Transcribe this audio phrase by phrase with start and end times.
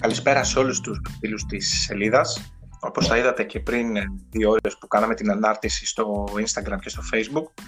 [0.00, 2.52] Καλησπέρα σε όλους τους φίλους της σελίδας.
[2.80, 3.86] Όπως θα είδατε και πριν
[4.30, 7.62] δύο ώρες που κάναμε την ανάρτηση στο Instagram και στο Facebook,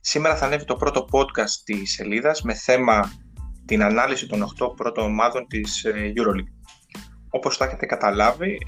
[0.00, 3.12] σήμερα θα ανέβει το πρώτο podcast της σελίδας με θέμα
[3.64, 6.70] την ανάλυση των 8 πρώτων ομάδων της ε, EuroLeague.
[7.30, 8.58] Όπως θα έχετε καταλάβει,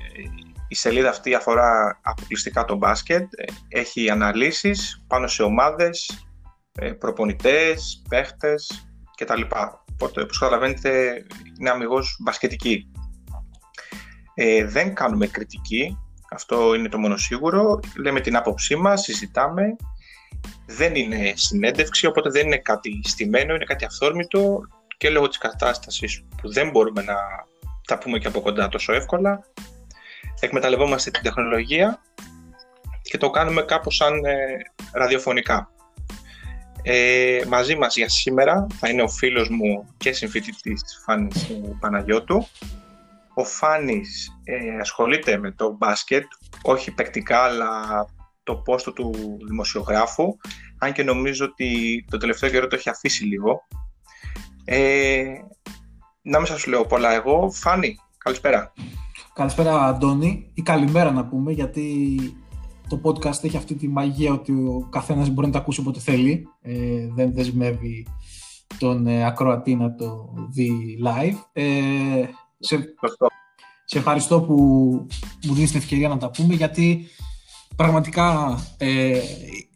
[0.68, 3.28] η σελίδα αυτή αφορά αποκλειστικά το μπάσκετ,
[3.68, 6.26] έχει αναλύσεις πάνω σε ομάδες,
[6.72, 9.42] ε, προπονητές, παίχτες κτλ.
[9.94, 11.22] Οπότε, όπως καταλαβαίνετε,
[11.60, 12.90] είναι αμυγός μπασκετική.
[14.34, 15.98] Ε, δεν κάνουμε κριτική,
[16.30, 17.80] αυτό είναι το μόνο σίγουρο.
[17.96, 19.76] Λέμε την άποψή μας, συζητάμε.
[20.66, 24.60] Δεν είναι συνέντευξη, οπότε δεν είναι κάτι στημένο, είναι κάτι αυθόρμητο
[24.96, 27.14] και λόγω της κατάστασης που δεν μπορούμε να
[27.86, 29.40] τα πούμε και από κοντά τόσο εύκολα.
[30.40, 32.00] Εκμεταλλευόμαστε την τεχνολογία
[33.02, 34.34] και το κάνουμε κάπως σαν ε,
[34.92, 35.73] ραδιοφωνικά.
[36.86, 41.50] Ε, μαζί μας για σήμερα θα είναι ο φίλος μου και συμφοιτητής Φάνης
[41.80, 42.46] Παναγιώτου.
[43.34, 46.24] Ο Φάνης ε, ασχολείται με το μπάσκετ,
[46.62, 48.06] όχι παικτικά, αλλά
[48.42, 49.12] το πόστο του
[49.46, 50.36] δημοσιογράφου,
[50.78, 53.62] αν και νομίζω ότι το τελευταίο καιρό το έχει αφήσει λίγο.
[54.64, 55.24] Ε,
[56.22, 57.50] να μην σας λέω πολλά εγώ.
[57.50, 58.72] Φάνη, καλησπέρα.
[59.34, 62.18] Καλησπέρα Αντώνη, ή καλημέρα να πούμε, γιατί
[62.88, 66.48] το podcast έχει αυτή τη μαγεία ότι ο καθένας μπορεί να το ακούσει όποτε θέλει.
[66.62, 68.06] Ε, δεν δεσμεύει
[68.78, 71.36] τον ε, ακροατή να το δει live.
[71.52, 71.64] Ε,
[72.58, 72.94] σε,
[73.84, 74.54] σε ευχαριστώ που
[75.46, 77.06] μου δίνεις την ευκαιρία να τα πούμε γιατί
[77.76, 79.20] πραγματικά ε,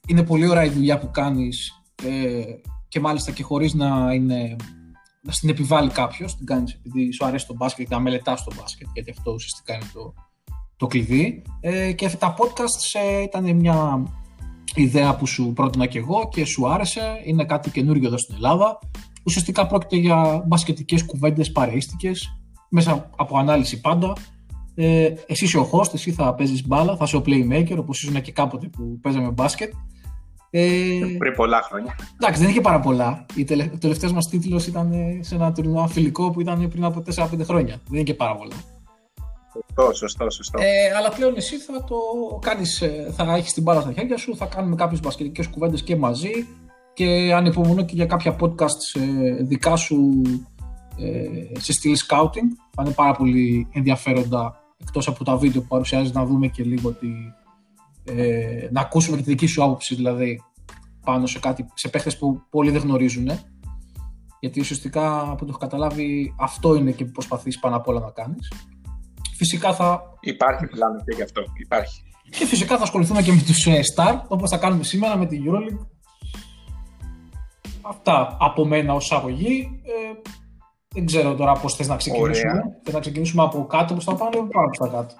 [0.06, 2.42] είναι πολύ ωραία η δουλειά που κάνεις ε,
[2.88, 4.56] και μάλιστα και χωρίς να είναι
[5.22, 8.54] να στην επιβάλλει κάποιος, την κάνεις επειδή σου αρέσει το μπάσκετ και να μελετάς το
[8.56, 10.14] μπάσκετ, γιατί αυτό ουσιαστικά είναι το,
[10.78, 11.42] το κλειδί.
[11.60, 14.02] Ε, και τα podcast ε, ήταν μια
[14.74, 17.00] ιδέα που σου πρότεινα και εγώ και σου άρεσε.
[17.24, 18.78] Είναι κάτι καινούργιο εδώ στην Ελλάδα.
[19.24, 24.12] Ουσιαστικά πρόκειται για μπασκετικές κουβέντες παρείστικες, μέσα από ανάλυση πάντα.
[24.74, 28.20] Ε, εσύ είσαι ο host, εσύ θα παίζεις μπάλα, θα είσαι ο playmaker, όπως ήσουν
[28.20, 29.72] και κάποτε που παίζαμε μπάσκετ.
[30.50, 31.94] Ε, πριν πολλά χρόνια.
[32.20, 33.26] Εντάξει, δεν είχε πάρα πολλά.
[33.74, 37.80] Ο τελευταίος μας τίτλος ήταν σε ένα τουρνουά φιλικό που ήταν πριν από 4-5 χρόνια.
[37.88, 38.54] Δεν είχε πάρα πολλά.
[39.52, 40.58] Σωστό, σωστό, σωστό.
[40.60, 41.96] Ε, αλλά πλέον εσύ θα το
[42.40, 45.96] κάνεις, ε, θα έχεις την μπάλα στα χέρια σου, θα κάνουμε κάποιες μπασκετικές κουβέντες και
[45.96, 46.46] μαζί
[46.94, 50.22] και ανυπομονώ και για κάποια podcast ε, δικά σου
[50.98, 52.48] ε, σε στυλ scouting.
[52.74, 56.92] Θα είναι πάρα πολύ ενδιαφέροντα εκτός από τα βίντεο που παρουσιάζεις να δούμε και λίγο
[56.92, 57.08] τη,
[58.04, 60.42] ε, να ακούσουμε και τη δική σου άποψη δηλαδή
[61.04, 63.30] πάνω σε, κάτι, σε παίχτες που πολλοί δεν γνωρίζουν
[64.40, 68.10] γιατί ουσιαστικά από το έχω καταλάβει αυτό είναι και που προσπαθείς πάνω απ' όλα να
[68.10, 68.52] κάνεις
[69.38, 70.02] Φυσικά θα...
[70.20, 71.42] Υπάρχει πλάνο και γι' αυτό.
[71.54, 72.02] Υπάρχει.
[72.30, 75.44] Και φυσικά θα ασχοληθούμε και με τους ε, Star, όπως θα κάνουμε σήμερα με την
[75.46, 75.86] EuroLeague.
[77.82, 79.80] Αυτά από μένα ως αγωγή.
[79.84, 80.30] Ε,
[80.94, 82.62] δεν ξέρω τώρα πώς θες να ξεκινήσουμε.
[82.84, 85.14] Θες να ξεκινήσουμε από κάτω προς τα πάνω ή πάνω προς τα κάτω;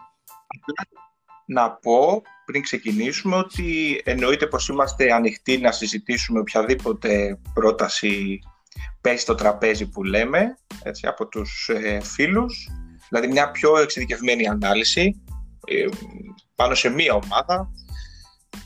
[1.47, 8.39] Να πω πριν ξεκινήσουμε ότι εννοείται πως είμαστε ανοιχτοί να συζητήσουμε οποιαδήποτε πρόταση
[9.01, 12.69] πέσει στο τραπέζι που λέμε έτσι, από τους ε, φίλους
[13.09, 15.23] Δηλαδή μια πιο εξειδικευμένη ανάλυση
[15.67, 15.85] ε,
[16.55, 17.71] πάνω σε μία ομάδα,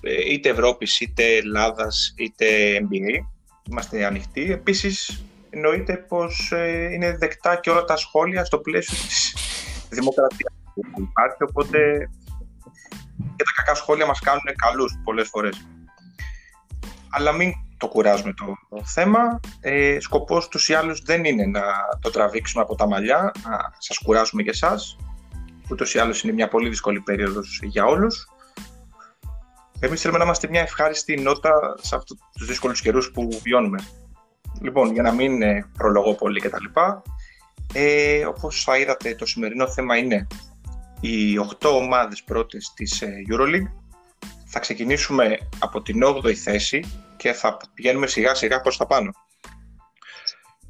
[0.00, 2.46] ε, είτε Ευρώπης, είτε Ελλάδας, είτε
[2.80, 3.26] NBA.
[3.70, 4.52] Είμαστε ανοιχτοί.
[4.52, 9.34] Επίσης, εννοείται πως ε, είναι δεκτά και όλα τα σχόλια στο πλαίσιο της
[9.90, 12.08] δημοκρατίας που υπάρχει, οπότε
[13.36, 15.66] και τα κακά σχόλια μας κάνουν καλούς πολλές φορές.
[17.12, 19.40] Αλλά μην το κουράζουμε το, θέμα.
[19.60, 21.62] Ε, σκοπός τους ή άλλους δεν είναι να
[22.00, 24.96] το τραβήξουμε από τα μαλλιά, να σας κουράσουμε και εσάς.
[25.70, 28.26] Ούτως ή άλλως είναι μια πολύ δύσκολη περίοδος για όλους.
[29.80, 33.78] Εμείς θέλουμε να είμαστε μια ευχάριστη νότα σε αυτούς τους δύσκολους καιρούς που βιώνουμε.
[34.60, 36.64] Λοιπόν, για να μην ε, προλογώ πολύ κτλ.
[37.72, 40.26] Ε, όπως θα είδατε, το σημερινό θέμα είναι
[41.00, 43.81] οι 8 ομάδες πρώτες της ε, EuroLeague.
[44.54, 46.84] Θα ξεκινήσουμε από την 8η θέση
[47.16, 49.10] και θα πηγαίνουμε σιγά σιγά προς τα πάνω.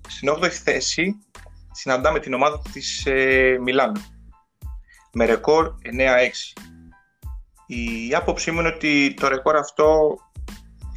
[0.09, 1.15] Στην 8η θέση
[1.71, 4.01] συναντάμε την ομάδα της ε, Μιλάνο
[5.13, 5.99] με ρεκόρ 9-6.
[7.67, 10.17] Η άποψή μου είναι ότι το ρεκόρ αυτό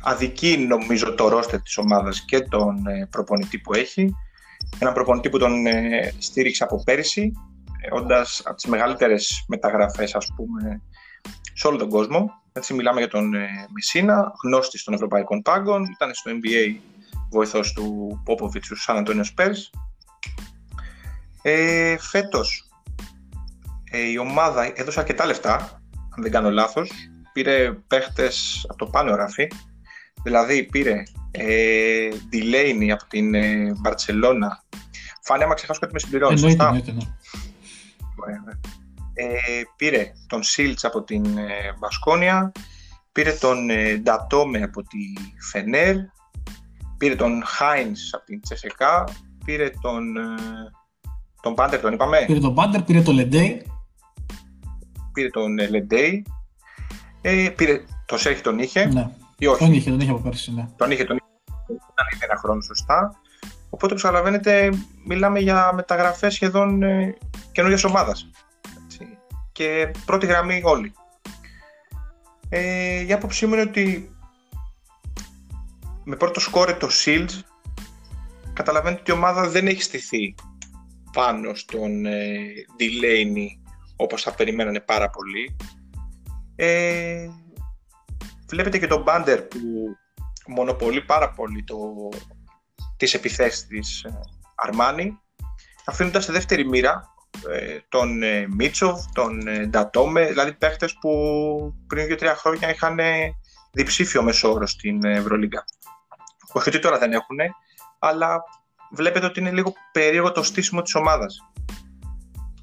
[0.03, 4.15] αδικεί νομίζω το ρόστερ της ομάδας και τον ε, προπονητή που έχει.
[4.79, 7.31] Ένα προπονητή που τον ε, στήριξε από πέρυσι,
[7.81, 10.81] ε, όντας από τις μεγαλύτερες μεταγραφές ας πούμε
[11.53, 12.43] σε όλο τον κόσμο.
[12.57, 16.75] Έτσι μιλάμε για τον ε, Μεσίνα, γνώστης των ευρωπαϊκών πάγκων, ήταν στο NBA
[17.29, 19.69] βοηθός του Πόποβιτς του Σαν Αντώνιο Σπέρς.
[21.41, 22.69] Ε, φέτος
[23.91, 25.55] ε, η ομάδα έδωσε αρκετά λεφτά,
[26.15, 26.91] αν δεν κάνω λάθος,
[27.33, 29.47] πήρε παίχτες από το πάνω ράφι,
[30.23, 34.63] δηλαδή πήρε ε, Delaney από την ε, Μπαρτσελώνα,
[35.21, 36.33] Φάνη, άμα ξεχάσω κάτι με συμπληρώνει.
[36.33, 37.01] Εννοείται, εννοείται, ναι.
[39.17, 42.51] Ε, πήρε τον Σίλτς από την ε, Βασκόνια,
[43.11, 44.97] πήρε τον ε, Ντατόμε από τη
[45.51, 45.95] Φενέρ,
[46.97, 49.03] πήρε τον Χάινς από την Τσεσεκά,
[49.45, 50.21] πήρε τον, ε,
[51.41, 52.23] τον Πάντερ, τον είπαμε.
[52.25, 53.71] Πήρε τον Πάντερ, πήρε τον Λεντέι.
[55.13, 56.25] Πήρε τον ε, Λεντέι.
[57.21, 58.85] Ε, πήρε, το Σέρχη τον είχε.
[58.85, 59.09] Ναι.
[59.37, 60.67] Ή όχι; Τον είχε, τον είχε από πέρσι, ναι.
[60.75, 61.25] Τον είχε, τον είχε.
[61.67, 63.19] Ήταν ήδη ένα χρόνο σωστά.
[63.69, 64.69] Οπότε, όπως καταλαβαίνετε,
[65.05, 67.17] μιλάμε για μεταγραφές σχεδόν ε,
[67.51, 68.29] καινούργιας ομάδας.
[69.57, 69.91] Έτσι.
[69.91, 70.93] Και πρώτη γραμμή όλοι.
[72.49, 74.15] Ε, η άποψή μου είναι ότι
[76.03, 77.39] με πρώτο σκόρε το Shields
[78.53, 80.35] καταλαβαίνετε ότι η ομάδα δεν έχει στηθεί
[81.11, 82.47] πάνω στον ε,
[82.79, 83.47] Delaney
[83.95, 85.55] όπως θα περιμένανε πάρα πολύ.
[86.55, 87.27] Ε,
[88.47, 89.59] βλέπετε και τον Μπάντερ που
[90.47, 91.77] μονοπολεί πάρα πολύ το,
[92.97, 94.05] τις επιθέσεις της
[94.55, 95.19] Αρμάνι
[95.85, 97.14] αφήνοντας στη δεύτερη μοίρα ε,
[97.89, 101.09] τον ε, Μίτσοβ, τον ε, Ντατόμε, δηλαδή παίχτες που
[101.87, 102.99] πριν 2-3 χρόνια είχαν
[103.71, 105.65] διψήφιο μεσόωρο στην Ευρωλίγκα.
[106.51, 107.37] Όχι ότι τώρα δεν έχουν,
[107.99, 108.43] αλλά
[108.91, 111.37] βλέπετε ότι είναι λίγο περίεργο το στήσιμο της ομάδας.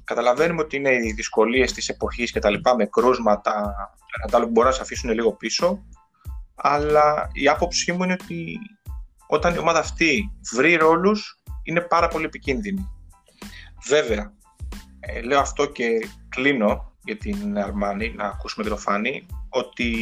[0.03, 3.75] Καταλαβαίνουμε ότι είναι οι δυσκολίες της εποχής και τα λοιπά με κρούσματα
[4.31, 5.83] που μπορεί να σε αφήσουν λίγο πίσω,
[6.55, 8.57] αλλά η άποψή μου είναι ότι
[9.27, 12.89] όταν η ομάδα αυτή βρει ρόλους είναι πάρα πολύ επικίνδυνη.
[13.87, 14.33] Βέβαια,
[15.05, 15.87] ε, λέω αυτό και
[16.29, 19.95] κλείνω για την Αρμάνη, να ακούσουμε και το Φάνη, ότι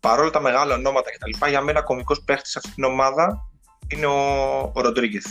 [0.00, 3.50] παρόλα τα μεγάλα ονόματα και τα λοιπά, για μένα κομικός παίχτης σε αυτή την ομάδα
[3.88, 5.26] είναι ο, ο Ροντρίγκεθ.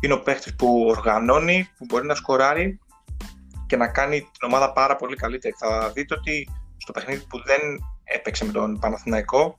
[0.00, 2.78] Είναι ο παίχτης που οργανώνει, που μπορεί να σκοράρει
[3.66, 5.54] και να κάνει την ομάδα πάρα πολύ καλύτερη.
[5.58, 7.60] Θα δείτε ότι στο παιχνίδι που δεν
[8.04, 9.56] έπαιξε με τον Παναθηναϊκό,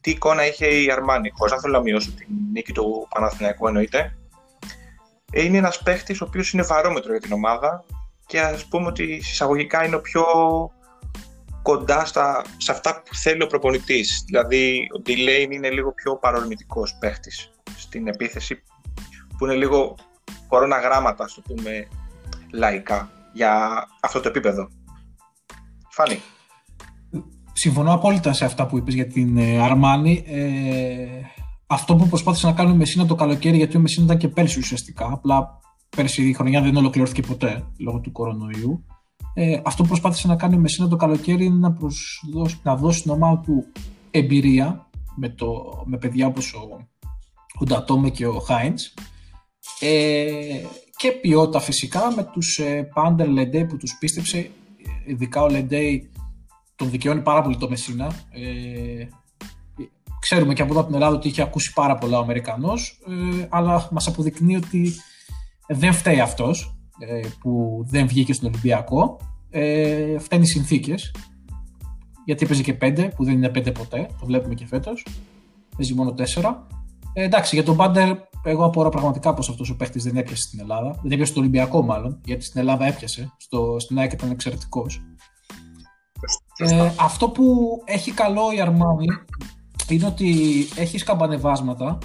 [0.00, 1.30] τι εικόνα είχε η Αρμάνη.
[1.34, 4.16] Χωρίς να θέλω να μειώσω την νίκη του Παναθηναϊκού εννοείται.
[5.32, 7.84] Είναι ένας παίχτης ο οποίος είναι βαρόμετρο για την ομάδα
[8.26, 10.24] και ας πούμε ότι εισαγωγικά είναι ο πιο
[11.62, 14.22] κοντά στα, σε αυτά που θέλει ο προπονητής.
[14.26, 18.62] Δηλαδή, ο Ντιλέιν είναι λίγο πιο παρορμητικός παίχτης στην επίθεση,
[19.38, 19.96] που είναι λίγο
[20.48, 21.88] κορώνα γράμματα, ας το πούμε
[22.52, 24.68] λαϊκά, για αυτό το επίπεδο.
[25.90, 26.20] Φάνη.
[27.52, 30.24] Συμφωνώ απόλυτα σε αυτά που είπες για την Αρμάνη.
[30.26, 31.06] Ε,
[31.66, 34.58] αυτό που προσπάθησε να κάνει ο Μεσίνα το καλοκαίρι, γιατί ο Μεσίνα ήταν και πέρσι
[34.58, 35.60] ουσιαστικά, απλά
[35.96, 38.84] πέρσι η χρονιά δεν ολοκληρώθηκε ποτέ λόγω του κορονοϊού.
[39.34, 42.98] Ε, αυτό που προσπάθησε να κάνει ο Μεσίνα το καλοκαίρι είναι να, προσδώσει, να δώσει
[42.98, 43.64] στην ομάδα του
[44.10, 45.46] εμπειρία με, το,
[45.84, 46.88] με παιδιά όπως ο,
[47.58, 48.94] ο Ντατόμε και ο Χάιντς.
[49.80, 50.60] Ε,
[50.96, 54.50] και ποιότητα φυσικά με τους ε, Πάντερ Λεντέι που τους πίστεψε.
[55.06, 56.10] Ειδικά ο Λεντέι
[56.76, 58.06] τον δικαιώνει πάρα πολύ το Μεσίνα.
[58.30, 59.06] Ε,
[60.24, 63.00] ξέρουμε και από εδώ από την Ελλάδα ότι είχε ακούσει πάρα πολλά ο Αμερικανός
[63.40, 64.92] ε, αλλά μας αποδεικνύει ότι
[65.68, 69.20] δεν φταίει αυτός ε, που δεν βγήκε στον Ολυμπιακό.
[69.50, 71.14] Ε, φταίνει οι συνθήκες.
[72.24, 74.08] Γιατί έπαιζε και πέντε, που δεν είναι πέντε ποτέ.
[74.20, 75.06] Το βλέπουμε και φέτος.
[75.76, 76.66] Παίζει μόνο τέσσερα.
[77.12, 80.60] Ε, εντάξει, για τον Πάντερ, εγώ απορώ πραγματικά πως αυτός ο παίχτης δεν έπιασε στην
[80.60, 80.90] Ελλάδα.
[81.02, 83.32] Δεν έπιασε στο Ολυμπιακό, μάλλον, γιατί στην Ελλάδα έπιασε.
[83.36, 85.02] Στο, στην ΑΕΚ ήταν εξαιρετικός.
[86.56, 87.44] Ε, αυτό που
[87.84, 89.06] έχει καλό η Αρμάνι
[89.88, 90.34] είναι ότι
[90.76, 91.98] έχεις σκαμπανεβάσματα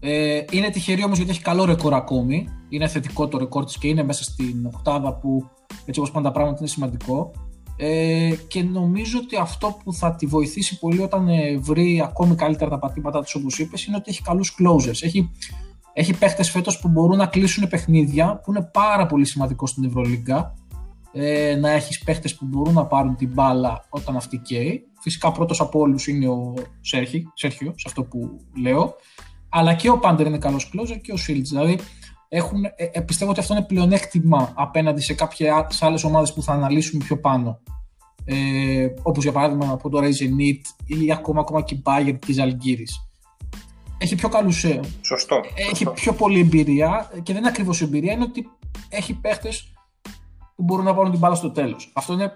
[0.00, 2.48] ε, είναι τυχερή όμως γιατί έχει καλό ρεκόρ ακόμη.
[2.68, 5.48] Είναι θετικό το ρεκόρ της και είναι μέσα στην οκτάδα που
[5.84, 7.30] έτσι όπως πάνε τα πράγματα είναι σημαντικό.
[7.76, 12.70] Ε, και νομίζω ότι αυτό που θα τη βοηθήσει πολύ όταν ε, βρει ακόμη καλύτερα
[12.70, 15.02] τα πατήματά της, όπως είπες, είναι ότι έχει καλούς closers.
[15.02, 15.30] Έχει,
[15.92, 20.54] έχει παίχτες φέτος που μπορούν να κλείσουν παιχνίδια, που είναι πάρα πολύ σημαντικό στην Ευρωλίγκα.
[21.12, 24.82] Ε, να έχεις παίχτες που μπορούν να πάρουν την μπάλα όταν αυτή καίει.
[25.00, 28.94] Φυσικά πρώτος από όλους είναι ο Σέρχιο, σε αυτό που λέω
[29.50, 31.42] αλλά και ο Πάντερ είναι καλός closer και ο Shields.
[31.42, 31.78] Δηλαδή,
[32.28, 36.52] έχουν, ε, ε, πιστεύω ότι αυτό είναι πλεονέκτημα απέναντι σε κάποιε άλλες ομάδες που θα
[36.52, 37.60] αναλύσουμε πιο πάνω.
[38.24, 42.86] Ε, Όπως για παράδειγμα από το Rezenit ή ακόμα, ακόμα και η Bayern τη Αλγύρη.
[43.98, 44.64] Έχει πιο καλούς.
[44.64, 45.40] Ε, σωστό.
[45.70, 48.48] Έχει πιο πολλή εμπειρία και δεν είναι ακριβώς εμπειρία, είναι ότι
[48.88, 49.72] έχει παίχτες
[50.56, 51.90] που μπορούν να πάρουν την μπάλα στο τέλος.
[51.94, 52.32] Αυτό είναι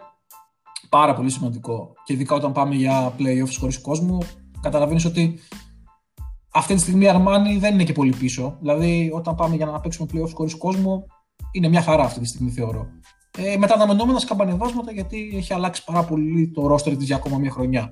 [0.89, 1.93] πάρα πολύ σημαντικό.
[2.05, 4.19] Και ειδικά όταν πάμε για playoffs χωρίς κόσμο,
[4.61, 5.39] καταλαβαίνεις ότι
[6.53, 8.57] αυτή τη στιγμή η Αρμάνι δεν είναι και πολύ πίσω.
[8.61, 11.07] Δηλαδή, όταν πάμε για να παίξουμε playoffs χωρίς κόσμο,
[11.53, 12.87] είναι μια χαρά αυτή τη στιγμή θεωρώ.
[13.39, 17.39] Ε, με τα αναμενόμενα σκαμπανεβάσματα, γιατί έχει αλλάξει πάρα πολύ το ρόστερ της για ακόμα
[17.39, 17.91] μια χρονιά.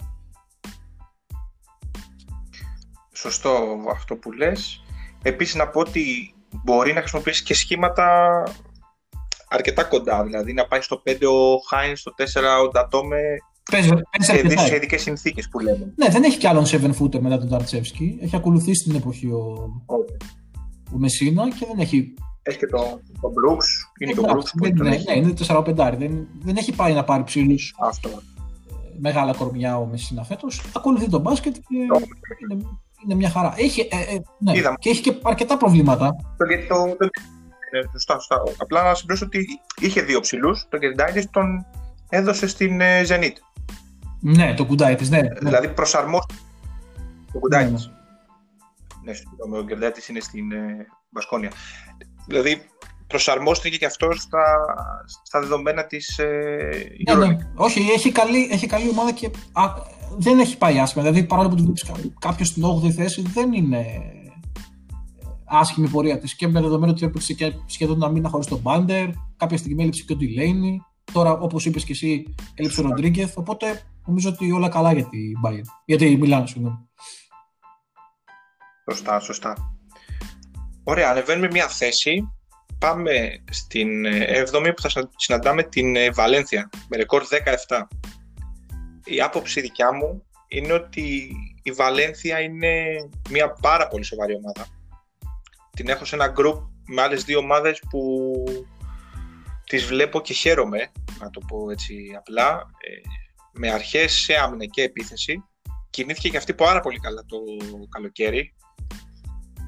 [3.13, 3.51] Σωστό
[3.91, 4.85] αυτό που λες.
[5.23, 6.35] Επίσης να πω ότι
[6.65, 8.43] μπορεί να χρησιμοποιήσει και σχήματα
[9.53, 10.25] αρκετά κοντά.
[10.25, 12.23] Δηλαδή να πάει στο 5 ο Χάινς, στο 4
[12.65, 13.19] ο Ντατόμε
[13.71, 13.89] Παίζει,
[14.29, 15.93] παίζει σε ειδικές συνθήκες που λέμε.
[15.97, 18.19] Ναι, δεν έχει κι άλλον 7 footer μετά τον Ταρτσεύσκι.
[18.23, 19.69] Έχει ακολουθήσει την εποχή ο,
[20.93, 22.15] ο Μεσίνα και δεν έχει.
[22.43, 22.81] Έχει και τον
[23.21, 23.67] το Brooks.
[24.01, 25.75] Είναι το Brooks που ναι, ναι, είναι 4-5.
[25.75, 27.57] Δεν, δεν έχει πάει να πάρει ψήλου.
[27.81, 28.11] Αυτό.
[29.01, 30.63] Μεγάλα κορμιά ο Μεσίνα φέτος.
[30.77, 32.65] Ακολουθεί τον μπάσκετ και είναι,
[33.05, 33.55] είναι μια χαρά.
[33.57, 36.17] Έχει, ε, ε, ναι, και έχει και αρκετά προβλήματα.
[36.37, 37.09] Το, το,
[37.73, 38.43] το, ε, σωστά, σωστά.
[38.59, 39.47] Απλά να συμπληρώσω ότι
[39.81, 40.67] είχε δύο ψηλούς.
[40.69, 41.67] Το Κεντάιτη τον
[42.09, 43.37] έδωσε στην ε, Zenit.
[44.21, 45.21] Ναι, το Κουντάιτη, ναι.
[45.41, 46.41] Δηλαδή προσαρμόστηκε.
[47.33, 47.71] Το Κουντάιτη.
[47.71, 47.79] Ναι,
[49.03, 49.13] ναι.
[49.49, 51.51] ναι ο Κεντάιτη είναι στην ε, Βασκόνια.
[52.27, 52.63] Δηλαδή
[53.07, 54.45] προσαρμόστηκε και αυτό στα,
[55.25, 56.27] στα δεδομένα της ε,
[57.07, 57.37] ναι, ναι.
[57.55, 59.63] Όχι, έχει καλή, έχει καλή ομάδα και α,
[60.19, 61.05] δεν έχει πάει άσχημα.
[61.05, 61.85] Δηλαδή παρόλο που του βλέπεις
[62.19, 63.87] κάποιος στην 8η θέση δεν είναι
[65.53, 69.09] άσχημη πορεία της και με δεδομένο ότι έπαιξε και σχεδόν ένα μήνα χωρίς τον Μπάντερ.
[69.37, 70.81] Κάποια στιγμή έλειψε και ο Ντιλέινι.
[71.13, 73.39] Τώρα, όπως είπες και εσύ, έλειψε ο Ροντρίγκεθ.
[73.39, 75.83] Οπότε νομίζω ότι όλα καλά για την Bayern.
[75.85, 76.89] Για τη Μιλάνο, συγγνώμη.
[78.91, 79.77] Σωστά, σωστά.
[80.85, 82.23] Ωραία, ανεβαίνουμε μια θέση.
[82.79, 84.07] Πάμε στην
[84.53, 87.23] 7η που θα συναντάμε την ε, Βαλένθια με ρεκόρ
[87.69, 87.81] 17.
[89.05, 91.31] Η άποψη δικιά μου είναι ότι
[91.63, 92.73] η Βαλένθια είναι
[93.31, 94.67] μια πάρα πολύ σοβαρή ομάδα
[95.77, 98.33] την έχω σε ένα group με άλλες δύο ομάδες που
[99.67, 103.09] τις βλέπω και χαίρομαι, να το πω έτσι απλά, ε,
[103.53, 105.45] με αρχές σε άμυνα και επίθεση.
[105.91, 107.37] Κινήθηκε και αυτή πάρα πολύ καλά το
[107.89, 108.55] καλοκαίρι.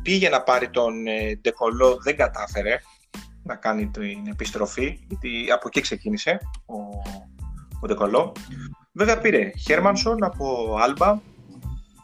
[0.02, 2.78] Πήγε να πάρει τον ε, Ντεκολό, δεν κατάφερε
[3.42, 6.76] να κάνει την επιστροφή, γιατί από εκεί ξεκίνησε ο,
[7.80, 8.32] ο Ντεκολό.
[8.92, 11.20] Βέβαια πήρε Χέρμανσον από Άλμπα,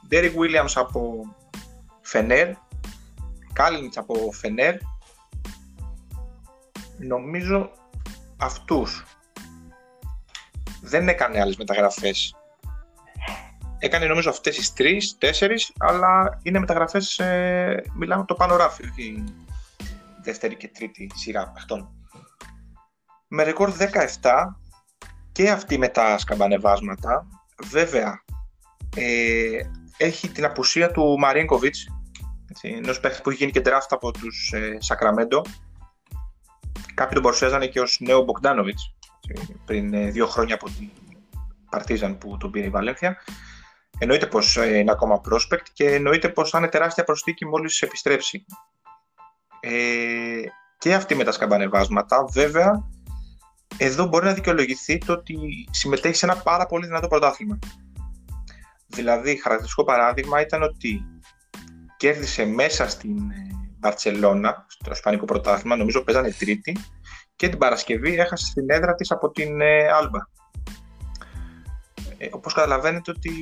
[0.08, 1.22] Ντέρι Williams από
[2.00, 2.48] Φενέρ,
[3.60, 4.74] Κάλινιτς από Φενέρ.
[6.98, 7.70] Νομίζω
[8.36, 9.04] αυτούς.
[10.82, 12.34] Δεν έκανε άλλες μεταγραφές.
[13.78, 19.24] Έκανε νομίζω αυτές τις τρεις, τέσσερις αλλά είναι μεταγραφές ε, μιλάμε το πάνω ράφι όχι
[20.22, 21.88] δεύτερη και τρίτη σειρά αυτών
[23.28, 23.86] με ρεκόρ 17
[25.32, 27.26] και αυτή με τα σκαμπανεβάσματα
[27.70, 28.22] βέβαια
[28.96, 29.60] ε,
[29.96, 31.86] έχει την απουσία του Μαρίνκοβιτς
[32.60, 35.42] Ενός παίχτη που έχει γίνει και draft από τους ε, Σακραμέντο.
[36.94, 38.78] Κάποιοι τον παρουσιάζανε και ως νέο Μπογκδάνοβιτ
[39.64, 40.90] πριν ε, δύο χρόνια από την
[41.70, 43.16] Παρτίζαν που τον πήρε η Βαλένθια.
[43.98, 48.44] Εννοείται πως ε, είναι ακόμα prospect και εννοείται πως θα είναι τεράστια προσθήκη μόλις επιστρέψει.
[49.60, 50.40] Ε,
[50.78, 52.88] και αυτή με τα σκαμπανεβάσματα, βέβαια,
[53.76, 55.36] εδώ μπορεί να δικαιολογηθεί το ότι
[55.70, 57.58] συμμετέχει σε ένα πάρα πολύ δυνατό πρωτάθλημα.
[58.86, 61.04] Δηλαδή, χαρακτηριστικό παράδειγμα ήταν ότι
[62.00, 63.16] κέρδισε μέσα στην
[63.78, 66.76] Μπαρτσελώνα, στο Ισπανικό Πρωτάθλημα, νομίζω παίζανε τρίτη,
[67.36, 69.62] και την Παρασκευή έχασε στην έδρα της από την
[69.98, 70.18] Άλμπα.
[72.18, 73.32] Ε, όπως καταλαβαίνετε ότι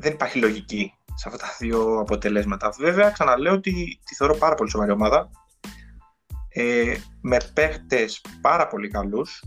[0.00, 2.70] δεν υπάρχει λογική σε αυτά τα δύο αποτελέσματα.
[2.78, 5.30] Βέβαια, ξαναλέω ότι τη θεωρώ πάρα πολύ σοβαρή ομάδα,
[6.48, 9.44] ε, με παίχτες πάρα πολύ καλούς,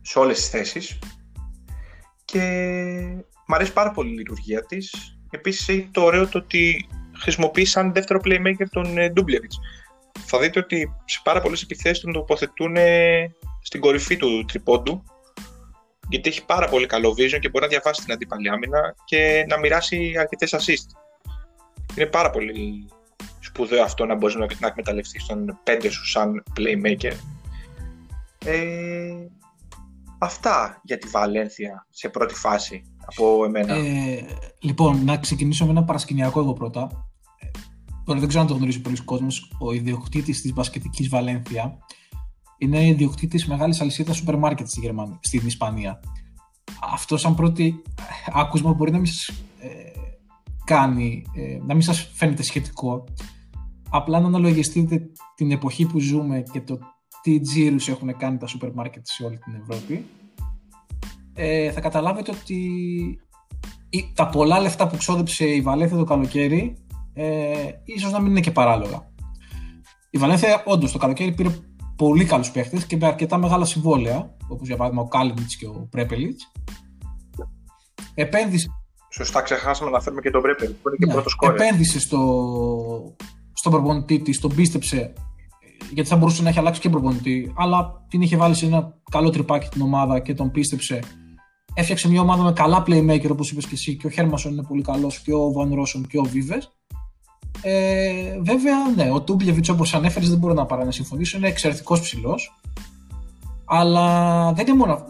[0.00, 0.98] σε όλες τις θέσεις,
[2.24, 2.40] και
[3.46, 8.20] μου αρέσει πάρα πολύ η λειτουργία της Επίσης έχει το ωραίο το ότι χρησιμοποίησαν δεύτερο
[8.24, 9.58] playmaker τον ε, Ντούμπλεβιτς.
[10.26, 15.04] Θα δείτε ότι σε πάρα πολλές επιθέσεις τον τοποθετούν ε, στην κορυφή του τριπόντου
[16.10, 19.58] γιατί έχει πάρα πολύ καλό vision και μπορεί να διαβάσει την αντίπαλη άμυνα και να
[19.58, 20.98] μοιράσει αρκετές assist.
[21.96, 22.88] Είναι πάρα πολύ
[23.40, 27.12] σπουδαίο αυτό να μπορείς να εκμεταλλευτείς τον πέντε σου σαν playmaker.
[28.44, 29.26] Ε,
[30.18, 33.74] αυτά για τη Βαλένθια σε πρώτη φάση από εμένα.
[33.74, 34.24] Ε,
[34.58, 37.08] λοιπόν, να ξεκινήσω με ένα παρασκηνιακό εγώ πρώτα.
[37.38, 37.46] Ε,
[38.04, 39.52] τώρα δεν ξέρω αν το γνωρίζει πολλοί κόσμος.
[39.58, 41.78] Ο ιδιοκτήτης της μπασκετικής Βαλένθια
[42.58, 46.00] είναι ιδιοκτήτης μεγάλης αλυσίδας σούπερ μάρκετ στη Γερμανία, στην Ισπανία.
[46.92, 47.82] Αυτό, σαν πρώτη
[48.32, 49.28] άκουσμα, μπορεί να μην σας
[49.60, 49.68] ε,
[50.64, 53.04] κάνει, ε, να μην σας φαίνεται σχετικό.
[53.90, 56.78] Απλά να αναλογιστείτε την εποχή που ζούμε και το
[57.22, 60.04] τι τζίρους έχουν κάνει τα σούπερ μάρκετ σε όλη την Ευρώπη
[61.42, 62.60] ε, θα καταλάβετε ότι
[64.14, 66.76] τα πολλά λεφτά που ξόδεψε η Βαλένθια το καλοκαίρι
[67.14, 67.52] ε,
[67.84, 69.08] ίσως να μην είναι και παράλογα.
[70.10, 71.48] Η Βαλένθια όντως το καλοκαίρι πήρε
[71.96, 75.88] πολύ καλούς παίχτες και με αρκετά μεγάλα συμβόλαια, όπως για παράδειγμα ο Κάλινιτ και ο
[75.90, 76.52] Πρέπελιτς.
[78.14, 78.68] Επένδυσε.
[79.12, 83.16] Σωστά, ξεχάσαμε να φέρουμε και τον Πρέπελιτς που είναι και ναι, πρώτος Επένδυσε στο,
[83.52, 85.12] στον προπονητή της, τον πίστεψε
[85.92, 89.30] γιατί θα μπορούσε να έχει αλλάξει και προπονητή, αλλά την είχε βάλει σε ένα καλό
[89.30, 91.00] τρυπάκι την ομάδα και τον πίστεψε
[91.74, 94.82] έφτιαξε μια ομάδα με καλά playmaker όπως είπες και εσύ και ο Χέρμασον είναι πολύ
[94.82, 96.62] καλός και ο Βαν Ρόσον και ο Βίβε.
[97.62, 101.36] Ε, βέβαια, ναι, ο Τούμπλεβιτς όπως ανέφερες δεν μπορώ να παρά να συμφωνήσω.
[101.36, 102.54] Είναι εξαιρετικός ψηλός.
[103.64, 105.06] Αλλά δεν είναι μόνο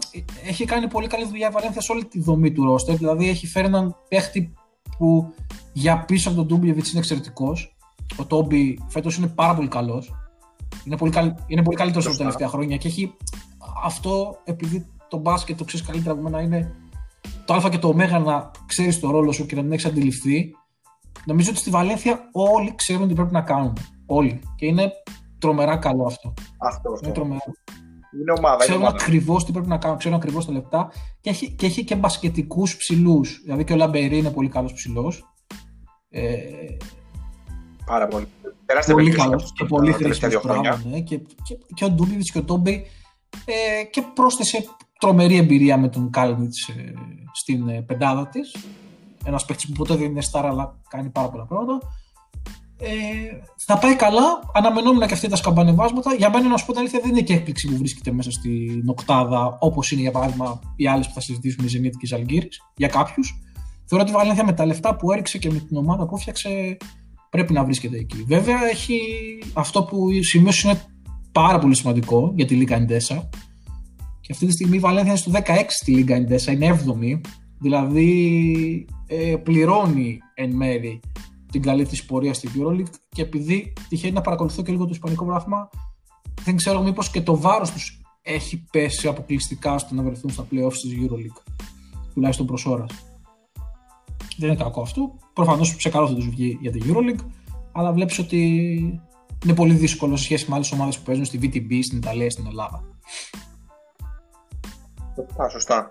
[0.47, 2.95] Έχει κάνει πολύ καλή δουλειά η Βαλένθια σε όλη τη δομή του ρόστερ.
[2.95, 4.53] Δηλαδή έχει φέρει έναν παίχτη
[4.97, 5.33] που
[5.73, 7.75] για πίσω από τον Τούμπλεβιτς είναι εξαιρετικός.
[8.17, 10.13] ο Τόμπι φέτος είναι πάρα πολύ καλός.
[10.85, 11.33] Είναι πολύ, καλ...
[11.47, 13.13] είναι πολύ καλύτερος από τα τελευταία χρόνια και έχει
[13.83, 16.75] αυτό επειδή το μπάσκετ το ξέρεις καλύτερα από μένα είναι
[17.45, 20.55] το Α και το Ω να ξέρεις το ρόλο σου και να την έχεις αντιληφθεί.
[21.25, 23.77] Νομίζω ότι στη Βαλένθια όλοι ξέρουν τι πρέπει να κάνουν.
[24.05, 24.39] Όλοι.
[24.55, 24.91] Και είναι
[25.37, 26.33] τρομερά καλό αυτό.
[26.57, 26.89] Αυτό.
[27.03, 27.41] Είναι τρομερά.
[28.19, 28.57] Είναι ομάδα.
[28.57, 30.91] Ξέρουν ακριβώς τι πρέπει να κάνουν, ξέρουν ακριβώς τα λεπτά
[31.21, 33.41] και έχει και, έχει και μπασκετικούς ψηλούς.
[33.43, 35.33] Δηλαδή και ο Λαμπερί είναι πολύ καλός ψηλός.
[36.09, 36.37] Ε,
[37.85, 38.27] Πάρα πολύ.
[38.91, 40.81] πολύ καλός και πολύ χρήσιμος πράγμα.
[40.85, 40.99] Ναι.
[40.99, 42.85] Και, και, και, ο Ντούμπιβιτς και ο Τόμπι
[43.45, 44.65] ε, και πρόσθεσε
[45.01, 46.93] τρομερή εμπειρία με τον Κάλνιτ ε,
[47.33, 48.55] στην ε, πεντάδα της.
[49.25, 51.79] Ένας παίκτης που ποτέ δεν είναι στάρα, αλλά κάνει πάρα πολλά πράγματα.
[52.77, 52.89] Ε,
[53.57, 54.51] θα πάει καλά.
[54.53, 56.13] Αναμενόμουν και αυτή τα σκαμπανεβάσματα.
[56.13, 58.89] Για μένα, να σου πω την αλήθεια, δεν είναι και έκπληξη που βρίσκεται μέσα στην
[58.89, 62.49] οκτάδα, όπως είναι για παράδειγμα οι άλλες που θα συζητήσουμε, η Zenit και η Ζαλγκύρη,
[62.75, 63.41] για κάποιους.
[63.85, 66.77] Θεωρώ ότι η Βαλένθια με τα λεφτά που έριξε και με την ομάδα που έφτιαξε
[67.29, 68.23] πρέπει να βρίσκεται εκεί.
[68.27, 68.99] Βέβαια, έχει
[69.53, 70.81] αυτό που σημείωσε είναι
[71.31, 73.29] πάρα πολύ σημαντικό για τη Λίγκα Εντέσα.
[74.21, 77.21] Και αυτή τη στιγμή η Βαλένθια είναι στο 16 στη Λίγκα Εντέσα, είναι 7η.
[77.59, 80.99] Δηλαδή ε, πληρώνει εν μέρη
[81.51, 85.25] την καλή της πορεία στη EuroLeague και επειδή τυχαίνει να παρακολουθώ και λίγο το Ισπανικό
[85.25, 85.69] βράθμα,
[86.43, 90.73] δεν ξέρω μήπως και το βάρος τους έχει πέσει αποκλειστικά στο να βρεθούν στα playoffs
[90.73, 91.53] της EuroLeague.
[92.13, 92.91] Τουλάχιστον προς ώρας.
[94.37, 95.17] Δεν είναι κακό αυτό.
[95.33, 97.25] Προφανώς σε καλό θα τους βγει για την EuroLeague,
[97.71, 98.37] αλλά βλέπεις ότι
[99.43, 102.45] είναι πολύ δύσκολο σε σχέση με άλλες ομάδες που παίζουν στη VTB, στην Ιταλία, στην
[102.47, 102.83] Ελλάδα.
[105.27, 105.89] Σωστά, σωστά.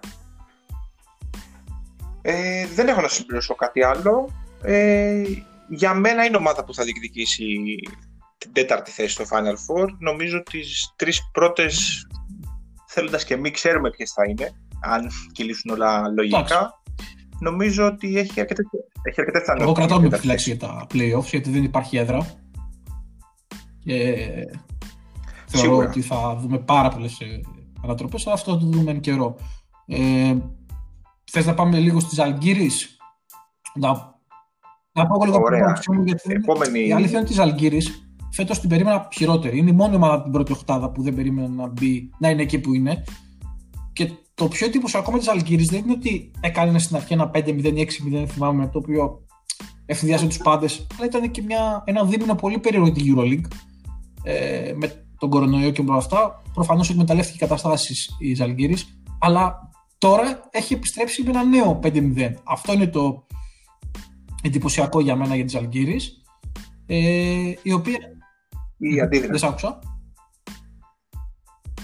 [2.23, 4.31] Ε, δεν έχω να συμπληρώσω κάτι άλλο.
[4.63, 5.23] Ε,
[5.69, 7.57] για μένα είναι ομάδα που θα διεκδικήσει
[8.39, 9.89] την τέταρτη θέση στο Final Four.
[9.99, 12.07] Νομίζω τις τρεις πρώτες,
[12.87, 16.83] θέλοντας και εμεί ξέρουμε ποιες θα είναι, αν κυλήσουν όλα λογικά.
[17.41, 18.67] Νομίζω ότι έχει αρκετές,
[19.03, 22.39] έχει αρκετές Εγώ κρατάω με επιφυλάξει για τα playoffs, γιατί δεν υπάρχει έδρα.
[23.85, 24.17] Και
[25.47, 25.89] θεωρώ Σίγουρα.
[25.89, 27.19] ότι θα δούμε πάρα πολλές
[27.83, 29.37] ε, ανατροπές, αλλά αυτό θα το δούμε εν καιρό.
[29.87, 30.37] Ε,
[31.33, 32.67] Θες να πάμε λίγο στις Αλγύρε.
[33.75, 34.11] Να
[34.93, 35.43] να πω λίγο
[35.81, 36.87] την γιατί Επόμενη...
[36.87, 37.83] η αλήθεια είναι ότι η Ζαλγκύρη
[38.31, 39.59] φέτος την περίμενα χειρότερη.
[39.59, 42.59] Είναι η μόνη ομάδα την πρώτη οχτάδα που δεν περίμενα να μπει, να είναι εκεί
[42.59, 43.05] που είναι.
[43.93, 47.39] Και το πιο εντυπωσιακό με της Ζαλγκύρη δεν είναι ότι έκανε στην αρχή ένα 5-0
[47.43, 49.25] 6-0, θυμάμαι, το οποίο
[49.87, 53.47] ευθυνδιάσε τους πάντες, αλλά ήταν και μια, ένα δίμηνο πολύ περίεργο την Euroleague.
[54.23, 56.43] Ε, με τον κορονοϊό και όλα αυτά.
[56.55, 58.77] Προφανώς εκμεταλλεύτηκε καταστάσεις η Ζαλγκύρη,
[59.19, 62.35] αλλά τώρα έχει επιστρέψει με ένα νέο 5-0.
[62.45, 63.27] Αυτό είναι το,
[64.43, 66.23] εντυπωσιακό για μένα για τις Αλγύρης
[66.87, 67.99] ε, η οποία...
[68.79, 69.31] Η αντίδραση.
[69.31, 69.79] Δεν σ' άκουσα.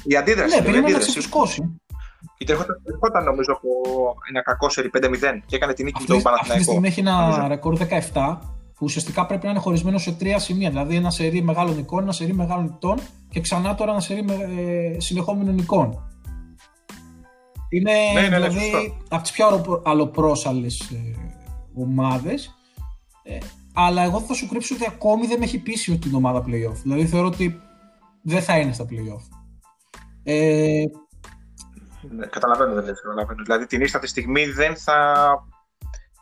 [0.05, 0.57] Η αντίδραση.
[0.57, 1.81] Ναι, περίμενα να ξεφουσκώσει.
[2.39, 3.69] Γιατί ερχόταν νομίζω από
[4.29, 5.01] ένα κακό σερι 5-0
[5.47, 6.41] και έκανε την νίκη του Παναθηναϊκό.
[6.41, 7.77] Αυτή τη στιγμή έχει ένα ρεκόρ
[8.13, 8.39] 17
[8.77, 10.69] που ουσιαστικά πρέπει να είναι χωρισμένο σε τρία σημεία.
[10.69, 14.35] Δηλαδή ένα σερί μεγάλων νικών, ένα σερί μεγάλων νικών και ξανά τώρα ένα σερί με,
[14.35, 16.11] ε, συνεχόμενων νικών.
[17.69, 19.47] Είναι ναι, ναι, ναι, δηλαδή από τις πιο
[19.85, 21.31] αλλοπρόσαλε ε,
[21.75, 22.55] ομάδες.
[23.23, 23.39] Ε,
[23.75, 26.77] αλλά εγώ θα σου κρύψω ότι ακόμη δεν με έχει πείσει ότι είναι ομάδα playoff.
[26.83, 27.61] Δηλαδή θεωρώ ότι
[28.23, 29.39] δεν θα είναι στα playoff.
[30.23, 30.83] Ε,
[32.11, 33.43] ναι, καταλαβαίνω, δεν λες, καταλαβαίνω.
[33.43, 35.29] Δηλαδή την ίστατη στιγμή δεν θα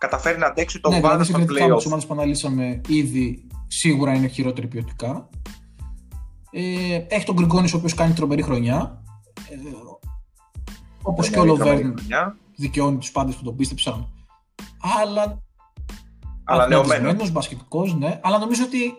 [0.04, 1.82] καταφέρει να αντέξει το ναι, βάρος δηλαδή, στα playoff.
[1.82, 5.28] Οι ομάδες που αναλύσαμε ήδη σίγουρα είναι χειρότερη ποιοτικά.
[6.50, 9.02] Ε, έχει τον Γκριγκόνης ο οποίος κάνει τρομερή χρονιά.
[9.50, 9.56] Ε,
[11.02, 11.94] όπως και ο Λοβέρν
[12.56, 14.08] δικαιώνει τους πάντες που τον πίστεψαν
[15.02, 15.42] αλλά.
[16.44, 17.30] Αλλά νεωμένος.
[17.30, 18.20] μπασκετικός, ναι.
[18.22, 18.92] Αλλά νομίζω ότι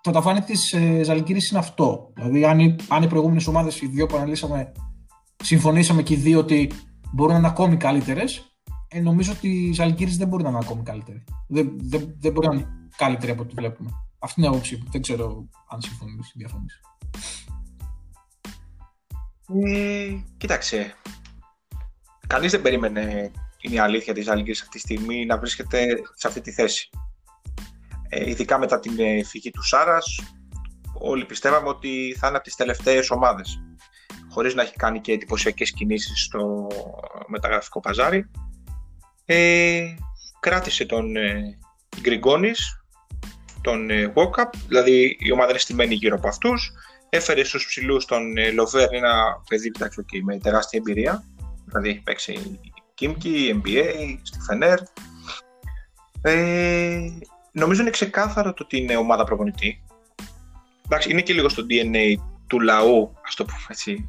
[0.00, 2.12] το ταφάνι της ε, Ζαλγκύρης είναι αυτό.
[2.14, 4.72] Δηλαδή, αν οι, αν οι προηγούμενες ομάδες, οι δύο που αναλύσαμε,
[5.42, 6.70] συμφωνήσαμε και οι δύο ότι
[7.12, 8.51] μπορούν να είναι ακόμη καλύτερες,
[8.92, 11.24] ε, νομίζω ότι η Ζαλγκύρη δεν μπορεί να είναι ακόμη καλύτερη.
[11.48, 13.90] Δεν, δεν, δεν μπορεί να είναι καλύτερη από ό,τι βλέπουμε.
[14.18, 14.88] Αυτή είναι η άποψή μου.
[14.90, 16.80] Δεν ξέρω αν συμφωνείς ή διαφωνείς.
[19.64, 20.94] Ε, κοίταξε.
[22.26, 23.30] Κανείς δεν περίμενε
[23.62, 26.90] είναι η αλήθεια της Αλγύρης αυτή τη στιγμή να βρίσκεται σε αυτή τη θέση.
[28.08, 30.20] Ε, ειδικά μετά την ε, φυγή του Σάρας,
[30.98, 33.62] όλοι πιστεύαμε ότι θα είναι από τις τελευταίες ομάδες.
[34.30, 36.66] Χωρίς να έχει κάνει και εντυπωσιακές κινήσεις στο
[37.26, 38.30] μεταγραφικό παζάρι.
[39.24, 39.94] Ε,
[40.40, 41.58] κράτησε τον ε,
[42.00, 42.82] Γκριγκόνης,
[43.60, 44.12] τον ε,
[44.68, 46.72] δηλαδή η ομάδα είναι στημένη γύρω από αυτούς.
[47.08, 51.24] Έφερε στους ψηλούς τον ε, Λοβέρ, ένα παιδί okay, με τεράστια εμπειρία,
[51.66, 52.60] δηλαδή έχει παίξει
[52.94, 54.78] Κίμκι, NBA, στη Φενέρ.
[56.22, 57.00] Ε,
[57.52, 59.82] νομίζω είναι ξεκάθαρο το ότι είναι ομάδα προπονητή.
[60.84, 62.14] Εντάξει, είναι και λίγο στο DNA
[62.46, 64.06] του λαού, ας το πούμε έτσι,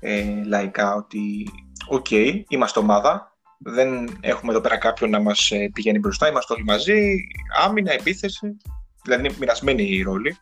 [0.00, 1.50] ε, λαϊκά, ότι
[1.88, 3.27] ok, okay, είμαστε ομάδα,
[3.58, 7.26] δεν έχουμε εδώ πέρα κάποιον να μας ε, πηγαίνει μπροστά, είμαστε όλοι μαζί,
[7.60, 8.56] άμυνα, επίθεση.
[9.02, 10.36] δηλαδή είναι μοιρασμένοι οι ρόλοι.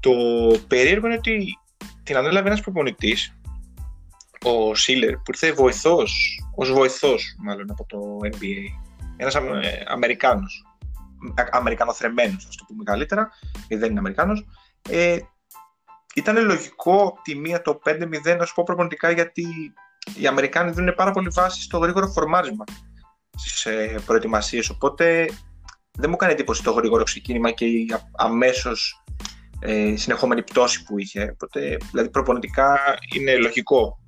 [0.00, 0.12] Το
[0.68, 1.58] περίεργο είναι ότι
[2.02, 3.38] την ανέλαβε ένας προπονητής,
[4.44, 8.64] ο Σίλερ, που ήρθε βοηθός, ως βοηθός μάλλον από το NBA.
[9.16, 9.40] Ένας ε,
[9.86, 10.64] Αμερικάνος,
[11.50, 14.46] Αμερικανοθρεμένος, ας το πούμε καλύτερα, γιατί δεν είναι Αμερικάνος.
[14.90, 15.18] Ε,
[16.14, 19.46] ήταν λογικό τη μία το 5-0 να σου πω προπονητικά γιατί
[20.16, 22.64] οι Αμερικάνοι δίνουν πάρα πολύ βάση στο γρήγορο φορμάρισμα
[23.36, 24.70] στις ε, προετοιμασίες.
[24.70, 25.28] Οπότε
[25.98, 29.04] δεν μου κάνει εντύπωση το γρήγορο ξεκίνημα και η αμέσως
[29.60, 31.30] ε, συνεχόμενη πτώση που είχε.
[31.32, 32.78] Οπότε, δηλαδή, προπονητικά
[33.14, 33.98] είναι λογικό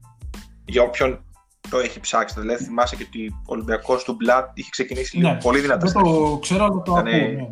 [0.65, 1.25] για όποιον
[1.71, 2.41] το έχει ψάξει.
[2.41, 5.91] Δηλαδή, θυμάσαι και ότι ο Ολυμπιακός του Μπλατ είχε ξεκινήσει ναι, πολύ δυνατά.
[5.91, 7.11] Δεν το ξέρω, αλλά το ακούω.
[7.11, 7.49] Ναι,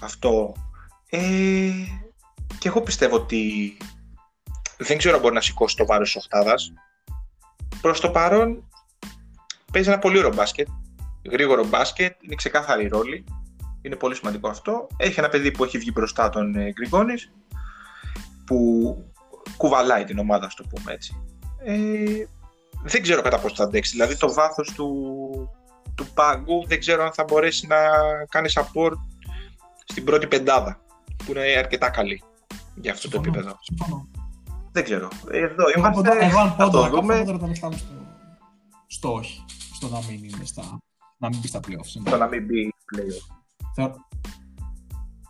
[0.00, 0.54] Αυτό.
[1.10, 1.20] Ε,
[2.58, 3.76] και εγώ πιστεύω ότι
[4.82, 6.54] δεν ξέρω αν μπορεί να σηκώσει το βάρος της Οχτάδα.
[7.80, 8.68] Προς το παρόν
[9.72, 10.68] παίζει ένα πολύ ωραίο μπάσκετ.
[11.30, 13.24] Γρήγορο μπάσκετ, είναι ξεκάθαρη ρόλη.
[13.82, 14.86] Είναι πολύ σημαντικό αυτό.
[14.96, 17.14] Έχει ένα παιδί που έχει βγει μπροστά τον ε, Γκριγκόνη,
[18.46, 18.96] που
[19.56, 21.22] κουβαλάει την ομάδα, ας το πούμε έτσι.
[21.64, 22.24] Ε,
[22.82, 23.90] δεν ξέρω κατά πόσο θα αντέξει.
[23.90, 24.90] Δηλαδή το βάθος του,
[25.94, 27.76] του πάγκου δεν ξέρω αν θα μπορέσει να
[28.28, 28.92] κάνει support
[29.84, 30.80] στην πρώτη πεντάδα
[31.24, 32.22] που είναι αρκετά καλή
[32.74, 33.58] για αυτό το επίπεδο.
[34.72, 35.08] Δεν ξέρω.
[35.30, 36.18] Εδώ είμαστε.
[36.20, 37.24] Εγώ αν πω το δούμε.
[37.24, 37.72] Θα το στο,
[38.86, 39.44] στο όχι.
[39.74, 40.78] Στο να μην είναι στα.
[41.18, 42.02] Να μην μπει στα playoffs.
[42.06, 43.92] Στο να μην μπει playoff.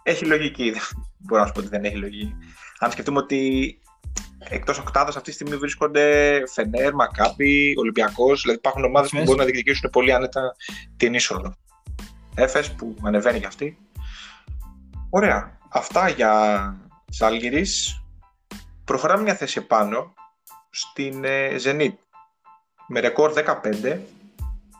[0.02, 0.72] Έχει λογική.
[1.18, 2.35] Μπορώ να σου πω ότι δεν έχει λογική.
[2.78, 3.81] Αν σκεφτούμε ότι
[4.38, 8.40] εκτός οκτάδας αυτή τη στιγμή βρίσκονται Φενέρ, Μακάπη, Ολυμπιακός.
[8.40, 10.57] Δηλαδή υπάρχουν ομάδες που μπορούν να διεκδικήσουν πολύ άνετα
[10.96, 11.55] την είσοδο.
[12.35, 13.78] Έφες που ανεβαίνει για αυτή.
[15.11, 15.59] Ωραία.
[15.68, 16.74] Αυτά για
[17.09, 18.02] Ζάλγιρις.
[18.85, 20.14] Προχωράμε μια θέση επάνω
[20.71, 21.95] στην ε, Zenit
[22.87, 23.99] με ρεκόρ 15.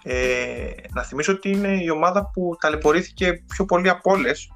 [0.03, 4.51] Ε, να θυμίσω ότι είναι η ομάδα που ταλαιπωρήθηκε πιο πολύ από όλες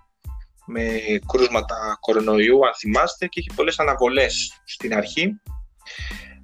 [0.66, 0.88] με
[1.26, 5.40] κρούσματα κορονοϊού, αν θυμάστε, και έχει πολλές αναβολές στην αρχή.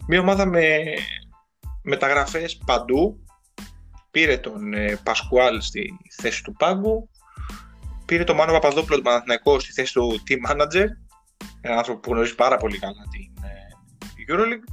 [0.07, 0.79] Μια ομάδα με
[1.83, 3.17] μεταγραφές παντού.
[4.11, 7.09] Πήρε τον ε, Πασκουάλ στη θέση του πάγκου,
[8.05, 9.03] πήρε τον Μάνο Παπαδόπουλο
[9.43, 10.87] του στη θέση του team manager,
[11.63, 14.73] ένα άνθρωπο που γνωρίζει πάρα πολύ καλά την ε, EuroLeague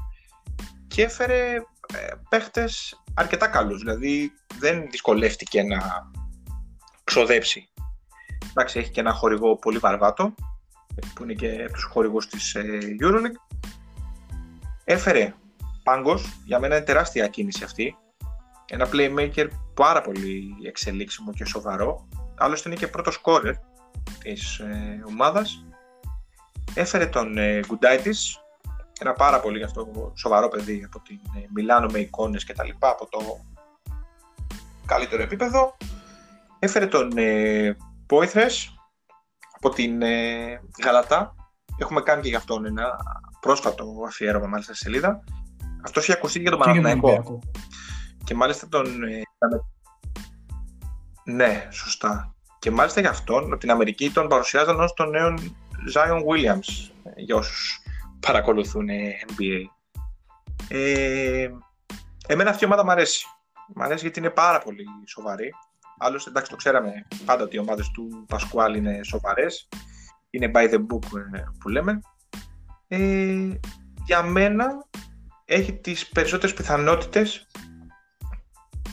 [0.87, 1.55] και έφερε
[1.93, 5.79] ε, παίχτες αρκετά καλούς, δηλαδή δεν δυσκολεύτηκε να
[7.03, 7.69] ξοδέψει.
[8.49, 10.33] Εντάξει, έχει και ένα χορηγό πολύ βαρβάτο,
[11.13, 13.57] που είναι και από τους χορηγούς της ε, EuroLeague.
[14.83, 15.33] Έφερε
[15.83, 17.95] Πάγκος, για μένα είναι τεράστια κίνηση αυτή.
[18.65, 22.07] Ένα playmaker πάρα πολύ εξελίξιμο και σοβαρό
[22.39, 23.55] άλλωστε είναι και πρώτος σκόρερ
[24.19, 25.65] της ε, ομάδας.
[26.73, 28.37] Έφερε τον ε, Γκουντάιτης,
[28.99, 32.89] ένα πάρα πολύ αυτό σοβαρό παιδί από την ε, Μιλάνο με εικόνες και τα λοιπά,
[32.89, 33.19] από το
[34.85, 35.77] καλύτερο επίπεδο.
[36.59, 38.73] Έφερε τον ε, Πόηθρες
[39.55, 41.35] από την ε, Γαλατά.
[41.77, 42.95] Έχουμε κάνει και για αυτόν ένα
[43.39, 45.23] πρόσφατο αφιέρωμα μάλιστα στη σελίδα.
[45.83, 47.39] Αυτός είχε ακουστεί για τον Παναθηναϊκό.
[48.23, 49.21] Και μάλιστα τον, ε,
[51.23, 52.35] ναι, σωστά.
[52.59, 55.33] Και μάλιστα για αυτόν, από την Αμερική τον παρουσιάζαν ως τον νέο
[55.95, 57.79] Zion Williams, για όσους
[58.19, 58.87] παρακολουθούν
[59.27, 59.63] NBA.
[60.67, 61.49] Ε,
[62.27, 63.25] εμένα αυτή η ομάδα μου αρέσει.
[63.75, 65.51] Μ' αρέσει γιατί είναι πάρα πολύ σοβαρή.
[65.97, 66.91] Άλλωστε, εντάξει, το ξέραμε
[67.25, 69.67] πάντα ότι οι ομάδες του Πασκουάλ είναι σοβαρές.
[70.29, 71.99] Είναι by the book ε, που λέμε.
[72.87, 73.59] Ε,
[74.05, 74.85] για μένα
[75.45, 77.47] έχει τις περισσότερες πιθανότητες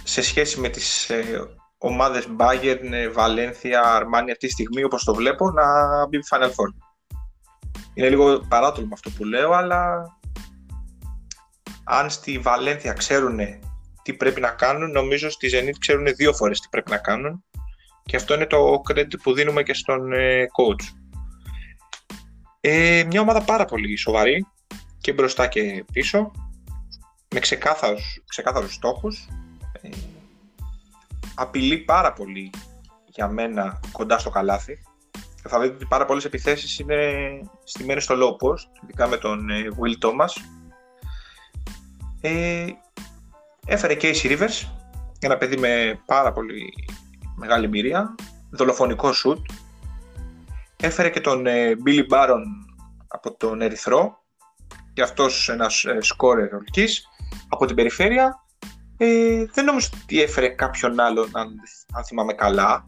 [0.05, 5.51] σε σχέση με τις ε, ομάδες Bayern, Valencia, Armani αυτή τη στιγμή όπως το βλέπω
[5.51, 5.65] να
[6.07, 6.71] μπει Final Four.
[7.95, 10.03] Είναι λίγο παράτολμο αυτό που λέω, αλλά
[11.85, 13.39] αν στη Βαλένθια ξέρουν
[14.03, 17.45] τι πρέπει να κάνουν, νομίζω στη Zenit ξέρουν δύο φορές τι πρέπει να κάνουν
[18.03, 20.85] και αυτό είναι το credit που δίνουμε και στον ε, coach.
[22.61, 24.47] Ε, μια ομάδα πάρα πολύ σοβαρή
[25.01, 26.31] και μπροστά και πίσω
[27.35, 29.46] με ξεκάθαρους, ξεκάθαρους στόχους ε,
[31.37, 32.51] απειλεί πάρα πολύ
[33.05, 34.79] για μένα κοντά στο καλάθι.
[35.49, 37.25] Θα δείτε ότι πάρα πολλές επιθέσεις είναι
[37.65, 40.43] στημένες στο low post, ειδικά με τον ε, Will Thomas.
[42.21, 42.67] Ε,
[43.67, 44.69] έφερε Casey Rivers,
[45.21, 46.73] ένα παιδί με πάρα πολύ
[47.37, 48.15] μεγάλη εμπειρία,
[48.51, 49.43] δολοφονικό shoot.
[50.77, 52.43] Έφερε και τον ε, Billy Baron
[53.09, 54.25] από τον Ερυθρό,
[54.97, 57.09] και αυτός ένας ε, σκόρερ ολικής
[57.49, 58.45] από την περιφέρεια
[58.97, 61.49] ε, δεν νομίζω ότι έφερε κάποιον άλλον, αν,
[61.93, 62.85] αν θυμάμαι καλά.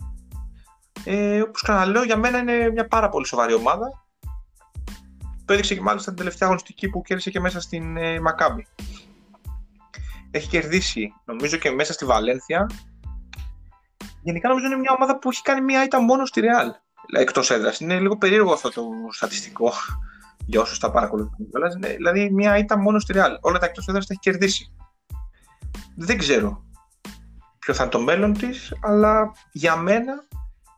[1.05, 4.07] Ε, όπως ξαναλέω, για μένα είναι μια πάρα πολύ σοβαρή ομάδα.
[5.45, 8.67] Το έδειξε και μάλιστα την τελευταία αγωνιστική που κέρδισε και μέσα στην ε, Μακάμπη.
[10.31, 12.67] Έχει κερδίσει, νομίζω και μέσα στη Βαλένθια,
[14.23, 16.71] γενικά νομίζω είναι μια ομάδα που έχει κάνει μια ήττα μόνο στη Real.
[17.21, 17.81] Εκτός έδρας.
[17.81, 19.73] Είναι λίγο περίεργο αυτό το στατιστικό
[20.51, 21.49] για όσους τα παρακολουθούν.
[21.97, 23.37] Δηλαδή, μια ήττα μόνο στη Real.
[23.41, 24.73] Όλα τα εκτός έδρας τα έχει κερδίσει.
[26.01, 26.65] Δεν ξέρω
[27.59, 30.27] ποιο θα είναι το μέλλον της, αλλά για μένα,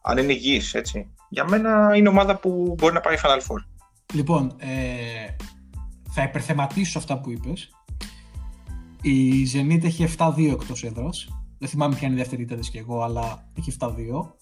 [0.02, 3.64] αν είναι υγιής, έτσι, για μένα είναι ομάδα που μπορεί να πάει Final Four.
[4.12, 5.36] Λοιπόν, ε,
[6.10, 7.70] θα υπερθεματίσω αυτά που είπες.
[9.02, 11.28] Η Zenit έχει 7-2 εκτός έδρας.
[11.58, 14.36] Δεν θυμάμαι ποια είναι η δεύτερη ήττα και εγώ, αλλά έχει 7-2.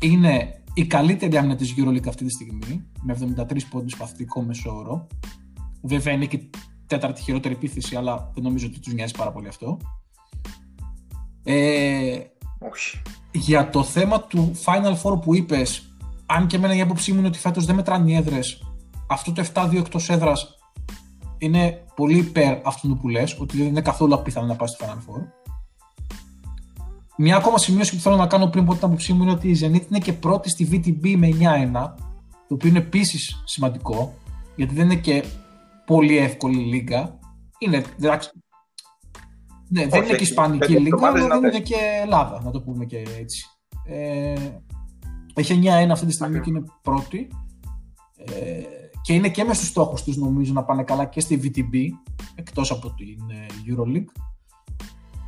[0.00, 5.06] Είναι η καλύτερη άμυνα της EuroLeague αυτή τη στιγμή, με 73 πόντους παθητικό μεσόωρο.
[5.82, 6.50] Βέβαια είναι και η
[6.88, 9.78] τέταρτη χειρότερη επίθεση, αλλά δεν νομίζω ότι τους νοιάζει πάρα πολύ αυτό.
[11.44, 12.18] Ε,
[12.58, 13.02] Όχι.
[13.32, 15.92] Για το θέμα του Final Four που είπες,
[16.26, 18.62] αν και εμένα η άποψή μου είναι ότι φέτος δεν μετράνε οι έδρες,
[19.08, 20.58] αυτό το 7-2 εκτός έδρας
[21.38, 24.96] είναι πολύ υπέρ αυτού που λες, ότι δεν είναι καθόλου απίθανο να πάει στο Final
[24.96, 25.22] Four.
[27.16, 29.58] Μια ακόμα σημείωση που θέλω να κάνω πριν από την άποψή μου είναι ότι η
[29.60, 31.94] Zenit είναι και πρώτη στη VTB με 9-1,
[32.48, 34.14] το οποίο είναι επίσης σημαντικό,
[34.56, 35.24] γιατί δεν είναι και
[35.88, 37.18] πολύ εύκολη λίγα.
[37.58, 38.30] Είναι, εντάξει,
[39.68, 43.06] ναι, δεν είναι και Ισπανική λίγα, αλλά δεν είναι και Ελλάδα, να το πούμε και
[43.18, 43.46] έτσι.
[43.84, 44.34] Ε,
[45.34, 47.28] έχει 9-1 αυτή τη στιγμή και είναι πρώτη.
[48.16, 48.62] Ε,
[49.02, 51.76] και είναι και μες στους στόχους τους νομίζω να πάνε καλά και στη VTB,
[52.34, 54.22] εκτός από την ε, EuroLeague.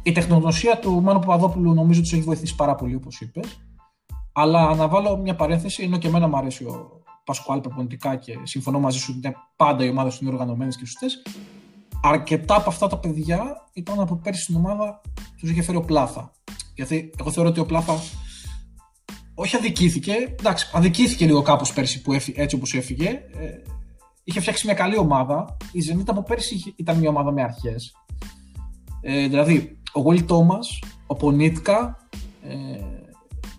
[0.03, 3.61] Η τεχνογνωσία του Μάνου Παπαδόπουλου νομίζω τους έχει βοηθήσει πάρα πολύ όπως είπες.
[4.33, 7.00] Αλλά να βάλω μια παρένθεση, ενώ και εμένα μου αρέσει ο
[7.31, 11.23] Πασκουάλ προπονητικά και συμφωνώ μαζί σου ότι πάντα οι ομάδε είναι οργανωμένες και σωστές
[12.03, 15.01] αρκετά από αυτά τα παιδιά ήταν από πέρσι στην ομάδα
[15.38, 16.33] τους είχε φέρει ο Πλάθα.
[16.75, 17.95] Γιατί εγώ θεωρώ ότι ο Πλάθα
[19.35, 23.09] όχι αδικήθηκε, εντάξει, αδικήθηκε λίγο κάπως πέρσι που έφυγε, έτσι όπως έφυγε.
[23.09, 23.49] Ε,
[24.25, 25.57] είχε φτιάξει μια καλή ομάδα.
[25.73, 27.93] Η Zenit από πέρσι ήταν μια ομάδα με αρχές.
[29.01, 30.59] Ε, δηλαδή, ο Γουίλ Τόμα,
[31.07, 31.97] ο Πονίτκα,
[32.43, 32.57] ε,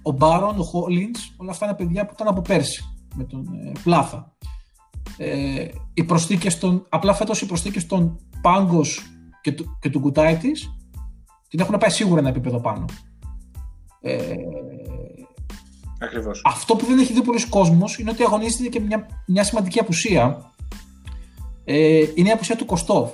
[0.02, 3.72] ο Μπάρον, ο Χόλιντς, όλα αυτά είναι παιδιά που ήταν από πέρσι με τον ε,
[3.84, 4.36] Πλάθα.
[5.18, 9.02] Ε, οι προσθήκες των, απλά φέτος οι προσθήκες των Πάγκος
[9.42, 10.52] και, του, και του Κουτάιτη
[11.48, 12.86] την έχουν πάει σίγουρα ένα επίπεδο πάνω.
[14.02, 14.36] Ε,
[16.00, 16.42] Ακριβώς.
[16.46, 20.52] Αυτό που δεν έχει δει πολλοί κόσμος είναι ότι αγωνίζεται και μια, μια σημαντική απουσία.
[21.64, 23.12] Ε, είναι η απουσία του Κοστόφ.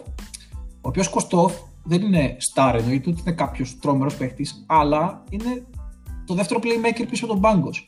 [0.57, 5.65] Ο οποίος Κοστόφ δεν είναι star εννοείται, ούτε είναι κάποιος τρόμερο παίχτη, αλλά είναι
[6.25, 7.88] το δεύτερο playmaker πίσω από τον Πάγκος.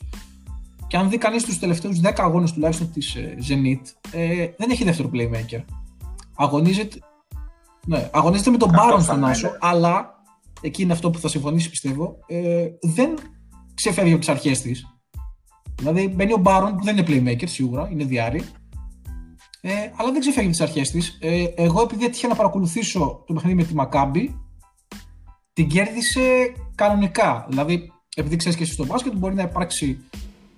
[0.90, 4.84] Και αν δει κανείς τους τελευταίους 10 αγώνες τουλάχιστον της ε, Zenit, ε, δεν έχει
[4.84, 5.64] δεύτερο playmaker.
[6.36, 7.00] Αγωνίζεται,
[7.86, 10.24] ναι, αγωνίζεται με τον Μπάρον στον Άσο, αλλά
[10.62, 12.18] εκεί είναι αυτό που θα συμφωνήσει πιστεύω.
[12.28, 13.18] Ε, δεν
[13.74, 14.86] ξεφεύγει από τις αρχές της.
[15.76, 18.44] Δηλαδή μπαίνει ο Μπάρον που δεν είναι playmaker σίγουρα, είναι διάρρη.
[19.62, 21.18] Ε, αλλά δεν ξεφεύγει τις αρχές της.
[21.22, 24.40] Ε, εγώ επειδή έτυχε να παρακολουθήσω το παιχνίδι με τη Μακάμπη,
[25.54, 27.46] την κέρδισε κανονικά.
[27.50, 30.00] Δηλαδή, επειδή ξέρεις και εσύ στο μπάσκετ, μπορεί να υπάρξει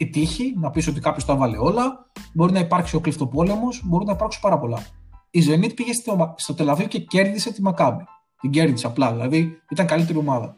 [0.02, 4.06] η τύχη, να πεις ότι κάποιος τα βάλε όλα, μπορεί να υπάρξει ο κλειφτοπόλεμο, μπορεί
[4.06, 4.86] να υπάρξουν πάρα πολλά
[5.32, 8.04] η Zenit πήγε στο, στο Τελαβίου και κέρδισε τη Μακάμπη.
[8.42, 10.58] Την κέρδισε απλά, δηλαδή ήταν καλύτερη ομάδα.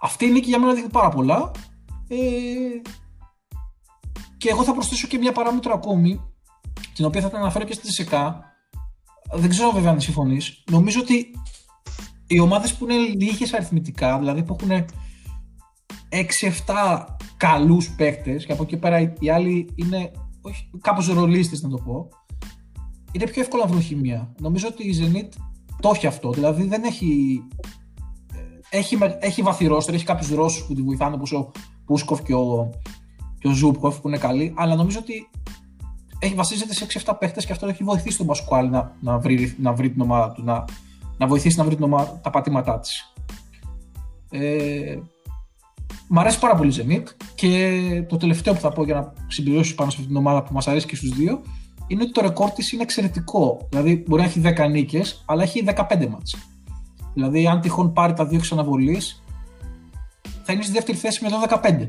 [0.00, 1.50] Αυτή η νίκη για μένα δείχνει πάρα πολλά.
[2.08, 2.16] Ε,
[4.36, 6.20] και εγώ θα προσθέσω και μια παράμετρο ακόμη,
[6.94, 8.44] την οποία θα την αναφέρω και στη ΣΕΚΑ.
[9.32, 10.64] Δεν ξέρω βέβαια αν συμφωνείς.
[10.70, 11.30] Νομίζω ότι
[12.26, 14.84] οι ομάδες που είναι λίγες αριθμητικά, δηλαδή που έχουν
[16.08, 17.04] 6-7
[17.36, 20.10] καλούς παίκτες, και από εκεί πέρα οι άλλοι είναι
[20.80, 22.08] κάπως ρολίστες να το πω,
[23.12, 24.32] είναι πιο εύκολο να βρουν χημεία.
[24.40, 25.28] Νομίζω ότι η Zenit
[25.80, 26.30] το έχει αυτό.
[26.30, 27.42] Δηλαδή δεν έχει.
[28.70, 31.50] Ε, έχει, έχει βαθυρόστερο, έχει κάποιους Ρώσου που τη βοηθάνε όπως ο
[31.84, 32.70] Πούσκοφ και ο,
[33.38, 35.30] και ο Ζούπκοφ που είναι καλοί, αλλά νομίζω ότι
[36.18, 39.72] έχει βασίζεται σε 6-7 παίχτε και αυτό έχει βοηθήσει τον Πασκουάλ να, να, βρει, να
[39.72, 40.64] βρει την ομάδα του, να,
[41.18, 43.14] να βοηθήσει να βρει την ομάδα, τα πατήματά της.
[44.30, 44.96] Ε,
[46.08, 49.74] μ' αρέσει πάρα πολύ η Zenit και το τελευταίο που θα πω για να συμπληρώσω
[49.74, 51.42] πάνω σε αυτήν την ομάδα που μας αρέσει και στους δύο
[51.86, 53.66] είναι ότι το ρεκόρ της είναι εξαιρετικό.
[53.70, 56.36] Δηλαδή, μπορεί να έχει 10 νίκες, αλλά έχει 15 μάτς.
[57.14, 59.22] Δηλαδή, αν τυχόν πάρει τα δύο ξαναβολής,
[60.42, 61.88] θα είναι στη δεύτερη θέση με το 15.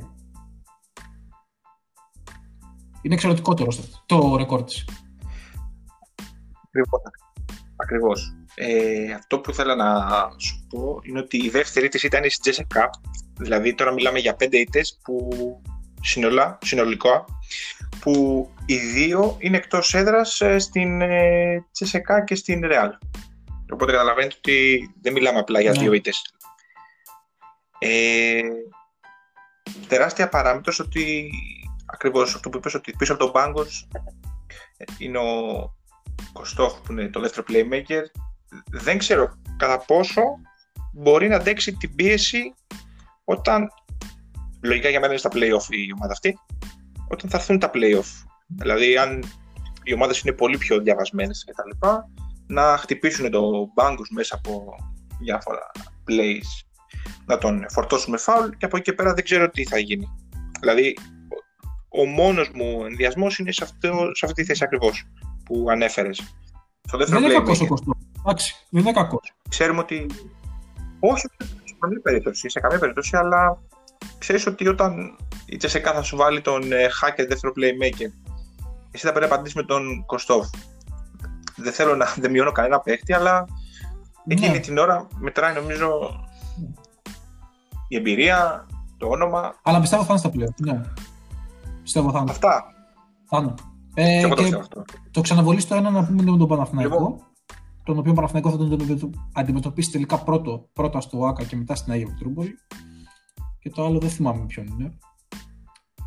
[3.01, 3.67] Είναι εξαιρετικό το,
[4.05, 4.88] το ρεκόρ της.
[7.75, 8.36] Ακριβώς.
[8.55, 10.07] Ε, αυτό που ήθελα να
[10.38, 12.89] σου πω είναι ότι η δεύτερη της ήταν στη Jessica
[13.38, 15.30] Δηλαδή, τώρα μιλάμε για πέντε ήττες που
[16.02, 17.26] συνολικά, συνολικά
[18.00, 21.02] που οι δύο είναι εκτός έδρας ε, στην
[21.71, 22.89] Τσεσεκά και στην Ρεάλ.
[23.71, 25.80] Οπότε καταλαβαίνετε ότι δεν μιλάμε απλά για ναι.
[25.80, 26.21] δύο ήττες.
[27.80, 28.41] Ε,
[29.88, 31.30] τεράστια παράμετρος ότι
[31.86, 33.88] ακριβώς αυτό που είπες ότι πίσω από τον Πάγκος
[34.78, 35.76] ε, είναι ο
[36.34, 38.04] Κωστόχ που είναι το δεύτερο playmaker
[38.71, 40.21] δεν ξέρω κατά πόσο
[40.93, 42.54] μπορεί να αντέξει την πίεση
[43.29, 43.67] όταν
[44.61, 46.39] λογικά για μένα είναι στα play-off η ομάδα αυτή,
[47.07, 48.27] όταν θα έρθουν τα play-off.
[48.47, 49.23] Δηλαδή, αν
[49.83, 51.87] οι ομάδες είναι πολύ πιο διαβασμένες κτλ.,
[52.47, 54.75] να χτυπήσουν το μπάγκος μέσα από
[55.19, 55.71] διάφορα
[56.07, 56.67] plays,
[57.25, 60.07] να τον φορτώσουν με φάουλ και από εκεί και πέρα δεν ξέρω τι θα γίνει.
[60.59, 60.97] Δηλαδή,
[61.89, 65.03] ο μόνος μου ενδιασμός είναι σε, αυτό, σε αυτή τη θέση ακριβώς
[65.45, 66.21] που ανέφερες.
[67.07, 67.95] δεν είναι κακός ο Κωστός.
[68.19, 69.33] Εντάξει, δεν είναι κακός.
[69.49, 70.05] Ξέρουμε ότι.
[70.99, 73.61] Όχι, σε καμία περίπτωση, σε καμία περίπτωση, αλλά
[74.17, 78.11] ξέρεις ότι όταν η Τσεσεκά θα σου βάλει τον ε, hacker δεύτερο playmaker,
[78.91, 80.47] εσύ θα πρέπει να απαντήσεις με τον Κωστόφ.
[81.55, 83.45] Δεν θέλω να δεν μειώνω κανένα παίχτη, αλλά
[84.25, 84.33] ναι.
[84.33, 86.19] εκείνη την ώρα μετράει νομίζω
[87.87, 88.65] η εμπειρία,
[88.97, 89.55] το όνομα.
[89.63, 90.53] Αλλά πιστεύω θα είναι στα πλέον.
[90.57, 90.81] Ναι.
[91.83, 92.31] Πιστεύω θα είναι.
[92.31, 92.65] Αυτά.
[93.25, 93.53] Θα είναι.
[93.93, 96.93] Ε, και, και το, το ξαναβολείς στο ένα να πούμε με τον Παναθηναϊκό.
[96.93, 97.26] Λοιπόν.
[97.88, 102.08] Τον οποίο Παναθηναϊκός θα τον αντιμετωπίσει τελικά πρώτο, πρώτα στο ΆΚΑ και μετά στην Αγία
[102.08, 102.56] Πετρούπολη.
[103.60, 104.97] Και το άλλο δεν θυμάμαι ποιον είναι.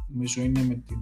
[0.09, 0.99] Νομίζω είναι με την.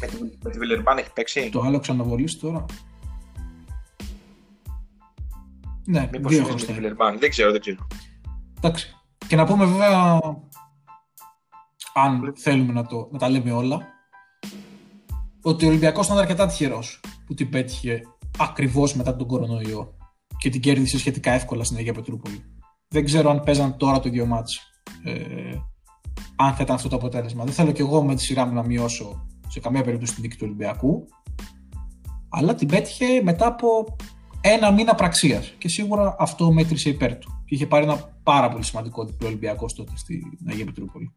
[0.00, 2.64] Με την, με Βιλερμπάν έχει παίξει; Το άλλο ξαναβολής τώρα.
[5.86, 7.18] Ναι, Μήπως δύο Με τη Βιλερμπάν.
[7.18, 7.86] Δεν ξέρω, δεν ξέρω.
[8.56, 8.96] Εντάξει.
[9.26, 10.20] Και να πούμε βέβαια,
[11.94, 13.88] αν θέλουμε να, το, να τα λέμε όλα,
[15.42, 18.02] ότι ο Ολυμπιακός ήταν αρκετά τυχερός που την πέτυχε
[18.38, 19.96] ακριβώς μετά τον κορονοϊό
[20.38, 22.44] και την κέρδισε σχετικά εύκολα στην Αγία Πετρούπολη.
[22.88, 24.60] Δεν ξέρω αν παίζαν τώρα το ίδιο μάτς,
[25.04, 25.12] ε,
[26.36, 27.44] αν θα ήταν αυτό το αποτέλεσμα.
[27.44, 30.36] Δεν θέλω κι εγώ με τη σειρά μου να μειώσω σε καμία περίπτωση την δίκη
[30.36, 31.04] του Ολυμπιακού,
[32.28, 33.96] αλλά την πέτυχε μετά από
[34.40, 35.54] ένα μήνα πραξίας.
[35.58, 37.42] Και σίγουρα αυτό μέτρησε υπέρ του.
[37.44, 41.14] Και είχε πάρει ένα πάρα πολύ σημαντικό διπλό Ολυμπιακό τότε στην Αγία Πετρούπολη.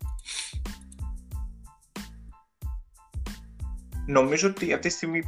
[4.08, 5.21] Νομίζω ότι αυτή τη στιγμή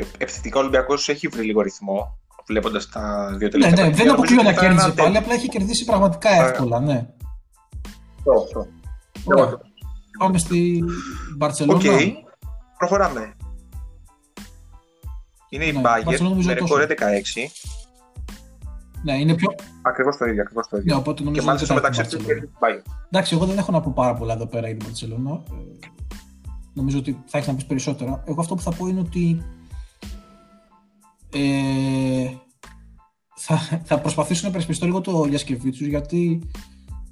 [0.00, 2.18] ε, επιθετικά ο Ολυμπιακός έχει βρει λίγο ρυθμό.
[2.46, 3.84] Βλέποντας τα δύο τελευταία.
[3.84, 6.80] Ναι, ναι, δεν αποκλείω να κέρδισε πάλι, απλά έχει κερδίσει πραγματικά εύκολα.
[6.80, 7.06] Ναι.
[8.40, 8.66] Αυτό.
[10.18, 10.84] Πάμε στη
[11.36, 11.78] Μπαρσελόνα.
[11.78, 12.02] Οκ,
[12.78, 13.34] προχωράμε.
[15.48, 16.94] Είναι η ναι, Bayern με ρεκόρ 16.
[19.02, 19.54] Ναι, είναι πιο.
[19.82, 20.42] Ακριβώς το ίδιο.
[20.42, 20.94] Ακριβώς το ίδιο.
[20.94, 22.48] Ναι, οπότε και μάλιστα στο μεταξύ του και
[23.10, 25.40] Εντάξει, εγώ δεν έχω να πω πάρα πολλά εδώ πέρα για την Barcelona.
[25.50, 25.86] Ε,
[26.72, 28.22] νομίζω ότι θα έχεις να πεις περισσότερα.
[28.26, 29.44] Εγώ αυτό που θα πω είναι ότι.
[31.32, 32.30] Ε,
[33.36, 36.42] θα, θα προσπαθήσω να περισπιστώ λίγο το Γιασκεβίτσου γιατί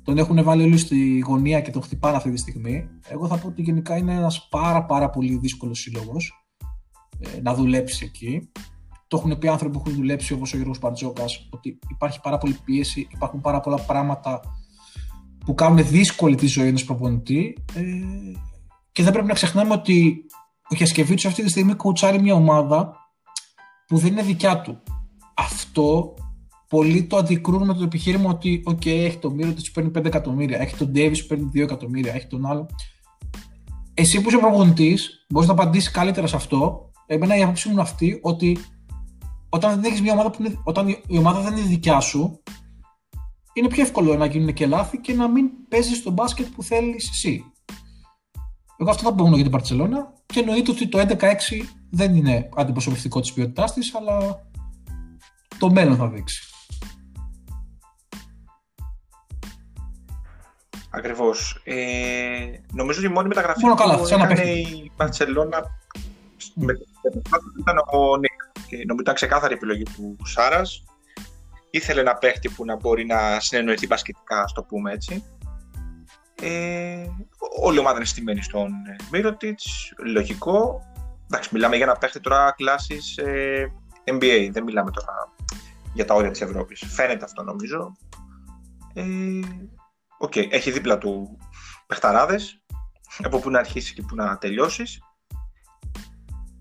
[0.02, 2.88] τον έχουν βάλει όλοι στη γωνία και τον χτυπάνε αυτή τη στιγμή.
[3.09, 6.46] Εγώ θα πω ότι γενικά είναι ένας πάρα πάρα πολύ δύσκολος σύλλογος
[7.18, 8.50] ε, να δουλέψει εκεί.
[9.09, 12.59] Το έχουν πει άνθρωποι που έχουν δουλέψει όπως ο Γιώργος Παρτζόκα, ότι υπάρχει πάρα πολύ
[12.64, 14.40] πίεση, υπάρχουν πάρα πολλά πράγματα
[15.44, 17.57] που κάνουν δύσκολη τη ζωή ενός προπονητή.
[17.74, 17.83] Ε,
[18.92, 20.24] και δεν πρέπει να ξεχνάμε ότι
[20.70, 22.97] ο Χιασκεβίτσο αυτή τη στιγμή κουτσάρει μια ομάδα
[23.88, 24.83] που δεν είναι δικιά του.
[25.35, 26.14] Αυτό
[26.68, 30.61] πολλοί το αντικρούν με το επιχείρημα ότι OK, έχει τον Μύρο που παίρνει 5 εκατομμύρια,
[30.61, 32.66] έχει τον Ντέβις που παίρνει 2 εκατομμύρια, έχει τον άλλο.
[33.94, 36.90] Εσύ που είσαι προπονητής, μπορείς να απαντήσεις καλύτερα σε αυτό.
[37.07, 38.59] Εμένα η άποψή μου είναι αυτή ότι
[39.48, 42.42] όταν δεν έχεις μια ομάδα που είναι, όταν η ομάδα δεν είναι δικιά σου,
[43.53, 47.09] είναι πιο εύκολο να γίνουν και λάθη και να μην παίζεις το μπάσκετ που θέλεις
[47.09, 47.44] εσύ.
[48.81, 51.35] Εγώ αυτό θα πω για την Παρσελόνα και εννοείται ότι το 11-6
[51.91, 54.47] δεν είναι αντιπροσωπευτικό της ποιότητάς της, αλλά
[55.59, 56.43] το μέλλον θα δείξει.
[60.91, 61.61] Ακριβώς.
[61.64, 61.77] Ε,
[62.73, 65.62] νομίζω ότι η μόνη μεταγραφή Μόνο καλά, που έκανε η Παρσελόνα
[66.55, 66.73] με
[67.59, 68.67] ήταν ο Νίκ.
[68.67, 70.85] Και νομίζω ήταν ξεκάθαρη επιλογή του Σάρας.
[71.71, 75.25] Ήθελε ένα παίχτη που να μπορεί να συνεννοηθεί μπασκετικά, ας το πούμε έτσι.
[76.42, 77.07] Ε,
[77.61, 78.72] όλη η ομάδα είναι στημένη στον
[79.11, 79.61] Μύρωτιτ.
[80.05, 80.81] Λογικό.
[81.27, 83.72] Εντάξει, μιλάμε για ένα παίχτη τώρα κλάσης ε,
[84.05, 84.48] NBA.
[84.53, 85.12] Δεν μιλάμε τώρα
[85.92, 86.85] για τα όρια της Ευρώπης.
[86.87, 87.96] Φαίνεται αυτό νομίζω.
[88.94, 89.05] Ε,
[90.27, 90.51] okay.
[90.51, 91.38] έχει δίπλα του
[91.87, 92.62] παιχταράδες.
[93.22, 95.03] Από πού να αρχίσεις και πού να τελειώσεις.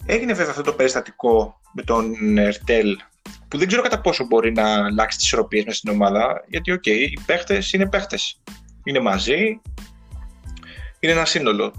[0.05, 2.97] Έγινε βέβαια αυτό το περιστατικό με τον Ερτέλ
[3.47, 6.83] που δεν ξέρω κατά πόσο μπορεί να αλλάξει τις ισορροπίες μέσα στην ομάδα γιατί ok,
[6.85, 8.41] okay, οι παίχτες είναι παίχτες
[8.87, 9.61] είναι μαζί.
[10.99, 11.73] Είναι ένα σύνολο.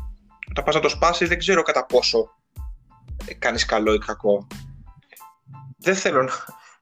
[0.51, 2.31] Όταν πας να το σπάσεις δεν ξέρω κατά πόσο
[3.39, 4.47] κάνεις καλό ή κακό.
[5.79, 6.33] Δεν θέλω να,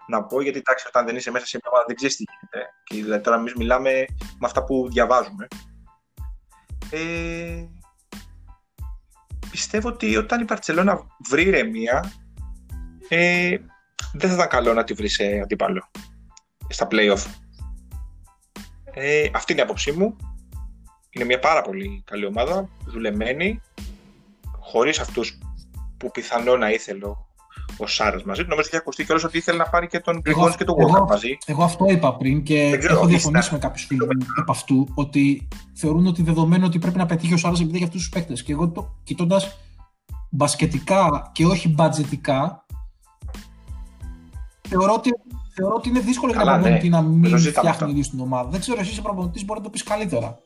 [0.06, 2.70] να πω γιατί εντάξει όταν δεν είσαι μέσα σε μια ομάδα δεν ξέρεις τι γίνεται.
[2.84, 3.90] Και δηλαδή, τώρα εμείς μιλάμε
[4.38, 5.46] με αυτά που διαβάζουμε.
[6.90, 7.64] Ε,
[9.50, 12.12] πιστεύω ότι όταν η Μπαρτσελόνα βρει ηρεμία,
[13.08, 13.56] ε,
[14.12, 15.90] δεν θα ήταν καλό να τη βρει σε αντίπαλο
[16.68, 17.24] στα play-off.
[18.98, 20.16] Ε, αυτή είναι η άποψή μου.
[21.10, 23.60] Είναι μια πάρα πολύ καλή ομάδα, δουλεμένη,
[24.58, 25.38] χωρίς αυτούς
[25.96, 27.06] που πιθανό να ήθελε
[27.78, 28.48] ο Σάρας μαζί του.
[28.48, 31.02] Νομίζω ότι είχε ακουστεί κιόλας ότι ήθελε να πάρει και τον Γκριγόνη και τον Γουόχαρ
[31.02, 31.38] μαζί.
[31.46, 34.06] Εγώ αυτό είπα πριν και ξέρω, έχω διαφωνήσει με κάποιου φίλου
[34.40, 38.00] από αυτού ότι θεωρούν ότι δεδομένου ότι πρέπει να πετύχει ο Σάρας επειδή έχει αυτούς
[38.00, 38.42] τους παίκτες.
[38.42, 39.58] Και εγώ το κοιτώντας
[40.30, 42.66] μπασκετικά και όχι μπατζετικά,
[44.68, 45.10] θεωρώ ότι,
[45.56, 46.96] θεωρώ ότι είναι δύσκολο για ένα προπονητή ναι.
[46.96, 48.48] να μην φτιάχνει ίδιο στην ομάδα.
[48.48, 50.38] Δεν ξέρω, εσύ είσαι προπονητής, μπορεί να το πεις καλύτερα.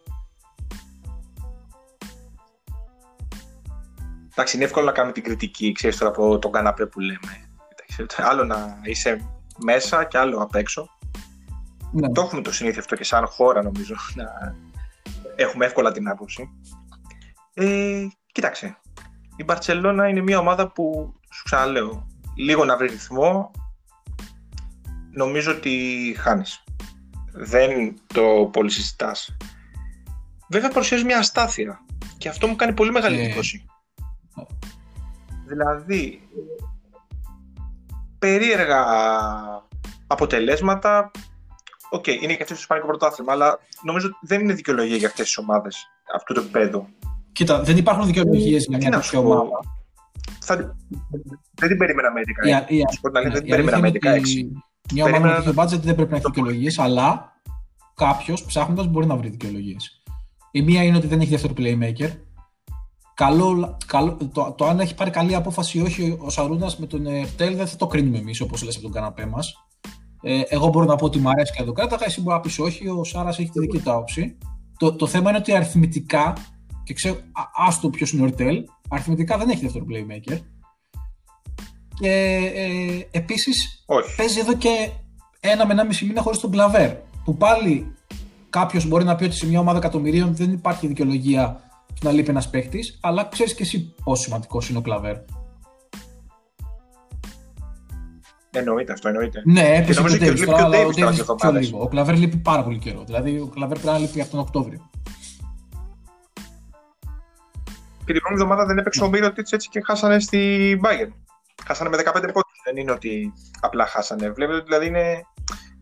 [4.31, 7.49] Εντάξει, είναι εύκολο να κάνουμε την κριτική, ξέρεις τώρα από τον καναπέ που λέμε.
[8.17, 9.21] Άλλο να είσαι
[9.65, 10.89] μέσα και άλλο απ' έξω.
[11.93, 12.13] Ναι.
[12.13, 14.55] Το έχουμε το συνήθεια αυτό και σαν χώρα νομίζω να
[15.37, 16.51] έχουμε εύκολα την άποψη.
[17.55, 18.79] Ε, κοίταξε,
[19.37, 22.07] η Μπαρτσελώνα είναι μια ομάδα που, σου ξαναλέω,
[22.37, 23.51] λίγο να βρει ρυθμό,
[25.13, 26.65] νομίζω ότι χάνεις.
[27.33, 29.37] Δεν το πολύ συζητάς.
[30.49, 31.85] Βέβαια παρουσιάζεις μια αστάθεια
[32.19, 33.65] και αυτό μου κάνει πολύ μεγάλη εντύπωση.
[35.47, 36.29] Δηλαδή,
[38.19, 38.85] περίεργα
[40.07, 41.11] αποτελέσματα.
[41.91, 45.09] Ok, okay, είναι και αυτό το Ισπανικό πρωτάθλημα, αλλά νομίζω ότι δεν είναι δικαιολογία για
[45.09, 46.87] αυτές τις ομάδες αυτού του επιπέδου.
[47.33, 49.59] Κοίτα, δεν υπάρχουν δικαιολογίες για μια τέτοια ομάδα.
[50.41, 50.77] Θα...
[51.55, 52.21] Δεν την περίμενα με
[52.67, 52.71] 16.
[52.71, 52.85] Η, η,
[53.23, 54.21] δεν την περίμενα με 16.
[54.93, 57.32] Μια ομάδα με τέτοιο budget δεν πρέπει να έχει δικαιολογίες, αλλά
[57.95, 60.03] κάποιος ψάχνοντας μπορεί να βρει δικαιολογίες.
[60.51, 62.11] Η μία είναι ότι δεν έχει δεύτερο playmaker.
[63.14, 67.07] Καλό, καλό, το, το αν έχει πάρει καλή απόφαση ή όχι ο Σαρούνας με τον
[67.07, 69.55] Ερτέλ δεν θα το κρίνουμε εμείς όπως λες από τον καναπέ μας.
[70.22, 72.59] Ε, εγώ μπορώ να πω ότι μου αρέσει και το κράταγα, εσύ μπορεί να πεις
[72.59, 74.38] όχι, ο Σάρας έχει τη δική του άποψη.
[74.78, 76.32] Το, το θέμα είναι ότι αριθμητικά,
[76.84, 77.16] και ξέρω,
[77.66, 80.38] άστο ποιος είναι ο Ερτέλ, αριθμητικά δεν έχει δεύτερο playmaker.
[82.01, 83.85] Και ε, επίσης
[84.17, 84.91] παίζει εδώ και
[85.41, 86.91] ένα με ένα μισή μήνα χωρίς τον Κλαβέρ.
[87.25, 87.95] Που πάλι
[88.51, 91.61] κάποιος μπορεί να πει ότι σε μια ομάδα εκατομμυρίων δεν υπάρχει δικαιολογία
[92.03, 95.17] να λείπει ένας παίχτη, αλλά ξέρεις και εσύ πόσο σημαντικός είναι ο Κλαβέρ.
[98.51, 99.43] Εννοείται αυτό, εννοείται.
[99.45, 100.79] Ναι, έπεσε και ο Ντέβι αλλά
[101.29, 101.83] ο πιο λίγο.
[101.83, 103.03] Ο Κλαβέρ λείπει πάρα πολύ καιρό.
[103.07, 104.91] Δηλαδή, ο Κλαβέρ πρέπει να λείπει αυτόν τον Οκτώβριο.
[108.05, 111.13] Και την προηγούμενη εβδομάδα δεν έπαιξε ο Μύρο έτσι και χάσανε στην Bayern.
[111.71, 112.61] Χάσανε με 15 πόντους.
[112.64, 114.31] Δεν είναι ότι απλά χάσανε.
[114.31, 115.21] Βλέπετε ότι δηλαδή είναι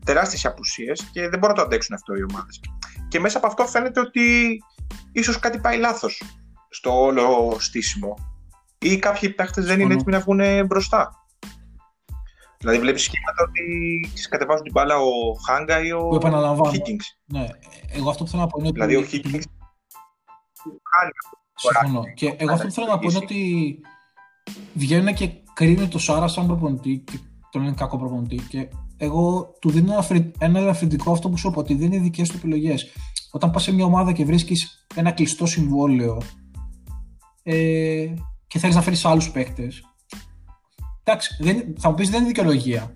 [0.05, 2.59] τεράστιες απουσίες και δεν μπορούν να το αντέξουν αυτό οι ομάδες.
[3.07, 4.57] Και μέσα από αυτό φαίνεται ότι
[5.11, 6.23] ίσως κάτι πάει λάθος
[6.69, 8.15] στο όλο στήσιμο.
[8.77, 11.11] Ή κάποιοι παίχτες δεν είναι έτοιμοι να βγουν μπροστά.
[12.57, 16.09] Δηλαδή βλέπεις σχήματα ότι κατεβάζουν την μπάλα ο Χάγκα ή ο
[16.71, 17.05] Higgins.
[17.25, 17.47] Ναι,
[17.91, 18.79] εγώ αυτό που θέλω να πω είναι ότι...
[18.79, 19.43] Δηλαδή ο Higgins...
[21.55, 22.03] Συμφωνώ.
[22.13, 23.79] Και εγώ αυτό που θέλω να πω είναι ότι
[24.73, 27.19] βγαίνουν και κρίνουν το Σάρα σαν προπονητή και
[27.51, 29.93] τον είναι κακό προπονητή και εγώ του δίνω
[30.37, 32.87] ένα ελαφρυντικό αυτό που σου είπα ότι δεν είναι δικές του επιλογές.
[33.31, 36.21] Όταν πας σε μια ομάδα και βρίσκεις ένα κλειστό συμβόλαιο
[37.43, 38.13] ε,
[38.47, 39.83] και θέλεις να φέρεις άλλους παίκτες
[41.03, 42.95] εντάξει, δεν, θα μου πεις δεν είναι δικαιολογία.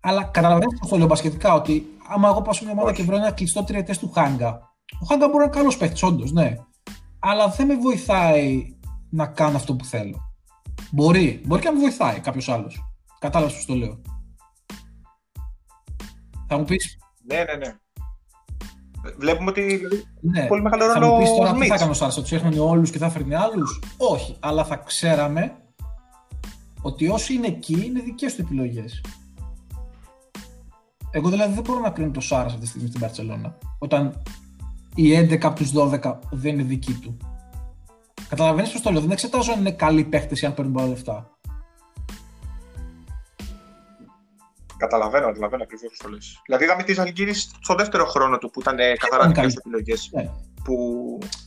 [0.00, 3.30] Αλλά καταλαβαίνεις αυτό λέω μπασκετικά ότι άμα εγώ πάω σε μια ομάδα και βρω ένα
[3.30, 4.70] κλειστό τριετές του Χάγκα
[5.00, 6.56] ο Χάγκα μπορεί να είναι καλός παίκτης όντως, ναι.
[7.18, 8.76] Αλλά δεν με βοηθάει
[9.10, 10.29] να κάνω αυτό που θέλω
[10.90, 12.84] μπορεί, μπορεί και να με βοηθάει κάποιος άλλος
[13.18, 14.00] κατάλαβες πως το λέω
[16.46, 17.74] θα μου πεις; Ναι, ναι, ναι
[19.16, 20.46] βλέπουμε ότι δηλαδή, ναι.
[20.46, 22.90] πολύ μεγάλο ρόλο θα μου πεις τώρα τι θα έκανε ο Σάρας, ότι έφερνε όλους
[22.90, 25.56] και θα έφερνε άλλους; Όχι, αλλά θα ξέραμε
[26.82, 29.00] ότι όσοι είναι εκεί είναι δικές του επιλογές.
[31.10, 33.58] Εγώ δηλαδή δεν μπορώ να κρίνω το Σάρας αυτή τη στιγμή στην Παρσελώνα.
[33.78, 34.22] Όταν
[34.94, 37.16] οι 11 από τους 12 δεν είναι δική του.
[38.30, 39.00] Καταλαβαίνεις πώ το λέω.
[39.00, 41.30] Δεν εξετάζω αν είναι καλοί παίχτε ή αν παίρνουν πολλά λεφτά.
[44.76, 46.42] Καταλαβαίνω, καταλαβαίνω ακριβώς πώ το λες.
[46.44, 50.30] Δηλαδή, είδαμε τη Ζαλγκύρη στο δεύτερο χρόνο του που ήταν καθαρά δικές επιλογές ναι.
[50.64, 50.74] που,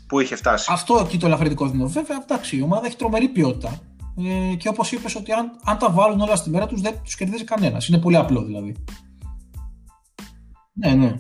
[0.08, 0.70] που είχε φτάσει.
[0.72, 1.88] Αυτό εκεί το ελαφρυντικό δίνω.
[1.88, 3.80] Βέβαια, εντάξει, η ομάδα έχει τρομερή ποιότητα.
[4.18, 7.16] Ε, και όπως είπες, ότι αν, αν τα βάλουν όλα στη μέρα τους, δεν τους
[7.16, 7.88] κερδίζει κανένας.
[7.88, 8.76] Είναι πολύ απλό δηλαδή.
[10.74, 11.16] Ναι, ναι.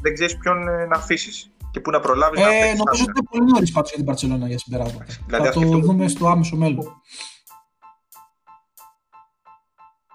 [0.00, 3.28] Δεν ξέρεις ποιον ε, να αφήσεις και πού να προλάβεις ε, να Νομίζω ότι είναι
[3.30, 5.04] πολύ νωρίς πάντως για την Παρσελόνα για συμπεράσματα.
[5.26, 6.84] Δηλαδή, Θα το δούμε στο άμεσο μέλλον.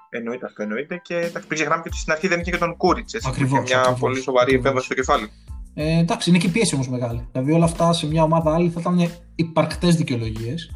[0.10, 1.02] Εννοείται αυτό, εννοείται.
[1.04, 3.26] Και εντάξει, μην ξεχνάμε και ότι στην αρχή δεν είχε και τον Κούριτς.
[3.26, 3.64] Ακριβώς.
[3.64, 5.30] Μια ακριβώς, πολύ σοβαρή επέμβαση στο κεφάλι.
[5.74, 7.28] Ε, εντάξει, είναι και η πίεση όμως μεγάλη.
[7.32, 10.72] Δηλαδή όλα αυτά σε μια ομάδα άλλη θα ήταν υπαρκτές δικαιολογίες.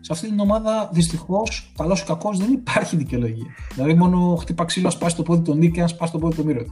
[0.00, 3.46] Σε αυτή την ομάδα δυστυχώς, καλός ή κακός, δεν υπάρχει δικαιολογία.
[3.74, 6.44] Δηλαδή μόνο χτύπα ξύλο, σπάσει το πόδι τον Νίκη και να σπάσει το πόδι τον
[6.44, 6.62] Μύρο.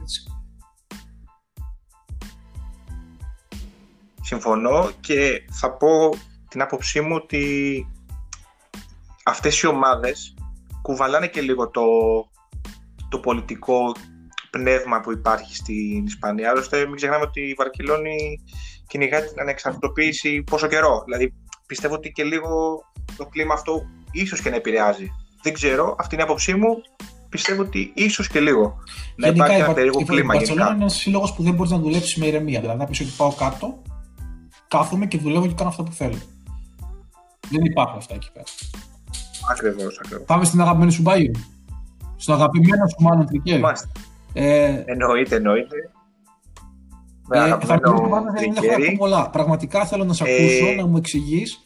[4.25, 6.09] Συμφωνώ και θα πω
[6.49, 7.43] την άποψή μου ότι
[9.23, 10.33] αυτές οι ομάδες
[10.81, 11.83] κουβαλάνε και λίγο το,
[13.09, 13.95] το πολιτικό
[14.49, 16.49] πνεύμα που υπάρχει στην Ισπανία.
[16.49, 18.43] Άλλωστε, μην ξεχνάμε ότι η Βαρκελόνη
[18.87, 21.01] κυνηγά την ανεξαρτητοποίηση πόσο καιρό.
[21.05, 21.33] Δηλαδή,
[21.65, 22.81] πιστεύω ότι και λίγο
[23.17, 25.11] το κλίμα αυτό ίσως και να επηρεάζει
[25.45, 26.81] δεν ξέρω, αυτή είναι η άποψή μου.
[27.29, 28.75] Πιστεύω ότι ίσως και λίγο.
[29.15, 30.65] Να υπάρχει ένα περίεργο κλίμα γενικά.
[30.67, 32.59] είναι ένας σύλλογος που δεν μπορείς να δουλέψεις με ηρεμία.
[32.59, 33.81] Δηλαδή, να πεις ότι πάω κάτω,
[34.67, 36.17] κάθομαι και δουλεύω και κάνω αυτό που θέλω.
[37.49, 38.45] Δεν υπάρχουν αυτά εκεί πέρα.
[39.51, 40.25] Ακριβώς, ακριβώς.
[40.25, 41.31] Πάμε στην αγαπημένη σου μπάγιο.
[42.15, 43.63] Στο αγαπημένο σου μάλλον τρικέρι.
[44.33, 45.75] Ε, εννοείται, εννοείται.
[47.27, 48.95] Με ε, αγαπημένο τρικέρι.
[48.97, 49.29] πολλά.
[49.29, 50.75] Πραγματικά θέλω να σε ακούσω, ε...
[50.75, 51.61] να μου εξηγείς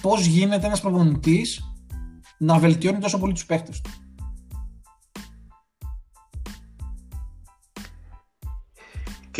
[0.00, 1.72] πώς γίνεται ένας προπονητής
[2.38, 3.90] να βελτιώνει τόσο πολύ τους παίχτες του.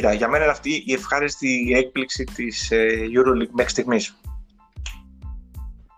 [0.00, 4.20] Κοίτα, για μένα είναι αυτή η ευχάριστη έκπληξη της ε, EuroLeague μέχρι στιγμής.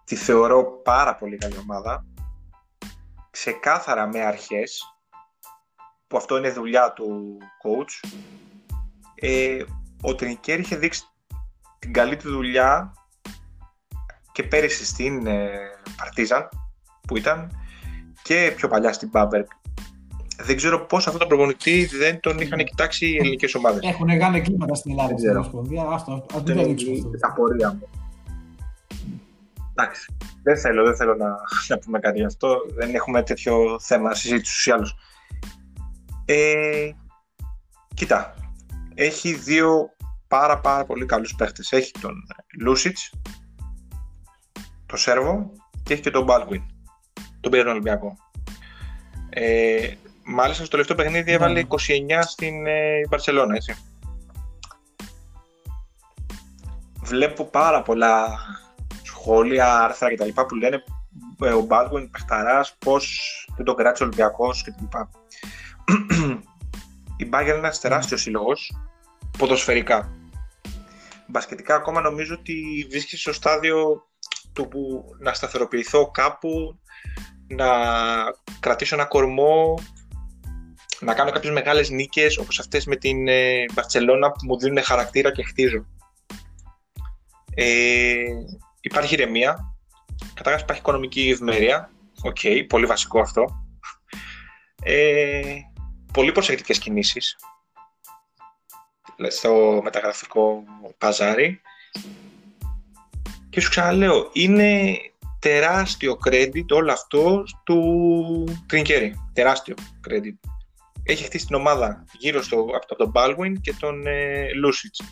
[0.05, 2.07] Τη θεωρώ πάρα πολύ καλή ομάδα.
[3.31, 4.97] Ξεκάθαρα με αρχές,
[6.07, 8.09] που αυτό είναι δουλειά του coach.
[9.15, 9.65] Ε,
[10.03, 11.03] ο Τρινικέρ είχε δείξει
[11.79, 12.93] την καλή του δουλειά
[14.33, 15.51] και πέρυσι στην ε,
[15.97, 16.49] Παρτίζαν
[17.07, 17.51] που ήταν
[18.23, 19.45] και πιο παλιά στην Μπάμπερ.
[20.45, 23.81] Δεν ξέρω πώς αυτό το προπονητή δεν τον είχαν κοιτάξει οι ελληνικές ομάδες.
[23.83, 25.09] Έχουν κάνει κλίματα στην Ελλάδα.
[25.09, 25.41] Δεν ξέρω.
[25.41, 27.89] Αυτό, αυτό το Τα πορεία μου.
[29.75, 30.15] Εντάξει.
[30.43, 31.29] Δεν θέλω, δεν θέλω να,
[31.69, 32.57] να πούμε κάτι γι' αυτό.
[32.75, 34.87] Δεν έχουμε τέτοιο θέμα συζήτησης ή άλλου.
[36.25, 36.91] Ε,
[37.95, 38.35] κοίτα,
[38.95, 39.91] έχει δύο
[40.29, 41.73] πάρα πάρα πολύ καλούς παίχτες.
[41.73, 42.15] Έχει τον
[42.61, 43.13] Λούσιτς,
[44.87, 46.63] τον Σέρβο και έχει και τον Baldwin,
[47.41, 48.17] τον πήρε τον Ολυμπιακό.
[49.31, 49.93] Ε,
[50.25, 51.37] μάλιστα στο τελευταίο παιχνίδι ναι.
[51.37, 51.77] έβαλε 29
[52.21, 53.77] στην ε, Μπαρσελόνα, έτσι.
[57.03, 58.39] Βλέπω πάρα πολλά
[59.03, 60.41] σχόλια, άρθρα κτλ.
[60.49, 60.85] που λένε
[61.43, 64.99] ε, ο Baldwin παιχταράς, πώς δεν το κράτησε ο Ολυμπιακός κτλ.
[67.17, 68.77] Η Bayern είναι ένας τεράστιος σύλλογος
[69.39, 70.13] ποδοσφαιρικά.
[71.27, 74.07] Μπασκετικά ακόμα νομίζω ότι βρίσκεται στο στάδιο
[74.53, 76.81] του που να σταθεροποιηθώ κάπου,
[77.47, 77.67] να
[78.61, 79.79] κρατήσω ένα κορμό,
[81.03, 83.65] να κάνω κάποιες μεγάλες νίκες όπως αυτές με την ε,
[84.19, 85.87] που μου δίνουν χαρακτήρα και χτίζω.
[87.55, 88.25] Ε,
[88.81, 89.75] υπάρχει ηρεμία,
[90.35, 91.91] καταρχάς υπάρχει οικονομική ευημερία,
[92.23, 93.67] ok, okay, πολύ βασικό αυτό.
[94.83, 95.57] Ε,
[96.13, 97.37] πολύ προσεκτικές κινήσεις
[99.29, 100.65] στο μεταγραφικό
[100.99, 101.61] παζάρι
[103.51, 104.97] και σου ξαναλέω, είναι
[105.39, 109.15] τεράστιο credit όλο αυτό του Τρινκέρι.
[109.33, 109.75] Τεράστιο
[110.09, 110.51] credit.
[111.05, 114.47] Έχει χτίσει την ομάδα γύρω στο, από τον Baldwin και τον ε,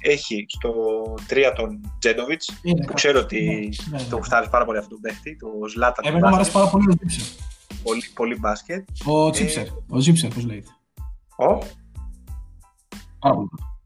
[0.01, 0.73] Έχει στο
[1.29, 4.17] 3 τον Τζέντοβιτς, που ξέρω ότι ναι, ναι, το ναι.
[4.17, 6.03] γουστάρει πάρα πολύ αυτό τον παίχτη, το Ζλάτα.
[6.05, 7.25] Εμένα μου αρέσει πάρα πολύ ο Τζίψερ.
[7.83, 8.89] Πολύ, πολύ μπάσκετ.
[9.05, 10.69] Ο Τζίψερ, ε, ο Τζίψερ πώς λέγεται.
[11.37, 11.59] Ο;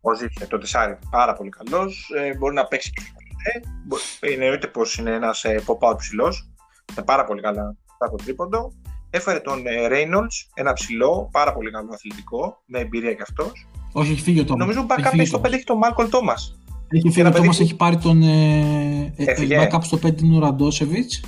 [0.00, 2.10] Ο Ζήφια, το τεσάρι, πάρα πολύ καλός.
[2.16, 3.02] Ε, μπορεί να παίξει και
[4.20, 6.50] ε, Εννοείται πως είναι ένας ε, pop-out ψηλός.
[6.96, 8.72] Με πάρα πολύ καλά από τρίποντο.
[9.16, 13.66] Έφερε τον ε, Reynolds, ένα ψηλό, πάρα πολύ καλό αθλητικό, με εμπειρία κι αυτός.
[13.92, 14.66] Όχι, έχει φύγει ο Τόμας.
[14.66, 16.34] Νομίζω backup στο 5 έχει τον Μάρκολ Τόμα.
[16.88, 18.22] Έχει φύγει ο Τόμας, έχει πάρει τον.
[18.22, 21.20] Ε, ε, backup στο 5 είναι ο Ραντόσεβιτς.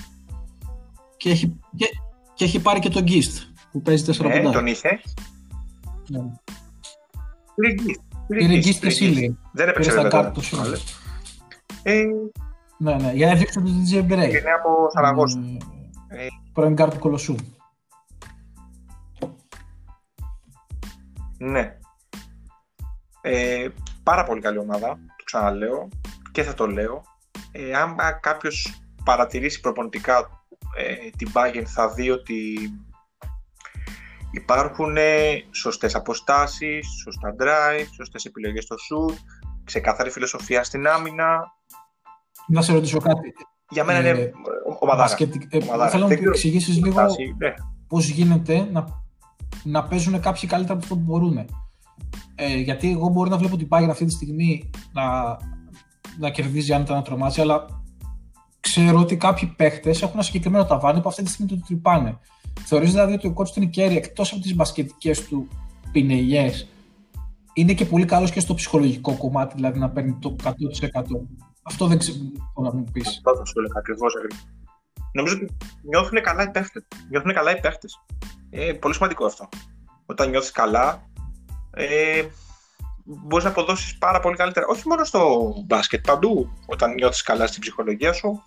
[1.17, 1.87] Και έχει, και,
[2.35, 5.01] και έχει πάρει και τον Γκίστ που παίζει 4 5 Ναι, τον είχε.
[6.09, 6.21] Ναι.
[8.27, 9.39] Πήρε και Σίλι.
[9.53, 10.77] Δεν έπαιξε στα κάρτα τους Σίλι.
[11.83, 12.03] Ε,
[12.79, 14.07] ναι, ναι, για να δείξω το DJ Bray.
[14.07, 15.41] Και είναι από Σαραγώστου.
[16.09, 17.35] Ε, πρώην κάρτα του Κολοσσού.
[21.39, 21.79] Ναι.
[23.21, 23.69] Ε,
[24.03, 25.89] πάρα πολύ καλή ομάδα, το ξαναλέω
[26.33, 27.03] και θα το λέω.
[27.53, 30.45] Ε, αν κάποιος παρατηρήσει προπονητικά
[30.77, 32.71] ε, την Bayern θα δει ότι
[34.37, 34.97] Υπάρχουν
[35.51, 39.15] σωστές αποστάσεις, σωστά drive, σωστές επιλογές στο shoot,
[39.65, 41.53] ξεκάθαρη φιλοσοφία στην άμυνα.
[42.47, 43.35] Να σε ρωτήσω κάτι.
[43.71, 44.33] Για μένα είναι ε,
[44.81, 45.17] ομαδάρα.
[45.49, 47.01] Ε, θέλω να μου εξηγήσεις λίγο
[47.39, 47.55] ναι.
[47.89, 48.85] πώς γίνεται να,
[49.65, 51.47] να παίζουν κάποιοι καλύτερα από αυτό που μπορούν.
[52.35, 55.37] Ε, γιατί εγώ μπορεί να βλέπω την Bayern αυτή τη στιγμή να,
[56.19, 57.67] να κερδίζει αν ήταν να τρομάζει, αλλά
[58.61, 62.19] ξέρω ότι κάποιοι παίχτες έχουν ένα συγκεκριμένο ταβάνι που αυτή τη στιγμή το τρυπάνε.
[62.61, 65.49] Θεωρείς δηλαδή ότι ο coach του Νικέρι εκτός από τις μπασκετικές του
[65.93, 66.69] πινελιές
[67.53, 70.51] είναι και πολύ καλός και στο ψυχολογικό κομμάτι, δηλαδή να παίρνει το 100%.
[71.63, 72.19] Αυτό δεν ξέρω
[72.63, 73.09] να μου πεις.
[73.09, 74.13] Αυτό θα σου έλεγα ακριβώς.
[75.13, 76.83] Νομίζω ότι νιώθουν καλά οι παίχτες.
[77.11, 77.99] Νιώθουν καλά οι παίχτες.
[78.51, 79.49] Ε, πολύ σημαντικό αυτό.
[80.07, 81.09] Όταν νιώθεις καλά,
[81.71, 82.23] ε,
[83.05, 84.67] μπορείς να αποδώσεις πάρα πολύ καλύτερα.
[84.67, 86.53] Όχι μόνο στο μπάσκετ, παντού.
[86.67, 88.43] Όταν νιώθεις καλά στην ψυχολογία σου,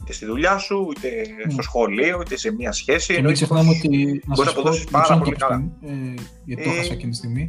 [0.00, 1.52] είτε στη δουλειά σου, είτε mm.
[1.52, 3.14] στο σχολείο, είτε σε μια σχέση.
[3.14, 5.62] Και μην ξεχνάμε ότι να σας πω, πάρα πολύ καλά.
[5.82, 7.48] Ε, γιατί το έχασα εκείνη τη στιγμή.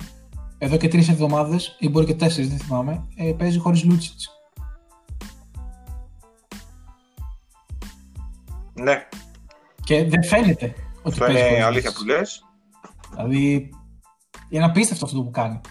[0.57, 4.19] Εδώ και τρεις εβδομάδες, ή μπορεί και τέσσερις, δεν θυμάμαι, ε, παίζει χωρίς Λούτσιτ.
[8.73, 9.07] Ναι.
[9.83, 11.97] Και δεν φαίνεται ότι Αυτό παίζει είναι χωρίς αλήθεια λύσεις.
[11.97, 12.41] που λες.
[13.11, 13.69] Δηλαδή,
[14.49, 15.61] είναι απίστευτο αυτό που κάνει.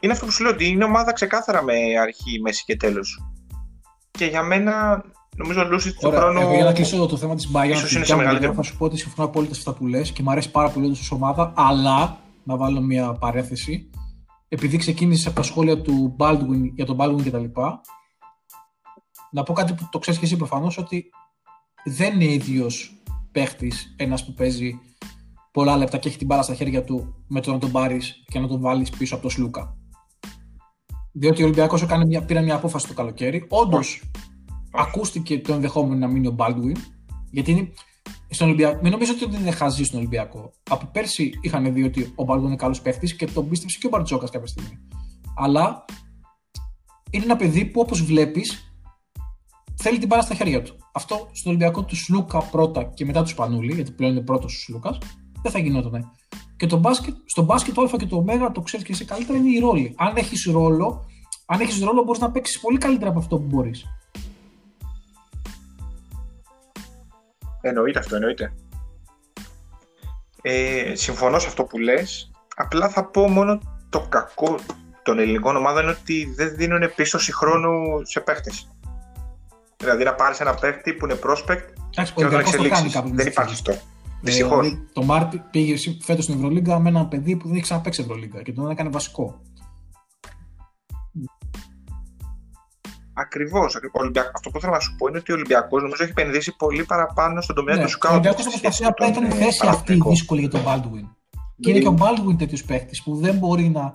[0.00, 1.72] Είναι αυτό που σου λέω ότι είναι ομάδα ξεκάθαρα με
[2.02, 3.22] αρχή, μέση και τέλος.
[4.10, 5.04] Και για μένα,
[5.36, 6.40] νομίζω ο Λούσιτ του Ωραία, χρόνου...
[6.40, 8.18] εγώ για να κλείσω το θέμα της Bayern, ίσως από τη είναι δικιά σε μου
[8.18, 10.50] μεγαλύτερο- πλευρά, θα σου πω ότι συμφωνώ απόλυτα σε αυτά που λες και μου αρέσει
[10.50, 13.90] πάρα πολύ ως ομάδα, αλλά να βάλω μια παρέθεση.
[14.48, 17.44] Επειδή ξεκίνησε από τα σχόλια του Baldwin για τον Baldwin κτλ.
[19.34, 21.10] Να πω κάτι που το ξέρεις και εσύ προφανώς, ότι
[21.84, 24.80] δεν είναι ίδιος παίχτης ένας που παίζει
[25.50, 28.38] πολλά λεπτά και έχει την μπάλα στα χέρια του με το να τον πάρεις και
[28.38, 29.76] να τον βάλεις πίσω από τον Σλούκα.
[31.12, 31.86] Διότι ο Ολυμπιακός
[32.26, 33.46] πήρε μια απόφαση το καλοκαίρι.
[33.48, 34.02] Όντως,
[34.72, 36.76] ακούστηκε το ενδεχόμενο να μείνει ο Baldwin.
[37.30, 37.72] Γιατί είναι
[38.30, 38.78] στον Ολυμπιακό.
[38.82, 40.52] Μην νομίζω ότι δεν είναι χαζή στον Ολυμπιακό.
[40.70, 43.90] Από πέρσι είχαν δει ότι ο Baldwin είναι καλός παίχτης και τον πίστεψε και ο
[43.90, 44.78] Μπαρτζόκας κάποια στιγμή.
[45.36, 45.84] Αλλά
[47.10, 48.68] είναι ένα παιδί που όπως βλέπεις
[49.76, 50.76] θέλει την μπάλα στα χέρια του.
[50.92, 54.58] Αυτό στον Ολυμπιακό του Σλούκα πρώτα και μετά τους Σπανούλη, γιατί πλέον είναι πρώτος ο
[54.58, 54.98] Σλούκας,
[55.42, 56.10] δεν θα γινόταν.
[56.56, 59.38] Και το μπάσκετ, στο μπάσκετ το Α και το Ω, το ξέρεις και εσύ καλύτερα,
[59.38, 59.94] είναι η ρόλη.
[59.98, 61.04] Αν έχεις ρόλο,
[61.46, 63.84] αν έχεις ρόλο, μπορείς να παίξεις πολύ καλύτερα από αυτό που μπορείς.
[67.60, 68.54] Εννοείται αυτό, εννοείται.
[70.42, 72.30] Ε, συμφωνώ σε αυτό που λες.
[72.56, 74.58] Απλά θα πω μόνο το κακό
[75.02, 78.73] των ελληνικών ομάδων είναι ότι δεν δίνουν πίστοση χρόνου σε παίχτες.
[79.84, 81.64] Δηλαδή να πάρεις ένα παίχτη που είναι prospect
[81.96, 82.92] Εντάξει, ο και να τον Ολυμπιακός το κάνει εξελίξεις.
[82.94, 83.32] κάποιες Δεν φορές.
[83.32, 83.70] υπάρχει αυτό.
[83.72, 83.78] Ε,
[84.20, 84.60] Δυστυχώς.
[84.66, 88.42] δηλαδή, το Μάρτι πήγε φέτος στην Ευρωλίγκα με ένα παιδί που δεν έχει ξαναπέξει Ευρωλίγκα
[88.42, 89.40] και τον έκανε βασικό.
[93.16, 93.76] Ακριβώς.
[94.34, 97.40] Αυτό που θέλω να σου πω είναι ότι ο Ολυμπιακός νομίζω έχει επενδύσει πολύ παραπάνω
[97.40, 98.12] στον τομέα Ναι, του ο σκάουτ.
[98.14, 101.08] Ολυμπιακός το προσπαθεί απλά ήταν η ε, θέση αυτή δύσκολη για τον Baldwin.
[101.60, 103.92] Και είναι και ο Baldwin τέτοιος παίχτης που δεν μπορεί να.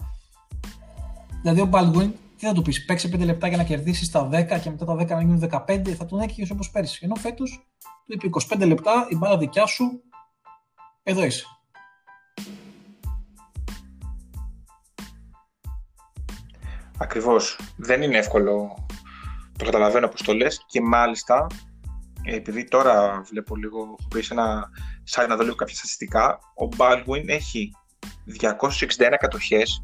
[1.42, 2.10] Δηλαδή, ο Baldwin,
[2.40, 4.94] τι θα του πεις, παίξε 5 λεπτά για να κερδίσεις τα 10 και μετά τα
[4.94, 7.00] 10 να γίνουν 15, θα τον έκαιγε όπως πέρσι.
[7.04, 7.68] Ενώ φέτος
[8.06, 10.02] του είπε 25 λεπτά, η μπάλα δικιά σου,
[11.04, 11.46] εδώ είσαι.
[16.98, 17.60] Ακριβώς.
[17.78, 18.86] Δεν είναι εύκολο.
[19.58, 21.48] Το καταλαβαίνω όπω το λες και μάλιστα
[22.24, 24.70] ε, επειδή τώρα βλέπω λίγο, έχω πει σε ένα
[25.12, 27.72] site να δω λίγο κάποια στατιστικά, ο Baldwin έχει
[28.40, 29.84] 261 κατοχές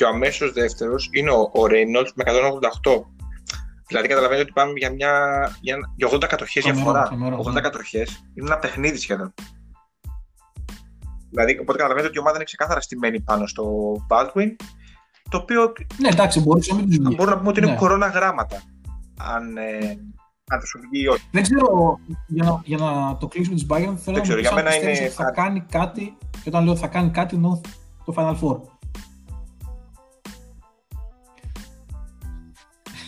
[0.00, 2.30] και ο αμέσως δεύτερος είναι ο, ο Reynolds με 188.
[3.88, 5.12] Δηλαδή καταλαβαίνετε ότι πάμε για, μια,
[5.60, 7.08] για, για 80 κατοχές Τρομερό, διαφορά.
[7.08, 7.60] τρομερό, 80 ναι.
[7.60, 9.34] κατοχές είναι ένα παιχνίδι σχεδόν.
[11.30, 13.64] Δηλαδή, οπότε καταλαβαίνετε ότι η ομάδα είναι ξεκάθαρα στημένη πάνω στο
[14.10, 14.48] Baldwin,
[15.30, 17.08] το οποίο Ναι, εντάξει, μπορείς να μην τους βγεις.
[17.16, 17.76] μπορούμε να πούμε ότι είναι Ναι.
[17.76, 18.62] κορώνα γράμματα.
[19.18, 19.78] Αν, ε,
[20.52, 21.28] αν θα σου βγει ή όχι.
[21.30, 24.40] Δεν ξέρω, για να, για να το κλείσουμε τη Bayern, θέλω να ξέρω, μου πεις
[24.40, 25.36] για αν μένα πιστεύεις είναι ότι θα κάτι.
[25.40, 27.60] κάνει κάτι, και όταν λέω θα κάνει κάτι εννοώ
[28.04, 28.60] το Final Four.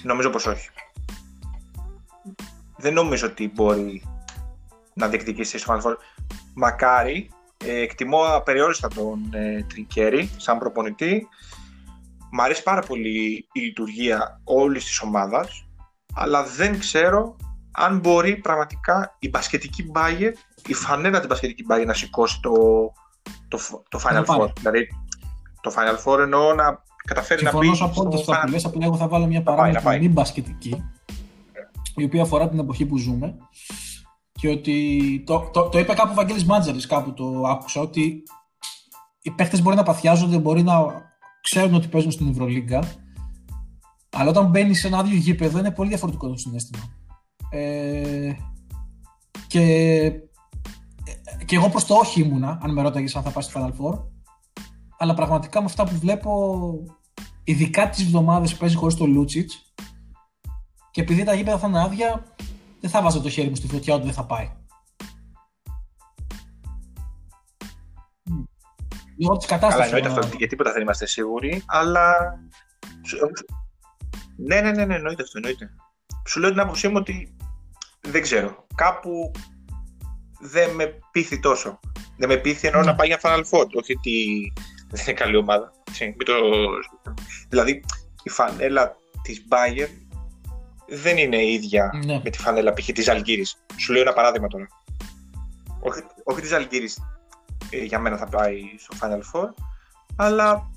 [0.02, 0.68] Νομίζω πως όχι.
[2.76, 4.02] Δεν νομίζω ότι μπορεί
[4.94, 5.96] να διεκδικήσει στο Final Four.
[6.54, 7.30] Μακάρι,
[7.64, 11.28] ε, εκτιμώ απεριόριστα τον ε, Τρινκέρι σαν προπονητή.
[12.30, 15.66] Μ' αρέσει πάρα πολύ η λειτουργία όλης της ομάδας,
[16.14, 17.36] αλλά δεν ξέρω
[17.72, 20.32] αν μπορεί πραγματικά η μπασκετική Bayern,
[20.66, 22.52] η φανέλα της μπασκετικής Bayern να σηκώσει το,
[23.48, 24.42] το, το Να Final πάρει.
[24.42, 24.52] Four.
[24.58, 24.88] Δηλαδή,
[25.60, 28.48] το Final Four εννοώ να καταφέρει να Συμφωνώ μπει σε απόλυτα σε στο αυτά που
[28.48, 30.00] Final λες, απλά εγώ θα βάλω μια πάει, παράμετρο να πάει.
[30.00, 30.82] μη μπασκετική,
[31.96, 33.36] η οποία αφορά την εποχή που ζούμε
[34.32, 38.22] και ότι το, το, το είπε κάπου ο Βαγγέλης Μάντζαρης, κάπου το άκουσα, ότι
[39.22, 40.74] οι παίχτες μπορεί να παθιάζονται, μπορεί να
[41.40, 42.82] ξέρουν ότι παίζουν στην Ευρωλίγκα,
[44.10, 46.82] αλλά όταν μπαίνεις σε ένα άδειο γήπεδο είναι πολύ διαφορετικό το συνέστημα.
[47.50, 48.32] Ε,
[49.46, 49.60] και,
[51.44, 53.98] και εγώ προς το όχι ήμουνα, αν με ρώταγες αν θα πάει στο Final Four,
[55.02, 56.30] αλλά πραγματικά με αυτά που βλέπω,
[57.44, 59.72] ειδικά τις εβδομάδες που παίζει χωρίς το Λούτσιτς,
[60.90, 62.24] και επειδή τα γήπεδα θα είναι άδεια,
[62.80, 64.50] δεν θα βάζω το χέρι μου στη φωτιά ότι δεν θα πάει.
[69.20, 69.86] Λόγω της Καλά, κατάστασης.
[69.92, 70.24] εννοείται εννοώ.
[70.24, 72.14] αυτό, για τίποτα δεν είμαστε σίγουροι, αλλά.
[74.36, 75.70] Ναι, ναι, ναι, ναι, εννοείται αυτό, εννοείται.
[76.28, 77.36] Σου λέω την άποψή μου ότι
[78.00, 78.66] δεν ξέρω.
[78.74, 79.30] Κάπου
[80.40, 81.78] δεν με πείθει τόσο.
[82.16, 82.84] Δεν με πείθει ενώ Ναι.
[82.86, 83.66] να πάει για Final Four.
[83.80, 84.52] Όχι ότι
[84.92, 85.72] δεν είναι καλή ομάδα.
[85.88, 86.32] Έτσι, μην το...
[87.48, 87.84] Δηλαδή,
[88.22, 89.88] η φανέλα της Bayern
[90.88, 92.20] δεν είναι ίδια Ναι.
[92.24, 92.86] με τη φανέλα π.χ.
[92.86, 93.64] της Αλγύρης.
[93.76, 94.66] Σου λέω ένα παράδειγμα τώρα.
[95.80, 96.98] Όχι, όχι της Αλγύρης
[97.70, 99.48] ε, για μένα θα πάει στο Final Four,
[100.16, 100.70] αλλά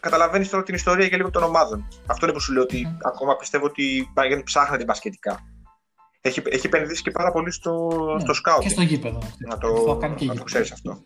[0.00, 1.88] καταλαβαίνεις τώρα την ιστορία και λίγο των ομάδων.
[2.06, 2.96] Αυτό είναι που σου λέω ότι Μμμ.
[3.02, 5.40] ακόμα πιστεύω ότι η Bayern ψάχνει μπασκετικά.
[6.20, 8.20] Έχει, έχει επενδύσει και πάρα πολύ στο, Ναι.
[8.20, 8.60] στο scout.
[8.60, 9.18] Και στο γήπεδο.
[9.38, 10.44] Να Θα το, κάνει και να το γήπεδο.
[10.44, 11.02] ξέρεις αυτό.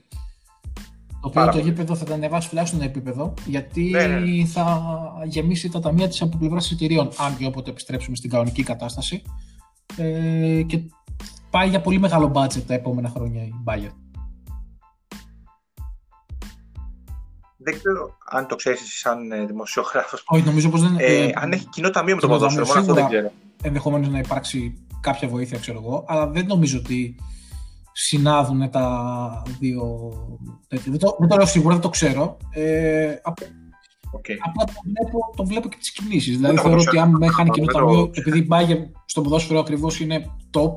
[1.22, 4.44] Το οποίο το γήπεδο θα τα ανεβάσει τουλάχιστον ένα επίπεδο, γιατί ναι, ναι.
[4.44, 4.82] θα
[5.24, 9.22] γεμίσει τα ταμεία της από πλευράς εισιτηρίων, αν και όποτε επιστρέψουμε στην κανονική κατάσταση.
[9.96, 10.80] Ε, και
[11.50, 13.94] πάει για πολύ μεγάλο μπάτζετ τα επόμενα χρόνια η Bayern.
[17.56, 20.24] Δεν ξέρω αν το ξέρεις σαν ε, δημοσιογράφος.
[20.26, 20.96] Όχι, νομίζω πως δεν.
[20.98, 23.30] Ε, ε, αν έχει κοινό ταμείο με το ποδόσφαιρο, μόνο αυτό δεν ξέρω.
[23.62, 27.16] Ενδεχομένως να υπάρξει κάποια βοήθεια, ξέρω εγώ, αλλά δεν νομίζω ότι
[27.92, 30.12] συνάδουν τα δύο
[30.68, 32.36] Δεν το, δεν το λέω σίγουρα, δεν το ξέρω.
[32.50, 33.14] Ε,
[34.14, 34.36] Okay.
[34.46, 36.36] Απλά το βλέπω, το βλέπω και τις κινήσεις.
[36.36, 40.30] Δηλαδή θεωρώ ότι αν με χάνει κοινό ταμείο, επειδή η Bayern στο ποδόσφαιρο ακριβώς είναι
[40.50, 40.72] top,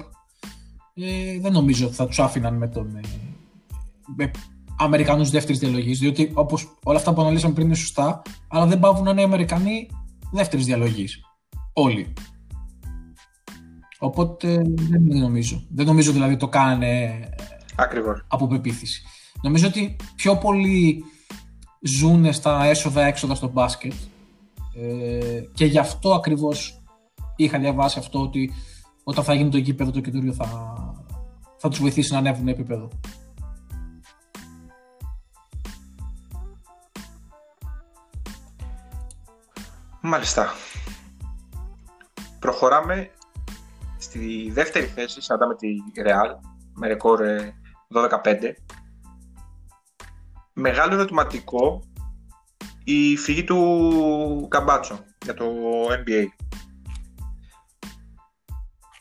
[0.94, 2.96] ε, δεν νομίζω ότι θα τους άφηναν με τον.
[2.96, 3.02] Ε,
[4.16, 4.32] με
[4.78, 6.00] Αμερικανούς δεύτερης διαλογής.
[6.00, 9.90] Διότι όπως όλα αυτά που αναλύσαμε πριν είναι σωστά, αλλά δεν πάβουν να είναι Αμερικανοί
[10.32, 11.22] δεύτερης διαλογής.
[11.74, 12.14] Όλοι.
[14.06, 15.66] Οπότε δεν νομίζω.
[15.70, 17.20] Δεν νομίζω δηλαδή το κάνε
[17.76, 18.26] Ακριβώς.
[18.28, 19.04] από πεποίθηση.
[19.42, 21.04] Νομίζω ότι πιο πολύ
[21.82, 23.94] ζουν στα έσοδα-έξοδα στο μπάσκετ
[24.76, 26.84] ε, και γι' αυτό ακριβώς
[27.36, 28.54] είχα διαβάσει αυτό ότι
[29.04, 30.48] όταν θα γίνει το γήπεδο το καινούριο θα,
[31.58, 32.90] θα τους βοηθήσει να ανέβουν επίπεδο.
[40.02, 40.54] Μάλιστα.
[42.40, 43.10] Προχωράμε
[44.06, 45.68] στη δεύτερη θέση, συναντάμε τη
[46.06, 46.36] Real
[46.74, 47.20] με ρεκόρ
[47.94, 48.26] 12-5.
[48.26, 48.54] Ε,
[50.54, 51.84] Μεγάλο ερωτηματικό
[52.84, 55.46] η φυγή του Καμπάτσο για το
[55.90, 56.26] NBA.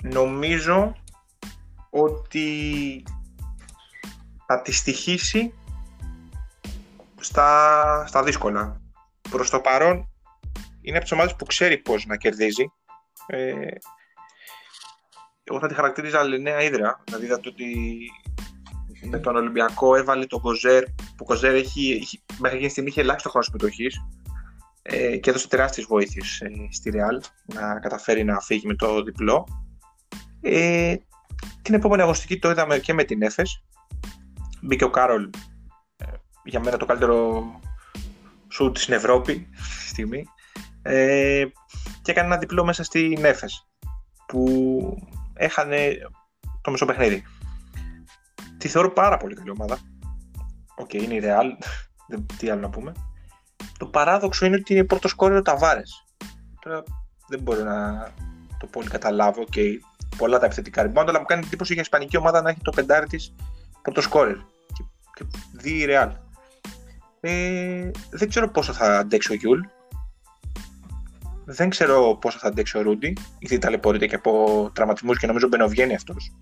[0.03, 0.95] Νομίζω
[1.91, 3.03] ότι
[4.47, 5.55] θα τη στοιχήσει
[7.21, 8.81] στα, στα δύσκολα.
[9.31, 10.09] Προς το παρόν
[10.81, 12.73] είναι από τις ομάδες που ξέρει πώς να κερδίζει.
[13.27, 13.67] Ε,
[15.45, 17.03] εγώ θα τη χαρακτήριζα νέα ίδρα.
[17.05, 17.75] Δηλαδή είδατε ότι
[19.03, 22.89] με τον Ολυμπιακό έβαλε τον Κοζέρ, που ο Κοζέρ έχει, έχει, μέχρι εκείνη τη στιγμή
[22.91, 24.01] είχε ελάχιστο χρόνο συμμετοχής
[24.83, 27.21] ε, και έδωσε τεράστιες βοήθειες ε, στη Ρεάλ
[27.55, 29.47] να καταφέρει να φύγει με το διπλό.
[30.41, 30.97] Ε,
[31.63, 33.65] την επόμενη αγωνιστική το είδαμε και με την Έφες.
[34.63, 35.31] Μπήκε ο Κάρολ
[35.97, 36.05] ε,
[36.45, 37.45] για μένα το καλύτερο
[38.49, 40.25] σουτ στην Ευρώπη στη στιγμή
[40.83, 41.45] ε,
[42.03, 43.69] και έκανε ένα διπλό μέσα στην Έφες
[44.27, 44.43] που
[45.35, 45.97] έχανε
[46.61, 47.25] το μισό παιχνίδι.
[48.59, 49.79] Τη θεωρώ πάρα πολύ καλή ομάδα.
[50.75, 51.65] Ok, okay, είναι η Real.
[52.39, 52.93] Τι άλλο να πούμε.
[53.79, 56.05] Το παράδοξο είναι ότι είναι πρώτο σκόρερ ο Ταβάρες.
[56.61, 56.83] Τώρα
[57.29, 58.11] δεν μπορώ να
[58.59, 59.45] το πολύ καταλάβω.
[59.53, 59.77] Okay,
[60.17, 63.07] πολλά τα επιθετικά ριμπάουντ, αλλά μου κάνει εντύπωση για Ισπανική ομάδα να έχει το πεντάρι
[63.07, 63.35] της
[63.83, 64.37] πρώτο σκόρερ.
[64.73, 66.11] Και, και δη η Real.
[67.21, 69.61] Ε, δεν ξέρω πόσο θα αντέξει ο Γιούλ.
[71.45, 75.95] Δεν ξέρω πόσο θα αντέξει ο Ρούντι, γιατί ταλαιπωρείται και από τραυματισμούς και νομίζω μπαινοβγαίνει
[75.95, 76.33] αυτός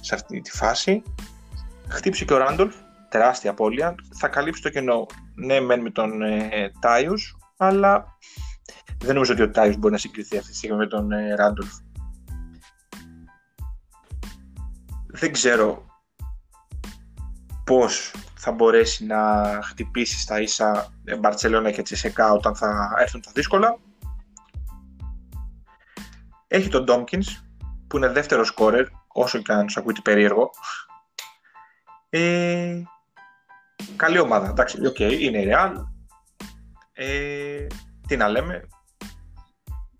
[0.00, 1.02] σε αυτή τη φάση.
[1.88, 2.74] Χτύπησε και ο Ράντολφ,
[3.08, 3.94] τεράστια απώλεια.
[4.18, 8.16] Θα καλύψει το κενό, ναι, μεν με τον ε, Τάιους, αλλά
[8.98, 11.72] δεν νομίζω ότι ο Τάιους μπορεί να συγκριθεί αυτή τη στιγμή με τον ε, Ράντολφ.
[15.06, 15.84] Δεν ξέρω
[17.64, 23.78] πώς θα μπορέσει να χτυπήσει στα ίσα Μπαρτσελώνα και Τσεσεκά όταν θα έρθουν τα δύσκολα.
[26.54, 27.42] Έχει τον Ντόμκινς
[27.86, 30.50] που είναι δεύτερος σκόρερ όσο και αν σου ακούει περίεργο.
[32.08, 32.82] Ε,
[33.96, 35.72] καλή ομάδα, εντάξει, okay, είναι η Real.
[36.92, 37.66] Ε,
[38.06, 38.68] τι να λέμε.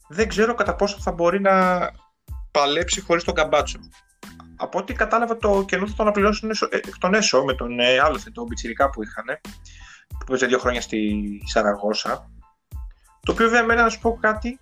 [0.08, 1.90] Δεν ξέρω κατά πόσο θα μπορεί να
[2.50, 3.78] παλέψει χωρίς τον Καμπάτσο.
[4.56, 8.18] Από ό,τι κατάλαβα το κενό θα τον απληρώσουν εκ των έσω με τον ε, άλλο
[8.32, 9.24] τον Πιτσιρικά που είχαν,
[10.18, 12.30] που παίζει δύο χρόνια στη Σαραγώσα.
[13.20, 14.60] Το οποίο βέβαια εμένα να σου πω κάτι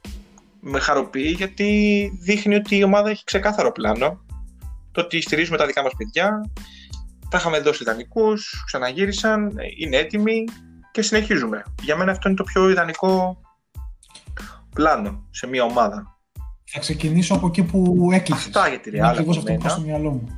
[0.64, 4.20] με χαροποιεί γιατί δείχνει ότι η ομάδα έχει ξεκάθαρο πλάνο
[4.92, 6.50] το ότι στηρίζουμε τα δικά μας παιδιά,
[7.28, 10.44] τα είχαμε δώσει ιδανικούς, ξαναγύρισαν, είναι έτοιμοι
[10.92, 11.64] και συνεχίζουμε.
[11.82, 13.40] Για μένα αυτό είναι το πιο ιδανικό
[14.74, 16.16] πλάνο σε μια ομάδα.
[16.64, 18.46] Θα ξεκινήσω από εκεί που έκλεισες.
[18.46, 19.00] Αυτά για τη Real.
[19.00, 20.28] Ακριβώ αυτό που στο μυαλό μου.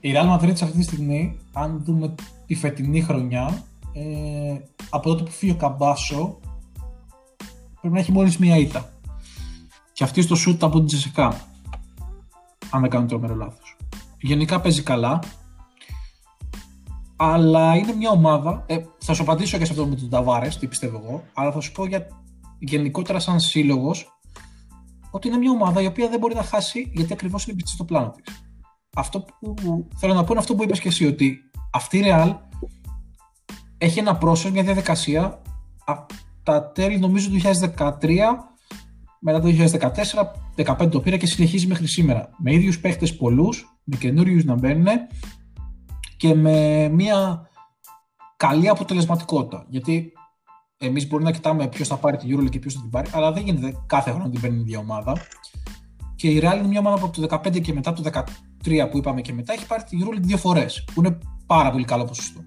[0.00, 2.14] Η Real Madrid αυτή τη στιγμή, αν δούμε
[2.46, 4.56] τη φετινή χρονιά, ε,
[4.90, 6.38] από τότε που φύγει ο Καμπάσο,
[7.80, 8.92] πρέπει να έχει μόλις μία ήττα.
[9.98, 11.40] Και αυτή στο σουτ από την Τζεσικά
[12.70, 13.76] αν δεν κάνω τρομερό λάθος.
[14.20, 15.22] Γενικά παίζει καλά,
[17.16, 18.64] αλλά είναι μια ομάδα.
[18.66, 21.60] Ε, θα σου απαντήσω και σε αυτό με τον Ταβάρες, τι πιστεύω εγώ, αλλά θα
[21.60, 22.06] σου πω για,
[22.58, 24.18] γενικότερα σαν σύλλογος
[25.10, 27.84] ότι είναι μια ομάδα η οποία δεν μπορεί να χάσει γιατί ακριβώς είναι πιστή στο
[27.84, 28.42] πλάνο της.
[28.94, 31.38] Αυτό που θέλω να πω είναι αυτό που είπες και εσύ, ότι
[31.72, 32.34] αυτή η Real
[33.78, 35.42] έχει ένα πρόσωπο, μια διαδικασία
[35.84, 38.48] από τα τέλη νομίζω του 2013
[39.20, 42.30] μετά το 2014, 2015 το πήρα και συνεχίζει μέχρι σήμερα.
[42.38, 44.86] Με ίδιους παίχτες πολλούς, με καινούριους να μπαίνουν
[46.16, 47.48] και με μια
[48.36, 49.66] καλή αποτελεσματικότητα.
[49.68, 50.12] Γιατί
[50.78, 53.32] εμείς μπορεί να κοιτάμε ποιος θα πάρει τη EuroLeague και ποιος θα την πάρει, αλλά
[53.32, 55.16] δεν γίνεται κάθε χρόνο να την παίρνει η ίδια ομάδα.
[56.16, 58.10] Και η Real είναι μια ομάδα που από το 2015 και μετά, από το
[58.64, 61.84] 2013 που είπαμε και μετά, έχει πάρει τη EuroLeague δύο φορές, που είναι πάρα πολύ
[61.84, 62.40] καλό ποσοστό.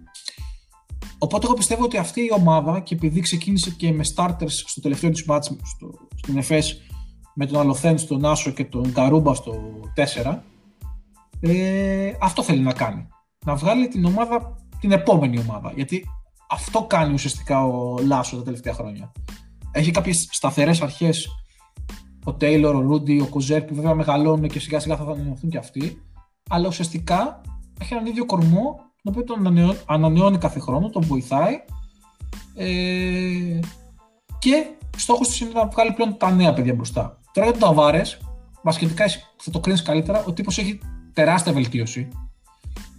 [1.23, 5.09] Οπότε εγώ πιστεύω ότι αυτή η ομάδα και επειδή ξεκίνησε και με starters στο τελευταίο
[5.09, 6.81] της μάτς στο, στην ΕΦΕΣ
[7.35, 9.53] με τον Αλοθέν στον Άσο και τον Καρούμπα στο
[10.23, 10.37] 4
[11.39, 13.07] ε, αυτό θέλει να κάνει.
[13.45, 15.71] Να βγάλει την ομάδα, την επόμενη ομάδα.
[15.75, 16.05] Γιατί
[16.49, 19.11] αυτό κάνει ουσιαστικά ο Λάσος τα τελευταία χρόνια.
[19.71, 21.29] Έχει κάποιες σταθερές αρχές
[22.23, 25.57] ο Τέιλορ, ο Ρούντι, ο Κοζέρ που βέβαια μεγαλώνουν και σιγά σιγά θα ανανεωθούν και
[25.57, 26.01] αυτοί.
[26.49, 27.41] Αλλά ουσιαστικά
[27.81, 31.63] έχει έναν ίδιο κορμό τον οποίο τον ανανεώνει κάθε χρόνο, τον βοηθάει
[32.55, 33.59] ε,
[34.39, 34.65] και
[34.97, 37.17] στόχος του είναι να βγάλει πλέον τα νέα παιδιά μπροστά.
[37.33, 38.17] Τώρα για τον Ταβάρες,
[38.61, 39.05] βασιλικά
[39.37, 40.79] θα το κρίνεις καλύτερα, ο τύπος έχει
[41.13, 42.07] τεράστια βελτίωση.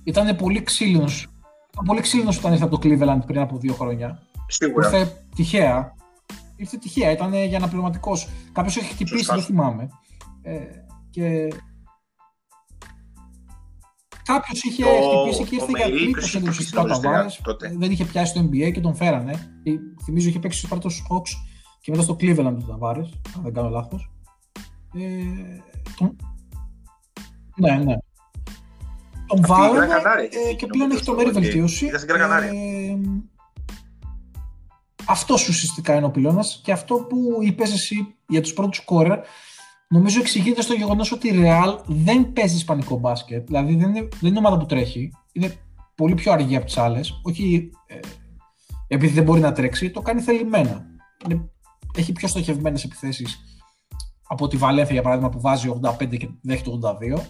[0.05, 1.09] Ήταν πολύ ξύλινο.
[1.84, 4.22] Πολύ ξύλινος όταν ήρθε από το Cleveland πριν από δύο χρόνια.
[4.46, 4.86] Σίγουρα.
[4.86, 5.94] Ήρθε τυχαία.
[6.57, 8.12] Ήρθε τυχαία, ήταν για αναπληρωματικό.
[8.53, 9.88] Κάποιος έχει χτυπήσει, δεν θυμάμαι.
[10.42, 10.59] Ε,
[11.11, 11.48] και
[14.24, 17.26] Κάποιος είχε χτυπήσει και ήρθε για τρίτο ουσιαστικά ο
[17.78, 19.62] Δεν είχε πιάσει το NBA και τον φέρανε.
[20.04, 21.30] Θυμίζω είχε παίξει στου του Hawks
[21.80, 23.00] και μετά στο Cleveland του Ταβάρε,
[23.36, 24.10] αν δεν κάνω λάθος.
[24.94, 25.00] Ε,
[25.96, 26.16] τον...
[27.56, 27.96] Ναι, ναι.
[29.26, 29.94] Τον βάλανε
[30.50, 31.86] ε, και πλέον έχει το μέρη βελτίωση.
[31.86, 32.98] Ε,
[35.04, 39.18] αυτός ουσιαστικά είναι ο πυλώνας και αυτό που είπες εσύ για τους πρώτους σκόρερ
[39.93, 43.47] νομίζω εξηγείται στο γεγονός ότι η Real δεν παίζει ισπανικό μπάσκετ.
[43.47, 45.11] Δηλαδή δεν είναι, δεν είναι ομάδα που τρέχει.
[45.32, 45.55] Είναι
[45.95, 47.20] πολύ πιο αργή από τις άλλες.
[47.22, 47.99] Όχι ε,
[48.86, 50.84] επειδή δεν μπορεί να τρέξει, το κάνει θελημένα.
[51.28, 51.51] Είναι,
[51.97, 53.40] έχει πιο στοχευμένες επιθέσεις
[54.28, 56.70] από τη Βαλένθια για παράδειγμα που βάζει 85 και δέχεται
[57.16, 57.20] 82.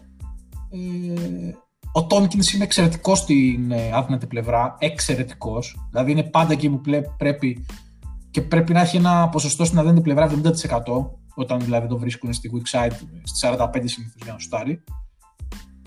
[0.71, 1.53] Ε,
[1.93, 4.77] ο Τόμκινς είναι εξαιρετικός στην ε, άδυνατη πλευρά.
[4.79, 5.77] Εξαιρετικός.
[5.91, 6.81] Δηλαδή είναι πάντα εκεί που
[7.17, 7.65] πρέπει
[8.33, 12.51] και πρέπει να έχει ένα ποσοστό στην αδύνατη πλευρά 70% όταν δηλαδή το βρίσκουν στη
[12.55, 14.83] weak side στη 45 συνήθως για να σουτάρει.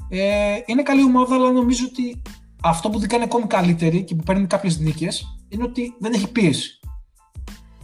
[0.10, 2.22] Ε, είναι καλή ομάδα, αλλά νομίζω ότι
[2.62, 6.32] αυτό που την κάνει ακόμη καλύτερη και που παίρνει κάποιες νίκες είναι ότι δεν έχει
[6.32, 6.80] πίεση.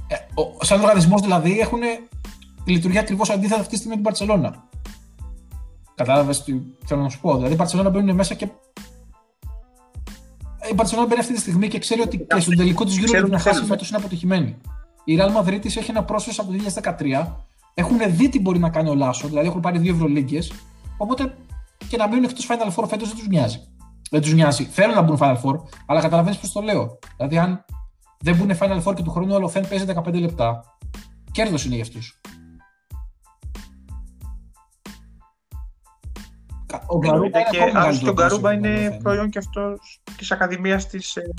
[0.07, 1.80] Ε, ο, σαν οργανισμός δηλαδή έχουν
[2.66, 4.70] λειτουργεί ακριβώς αντίθετα αυτή τη στιγμή με την Παρσελώνα.
[5.95, 6.53] Κατάλαβες τι
[6.86, 7.36] θέλω να σου πω.
[7.36, 8.49] Δηλαδή η Παρσελώνα μπαίνουν μέσα και.
[10.72, 13.39] Η Παρσελώνα μπαίνει αυτή τη στιγμή και ξέρει ότι και στον τελικό της γύρω να
[13.39, 14.57] χάσει φέτος είναι αποτυχημένη.
[15.03, 17.28] Η Real Madrid έχει ένα πρόσφυγο από το 2013
[17.74, 20.51] έχουν δει τι μπορεί να κάνει ο Λάσο, δηλαδή έχουν πάρει δύο Ευρωλίγκες.
[20.97, 21.36] Οπότε
[21.88, 23.59] και να μείνουν εκτός Final Four φέτος δεν τους νοιάζει.
[24.09, 24.63] Δεν τους νοιάζει.
[24.63, 25.55] Θέλουν να μπουν Final Four,
[25.86, 26.99] αλλά καταλαβαίνεις πώς το λέω.
[27.17, 27.65] Δηλαδή, αν
[28.19, 30.63] δεν μπουν Final Four και του χρόνου όλο φέν παίζει 15 λεπτά,
[31.32, 32.22] κέρδος είναι για αυτούς.
[36.86, 37.43] Ο Γκαρούμπα είναι,
[37.99, 41.30] και, ο Γκαρούμπα είναι προϊόν και αυτός της Ακαδημίας της ε,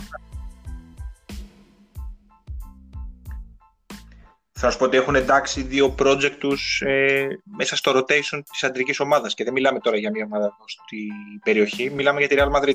[4.53, 7.27] Θα σου πω ότι έχουν εντάξει δύο project τους ε,
[7.57, 10.97] μέσα στο rotation της αντρικής ομάδας και δεν μιλάμε τώρα για μια ομάδα στη
[11.45, 12.73] περιοχή, μιλάμε για τη Real Madrid.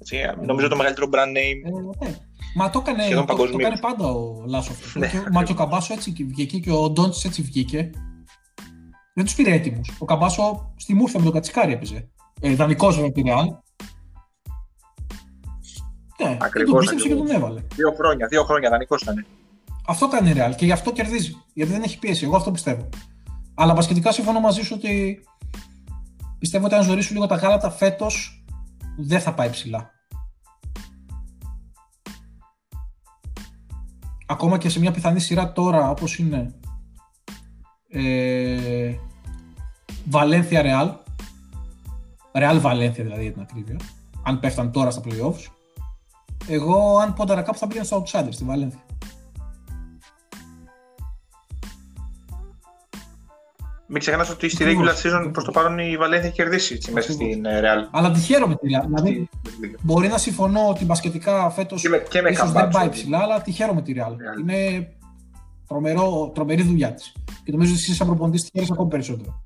[0.00, 0.16] Έτσι,
[0.46, 1.60] νομίζω το μεγαλύτερο brand name.
[2.00, 2.16] Ε, ναι.
[2.54, 5.10] Μα το έκανε, το, το, έκανε πάντα ο Λάσος Ναι.
[5.32, 7.90] Μα και ο Καμπάσο έτσι βγήκε και ο Ντόντς έτσι βγήκε.
[9.14, 9.80] Δεν τους πήρε έτοιμου.
[9.98, 12.10] Ο Καμπάσο στη Μούρφια με τον Κατσικάρι έπαιζε.
[12.40, 13.46] Ε, Δανεικός βέβαια τη Real.
[16.22, 17.62] Ναι, Ακριβώς, και τον και τον έβαλε.
[17.74, 19.26] Δύο χρόνια, δύο χρόνια δανεικός ήταν.
[19.86, 21.36] Αυτό κάνει η Real και γι' αυτό κερδίζει.
[21.52, 22.24] Γιατί δεν έχει πίεση.
[22.24, 22.88] Εγώ αυτό πιστεύω.
[23.54, 25.24] Αλλά πασχετικά συμφωνώ μαζί σου ότι
[26.38, 28.44] πιστεύω ότι αν ζωρίσουν λίγο τα γάλατα φέτος
[28.96, 29.90] δεν θα πάει ψηλά.
[34.26, 36.54] Ακόμα και σε μια πιθανή σειρά τώρα όπως είναι
[37.94, 38.94] ε,
[40.04, 40.90] Βαλένθια Ρεάλ
[42.32, 43.76] Ρεάλ Βαλένθια δηλαδή για την ακρίβεια
[44.22, 45.46] αν πέφταν τώρα στα playoffs
[46.48, 48.84] εγώ αν πόνταρα κάπου θα πήγαινα στο outsider στη Βαλένθια
[53.86, 57.12] Μην ξεχνάς ότι στη regular season προς το παρόν η Βαλένθια έχει κερδίσει έτσι, μέσα
[57.12, 57.88] στην ε, Real.
[57.90, 58.84] Αλλά τη χαίρομαι τη Real.
[58.86, 59.28] Δηλαδή,
[59.80, 61.84] μπορεί να συμφωνώ ότι μπασκετικά φέτος
[62.30, 64.10] ίσως δεν πάει ψηλά, αλλά τη χαίρομαι τη Real.
[64.10, 64.40] Real.
[64.40, 64.88] Είναι
[65.66, 67.12] τρομερό, τρομερή δουλειά της.
[67.44, 69.42] Και νομίζω ότι εσύ, σαν προπονητής, τη χαίρεσαι ακόμη περισσότερο.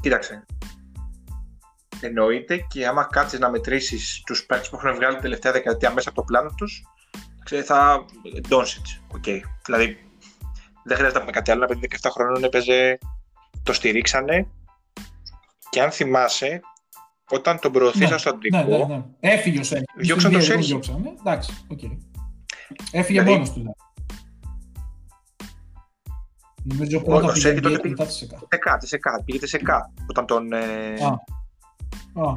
[0.00, 0.44] Κοίταξε.
[2.00, 6.08] Εννοείται και άμα κάτσεις να μετρήσεις τους παίκτες που έχουν βγάλει την τελευταία δεκαετία μέσα
[6.08, 6.82] από το πλάνο τους,
[7.64, 8.04] θα.
[8.48, 8.86] Ντόνσιτ.
[9.12, 9.40] Okay.
[9.64, 9.98] Δηλαδή
[10.84, 11.64] δεν χρειάζεται να πούμε κάτι άλλο.
[11.64, 12.98] Ένα παιδί 17 χρονών έπαιζε,
[13.62, 14.46] το στηρίξανε
[15.70, 16.60] και αν θυμάσαι,
[17.30, 18.56] όταν τον προωθήσαν ναι, στο αντρικό.
[18.56, 19.04] Ναι, ναι, ναι.
[19.20, 19.84] Έφυγε ο Σέρχη.
[19.96, 20.74] Διώξαν τον Σέρχη.
[20.74, 22.15] Ναι, εντάξει, okay.
[22.92, 23.62] Έφυγε δηλαδή, μόνος του.
[23.62, 23.70] Ναι.
[26.62, 28.46] Νομίζω πρώτα πήγε τότε πήγε μετά σε κάτι.
[28.50, 29.22] Σε κάτι, σε κάτι.
[29.24, 29.92] Πήγε σε κάτι.
[30.08, 30.52] Όταν τον...
[30.52, 30.94] Ε...
[31.04, 31.08] Α.
[32.26, 32.32] Α.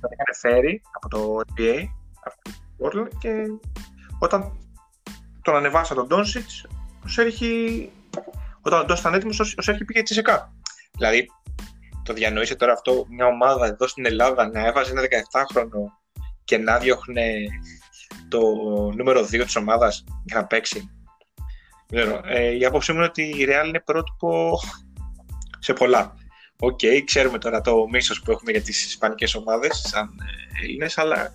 [0.00, 1.88] τον είχαν φέρει από το NBA
[2.78, 3.44] από και
[4.18, 4.52] όταν
[5.42, 6.66] τον ανεβάσα τον Ντόνσιτς
[7.04, 7.90] ο Σέρχη
[8.60, 10.52] όταν ο Ντόνσιτς ήταν έτοιμος ο Σέρχη πήγε τσισεκά
[10.96, 11.26] δηλαδή
[12.02, 15.92] το διανοείσαι τώρα αυτό μια ομάδα εδώ στην Ελλάδα να έβαζε ένα 17χρονο
[16.44, 17.34] και να διώχνε
[18.28, 18.40] το
[18.96, 20.90] νούμερο 2 της ομάδας για να παίξει.
[22.26, 24.58] Ε, η άποψή μου είναι ότι η Real είναι πρότυπο
[25.58, 26.14] σε πολλά.
[26.60, 30.08] Ok, okay, ξέρουμε τώρα το μίσος που έχουμε για τις ισπανικές ομάδες σαν
[30.58, 31.32] ε, Έλληνες, αλλά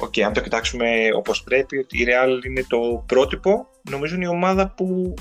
[0.00, 4.24] ok, okay, αν το κοιτάξουμε όπως πρέπει, ότι η Real είναι το πρότυπο, νομίζω είναι
[4.24, 5.14] η ομάδα που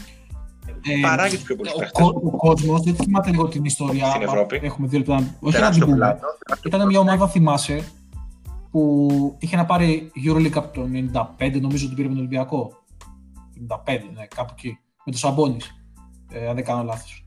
[0.65, 2.05] ε, παράγει τους πιο πολλούς παίχτες.
[2.05, 4.09] Ο, ο κόσμος δεν θυμάται λίγο την ιστορία.
[4.09, 4.59] Στην Ευρώπη.
[4.63, 5.37] Έχουμε δύο λεπτά.
[5.39, 6.19] Όχι να την πούμε.
[6.65, 7.91] Ήταν μια ομάδα, θυμάσαι,
[8.77, 10.87] που είχε να πάρει EuroLeague από το
[11.39, 12.71] 95, νομίζω ότι πήρε με τον Ολυμπιακό.
[13.85, 14.79] 95, ναι, κάπου εκεί.
[15.05, 15.57] Με το Σαμπόνι,
[16.31, 17.25] ε, αν δεν κάνω λάθος.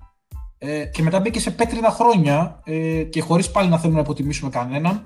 [0.58, 4.50] Ε, και μετά μπήκε σε πέτρινα χρόνια ε, και χωρίς πάλι να θέλουμε να υποτιμήσουμε
[4.50, 5.04] κανέναν.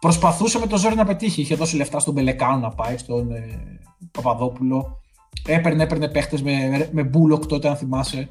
[0.00, 1.40] Προσπαθούσε με το ζόρι να πετύχει.
[1.40, 3.80] Είχε δώσει λεφτά στον Μπελεκάνο να πάει, στον ε,
[4.10, 5.00] Παπαδόπουλο.
[5.46, 8.28] Έπαιρνε, έπαιρνε παίχτες με, με Μπούλοκ τότε, αν θυμάσαι.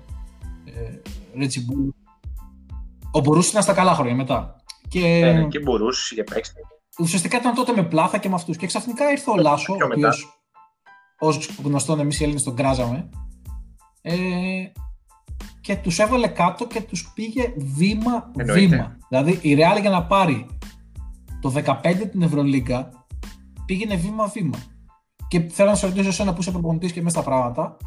[0.66, 1.02] Ε,
[1.38, 1.94] Ρέτσι Μπούλοκ.
[3.12, 4.56] Ο Μπορούσης ήταν στα καλά χρόνια μετά.
[4.88, 6.60] Και, ε, και Μπορούσης για παίξτε
[7.00, 8.58] ουσιαστικά ήταν τότε με πλάθα και με αυτούς.
[8.58, 10.40] Και ξαφνικά ήρθε ο Λάσο, ο οποίος
[11.20, 13.10] ως γνωστόν εμείς οι Έλληνες τον κράζαμε.
[14.02, 14.16] Ε,
[15.62, 18.98] και τους έβαλε κάτω και τους πήγε βήμα-βήμα.
[19.10, 20.48] Δηλαδή η Real για να πάρει
[21.42, 22.90] το 15 την Ευρωλίγκα
[23.66, 24.58] πήγαινε βήμα-βήμα.
[25.28, 27.78] Και θέλω να σε ρωτήσω εσένα που είσαι προπονητής και μέσα στα πράγματα,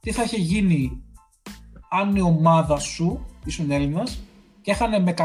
[0.00, 1.02] τι θα είχε γίνει
[1.90, 4.20] αν η ομάδα σου, ήσουν Έλληνας,
[4.60, 5.24] και έχανε με 188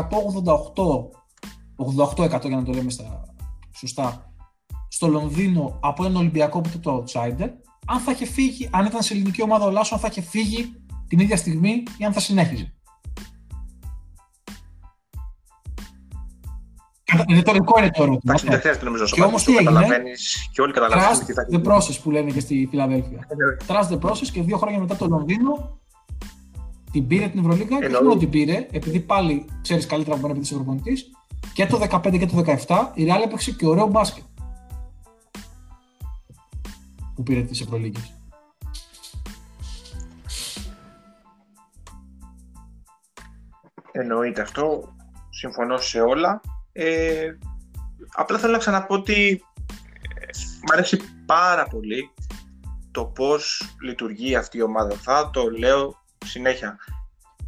[1.76, 3.31] 88% για να το λέμε στα
[3.76, 4.34] σωστά,
[4.88, 7.50] στο Λονδίνο από έναν Ολυμπιακό που ήταν το outsider,
[7.86, 10.76] αν θα είχε φύγει, αν ήταν σε ελληνική ομάδα ο Λάσο, αν θα είχε φύγει
[11.08, 12.74] την ίδια στιγμή ή αν θα συνέχιζε.
[17.30, 18.34] Ρητορικό είναι το ερώτημα.
[18.34, 20.02] Δεν χρειάζεται νομίζω Και όμως τι έγινε;
[20.52, 21.64] Και όλοι καταλαβαίνουν τι θα γίνει.
[21.66, 23.28] The process που λένε και στη Φιλαδέλφια.
[23.68, 25.80] Trust the process και δύο χρόνια μετά το Λονδίνο
[26.92, 30.40] την πήρε την Ευρωλίγα και όχι μόνο την πήρε, επειδή πάλι ξέρεις καλύτερα από μένα
[30.40, 31.04] επειδή είσαι προπονητή,
[31.54, 34.24] και το 15 και το 17 η Real έπαιξε και ωραίο μπάσκετ
[37.16, 38.14] που πήρε τις Ευρωλίγκες.
[43.92, 44.94] Εννοείται αυτό,
[45.30, 46.42] συμφωνώ σε όλα.
[46.72, 47.32] Ε,
[48.14, 49.44] απλά θέλω να ξαναπώ ότι
[50.16, 50.26] ε,
[50.62, 52.12] μου αρέσει πάρα πολύ
[52.92, 54.96] το πώς λειτουργεί αυτή η ομάδα.
[54.96, 56.78] Θα το λέω συνέχεια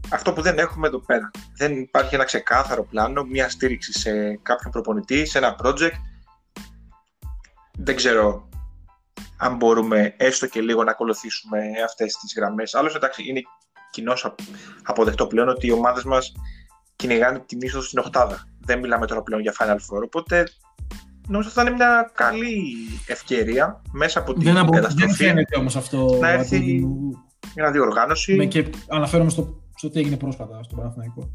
[0.10, 1.32] αυτό που δεν έχουμε εδώ πέρα.
[1.58, 5.97] Δεν υπάρχει ένα ξεκάθαρο πλάνο, μια στήριξη σε κάποιον προπονητή, σε ένα project.
[7.78, 8.49] Δεν ξέρω
[9.38, 12.74] αν μπορούμε έστω και λίγο να ακολουθήσουμε αυτές τις γραμμές.
[12.74, 13.41] Άλλωστε, εντάξει, είναι
[13.89, 14.36] κοινώς
[14.84, 16.32] αποδεκτό πλέον ότι οι ομάδες μας
[16.95, 18.47] κυνηγάνε την είσοδο στην οχτάδα.
[18.60, 20.43] Δεν μιλάμε τώρα πλέον για Final Four, οπότε
[21.28, 22.76] νομίζω ότι θα είναι μια καλή
[23.08, 25.06] ευκαιρία μέσα από την δεν καταστροφή.
[25.06, 26.18] Δεν φαίνεται όμως αυτό.
[26.20, 26.88] Να έρθει
[27.56, 28.47] μια διοργάνωση.
[28.47, 31.32] και αναφέρομαι στο στο τι έγινε πρόσφατα στον Παναθηναϊκό.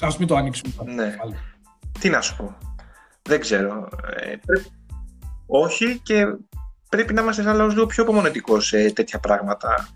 [0.00, 0.92] Ας μην το ανοίξουμε.
[0.94, 1.16] Ναι.
[2.00, 2.56] Τι να σου πω.
[3.22, 3.88] Δεν ξέρω.
[4.16, 4.36] Ε,
[5.46, 6.26] Όχι και
[6.88, 9.88] πρέπει να είμαστε σαν λαός λίγο πιο απομονετικό σε τέτοια πράγματα.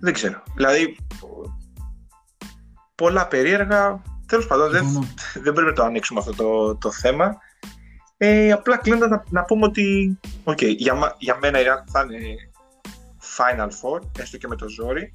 [0.00, 0.42] Δεν ξέρω.
[0.54, 0.96] Δηλαδή,
[2.94, 4.02] πολλά περίεργα.
[4.26, 4.84] Τέλος πάντων, δεν,
[5.34, 7.36] δεν πρέπει να το ανοίξουμε αυτό το, το θέμα.
[8.16, 12.34] Ε, απλά κλείνοντας να, να, πούμε ότι okay, για, για μένα η θα είναι
[13.38, 15.12] Final Four, έστω και με το ζόρι.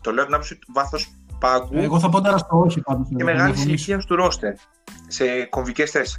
[0.00, 1.78] Το λέω την άποψη του βάθος πάγκου.
[1.78, 3.08] Εγώ θα πω τώρα στο όχι πάντως.
[3.16, 4.54] Και μεγάλης ηλικίας του ρόστερ
[5.06, 6.18] σε κομβικές θέσεις.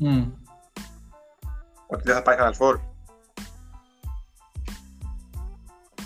[0.00, 0.30] Mm.
[1.86, 2.80] Ότι δεν θα πάει Final Four.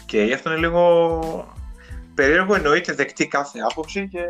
[0.07, 1.55] Και αυτό είναι λίγο
[2.15, 4.23] περίεργο, εννοείται δεκτή κάθε άποψη και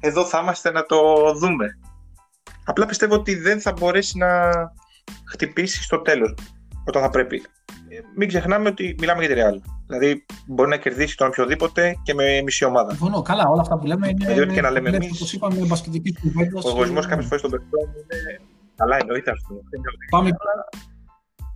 [0.00, 1.78] εδώ θα είμαστε να το δούμε.
[2.64, 4.50] Απλά πιστεύω ότι δεν θα μπορέσει να
[5.30, 6.34] χτυπήσει στο τέλος
[6.84, 7.42] όταν θα πρέπει
[8.16, 9.60] μην ξεχνάμε ότι μιλάμε για τη Real.
[9.86, 12.90] Δηλαδή μπορεί να κερδίσει τον οποιοδήποτε και με μισή ομάδα.
[12.90, 13.22] Συμφωνώ.
[13.22, 14.32] Καλά, όλα αυτά που λέμε είναι.
[14.32, 15.10] Δηλαδή, και να λέμε εμείς.
[15.12, 16.60] Όπως είπαμε, μπασκετικής κουβέντα.
[16.64, 18.40] Ο εγωισμό κάποιες φορές των παιχτών είναι.
[18.76, 19.54] Καλά, εννοείται αυτό.
[20.10, 20.30] Πάμε.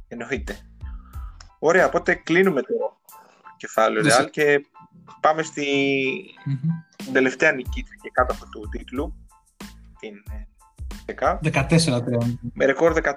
[0.09, 0.57] Εννοείται.
[1.59, 2.75] Ωραία, οπότε κλείνουμε το
[3.57, 4.67] κεφάλαιο Real και
[5.21, 5.65] πάμε στη
[6.47, 7.11] mm-hmm.
[7.13, 9.15] τελευταία νικήτρια και κάτω από του τίτλου.
[10.01, 10.15] Την
[11.07, 12.01] 14-3.
[12.53, 13.13] Με ρεκόρ 13-3.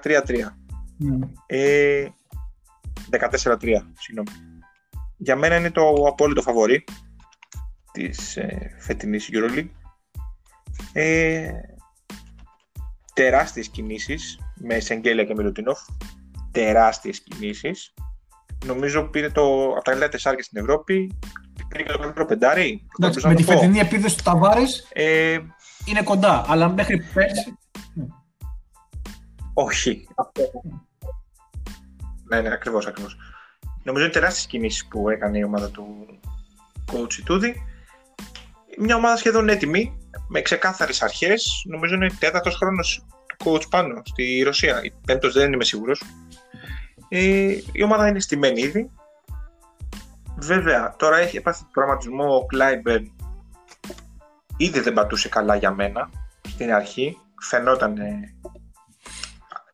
[1.00, 1.28] Mm.
[1.46, 2.06] Ε,
[3.10, 3.58] 14-3,
[3.98, 4.30] συγγνώμη.
[5.16, 6.84] Για μένα είναι το απόλυτο φαβορή
[7.92, 9.68] της ε, φετινής EuroLeague.
[10.92, 11.50] Ε,
[13.14, 15.78] τεράστιες κινήσεις με Σεγγέλια και Μιλουτινόφ.
[16.50, 17.94] Τεράστιες κινήσεις.
[18.64, 21.18] Νομίζω πήρε το, από τα καλύτερα τεσσάρια στην Ευρώπη.
[21.78, 22.86] είναι το καλύτερο πεντάρι.
[22.98, 25.38] Εντάξει, με τη φετινή επίδοση του Ταβάρη ε...
[25.84, 27.58] είναι κοντά, αλλά μέχρι πέρσι.
[29.54, 30.08] Όχι.
[32.28, 33.16] Ναι, ναι, ακριβώς, ακριβώς.
[33.82, 36.06] Νομίζω είναι τεράστιες κινήσεις που έκανε η ομάδα του
[36.92, 37.62] coach Τούδη.
[38.78, 39.98] Μια ομάδα σχεδόν έτοιμη,
[40.28, 41.64] με ξεκάθαρες αρχές.
[41.68, 44.80] Νομίζω είναι τέταρτος χρόνος του coach πάνω στη Ρωσία.
[45.06, 46.02] Πέμπτος δεν είμαι σίγουρος.
[47.08, 48.90] Ε, η ομάδα είναι στημένη ήδη.
[50.36, 53.12] Βέβαια, τώρα έχει επάθει προγραμματισμό ο Κλάιμπερν.
[54.56, 56.10] Ήδη δεν πατούσε καλά για μένα
[56.48, 57.18] στην αρχή.
[57.40, 57.96] Φαινόταν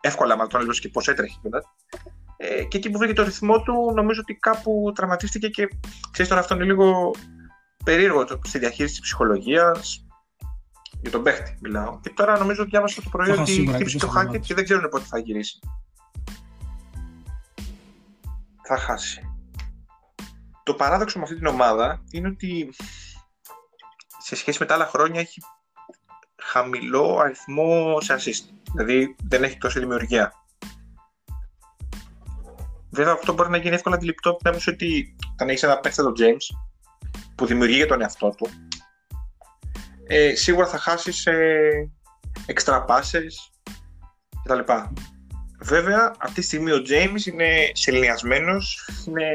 [0.00, 1.64] εύκολα με τον και πώ έτρεχε κιόλας.
[2.44, 5.68] Ε, και εκεί που βρήκε το ρυθμό του, νομίζω ότι κάπου τραυματίστηκε και
[6.10, 7.10] ξέρεις τώρα αυτό είναι λίγο
[7.84, 10.06] περίεργο στη διαχείριση της ψυχολογίας.
[11.00, 12.00] Για τον παίχτη μιλάω.
[12.00, 15.18] Και τώρα νομίζω διάβασα το πρωί ότι χτύπησε το χάκι και δεν ξέρουν πότε θα
[15.18, 15.58] γυρίσει.
[18.62, 19.20] Θα χάσει.
[20.62, 22.74] Το παράδοξο με αυτή την ομάδα είναι ότι
[24.18, 25.40] σε σχέση με τα άλλα χρόνια έχει
[26.42, 28.54] χαμηλό αριθμό σε assist.
[28.72, 30.41] Δηλαδή δεν έχει τόση δημιουργία.
[32.92, 36.14] Βέβαια αυτό μπορεί να γίνει εύκολα αντιληπτό από την ότι όταν έχεις ένα παίχτη τον
[36.18, 36.56] James
[37.34, 38.48] που δημιουργεί για τον εαυτό του,
[40.06, 41.90] ε, σίγουρα θα χάσεις ε,
[42.46, 43.32] extra passes
[44.44, 44.72] κτλ.
[45.60, 49.26] Βέβαια, αυτή τη στιγμή ο James είναι σεληνιασμένος, είναι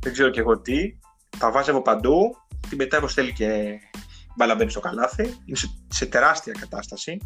[0.00, 0.98] δεν ξέρω και εγώ τι,
[1.38, 2.36] τα βάζει από παντού,
[2.68, 3.78] την πετάει όπως θέλει και
[4.36, 7.18] μπάλα μπαίνει στο καλάθι, είναι σε, σε τεράστια κατάσταση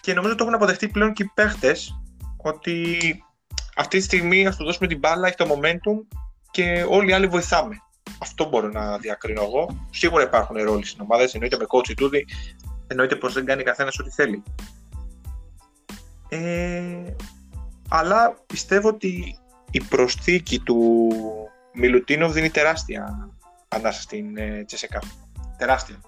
[0.00, 2.00] και νομίζω το έχουν αποδεχτεί πλέον και οι παίχτες
[2.36, 2.98] ότι
[3.76, 6.16] αυτή τη στιγμή ας του δώσουμε την μπάλα, έχει το momentum
[6.50, 7.76] και όλοι οι άλλοι βοηθάμε.
[8.18, 9.88] Αυτό μπορώ να διακρίνω εγώ.
[9.90, 12.26] Σίγουρα υπάρχουν ρόλοι στην ομάδα, εννοείται με coach τούδη,
[12.86, 14.42] εννοείται πως δεν κάνει καθένας ό,τι θέλει.
[16.28, 17.14] Ε,
[17.88, 19.38] αλλά πιστεύω ότι
[19.70, 21.00] η προσθήκη του
[21.72, 23.30] Μιλουτίνοβ δίνει τεράστια
[23.68, 25.02] ανάσα στην ε, Τσεσεκά.
[25.58, 26.00] Τεράστια.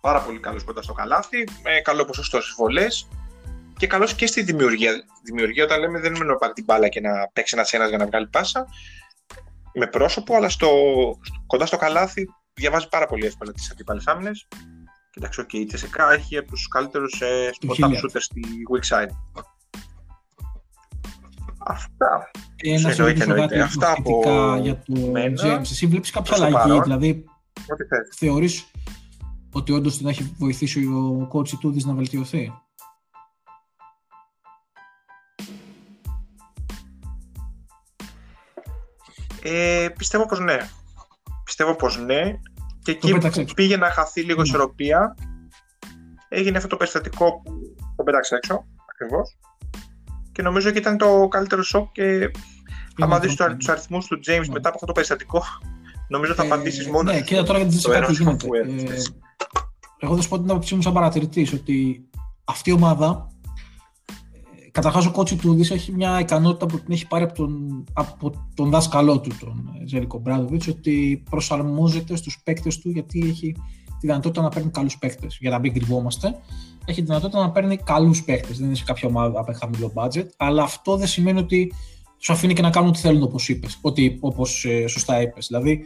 [0.00, 3.08] Πάρα πολύ καλός κοντά στο καλάθι, με καλό ποσοστό στις βολές
[3.78, 4.92] και καλό και στη δημιουργία.
[5.24, 7.98] Δημιουργία όταν λέμε δεν είναι να πάρει την μπάλα και να παίξει ένας ένας για
[7.98, 8.66] να βγάλει πάσα
[9.74, 10.70] με πρόσωπο, αλλά στο,
[11.46, 14.48] κοντά στο καλάθι διαβάζει πάρα πολύ εύκολα τις αντίπαλες άμυνες.
[15.10, 19.10] Κοιτάξτε, okay, η Τσεσεκά έχει από τους καλύτερους ε, spot shooters στη weak side.
[21.66, 22.30] Αυτά.
[22.56, 23.60] Ένα εννοείται, εννοείται.
[23.60, 24.22] Αυτά από
[24.60, 25.60] για το James.
[25.60, 27.24] Εσύ βλέπεις κάποια αλλαγή, δηλαδή
[28.16, 28.70] θεωρείς
[29.52, 32.52] ότι όντως την έχει βοηθήσει ο coach του να βελτιωθεί;
[39.42, 40.58] Ε, πιστεύω πως ναι.
[41.44, 42.40] Πιστεύω πως ναι.
[42.82, 44.48] Και εκεί που πήγε να χαθεί λίγο ναι.
[44.48, 45.14] ισορροπία,
[46.28, 47.52] έγινε αυτό το περιστατικό που
[47.96, 49.38] το πέταξε έξω, ακριβώς
[50.38, 52.30] και νομίζω ότι ήταν το καλύτερο σοκ και
[52.98, 54.52] άμα δεις τους αριθμούς του James ναι.
[54.52, 55.42] μετά από αυτό το περιστατικό
[56.14, 58.46] νομίζω θα ε, απαντήσεις μόνος Ναι, και τώρα για την κάτι γίνεται.
[58.46, 59.02] Ε,
[59.98, 62.08] εγώ θα σου πω την άποψή μου σαν παρατηρητής ότι
[62.44, 63.37] αυτή η ομάδα ε,
[64.78, 68.32] Καταρχάς, ο κότσι του Δης έχει μια ικανότητα που την έχει πάρει από τον, από
[68.54, 73.52] τον δάσκαλό του, τον Ζέρικο Μπράδοβιτ, ότι προσαρμόζεται στους παίκτες του γιατί έχει
[73.86, 75.38] τη δυνατότητα να παίρνει καλούς παίκτες.
[75.40, 76.34] Για να μην κρυβόμαστε,
[76.84, 78.58] έχει τη δυνατότητα να παίρνει καλούς παίκτες.
[78.58, 81.72] Δεν είναι σε κάποια ομάδα από χαμηλό budget, αλλά αυτό δεν σημαίνει ότι
[82.18, 83.78] σου αφήνει και να κάνουν ό,τι θέλουν, όπως είπες.
[84.20, 85.46] Όπως ε, σωστά είπες.
[85.46, 85.80] Δηλαδή,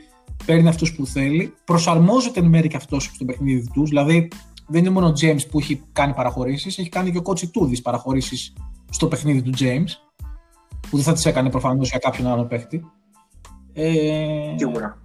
[0.47, 3.89] παίρνει αυτούς που θέλει, προσαρμόζεται εν μέρει και αυτός στο παιχνίδι τους.
[3.89, 4.29] Δηλαδή,
[4.67, 7.83] δεν είναι μόνο ο James που έχει κάνει παραχωρήσεις, έχει κάνει και ο κότσι Τούδη
[7.83, 8.53] παραχωρήσεις
[8.91, 9.89] στο παιχνίδι του James,
[10.91, 12.85] που δεν θα τις έκανε προφανώς για κάποιον άλλο παίκτη.
[13.73, 15.03] Ε, Σίγουρα.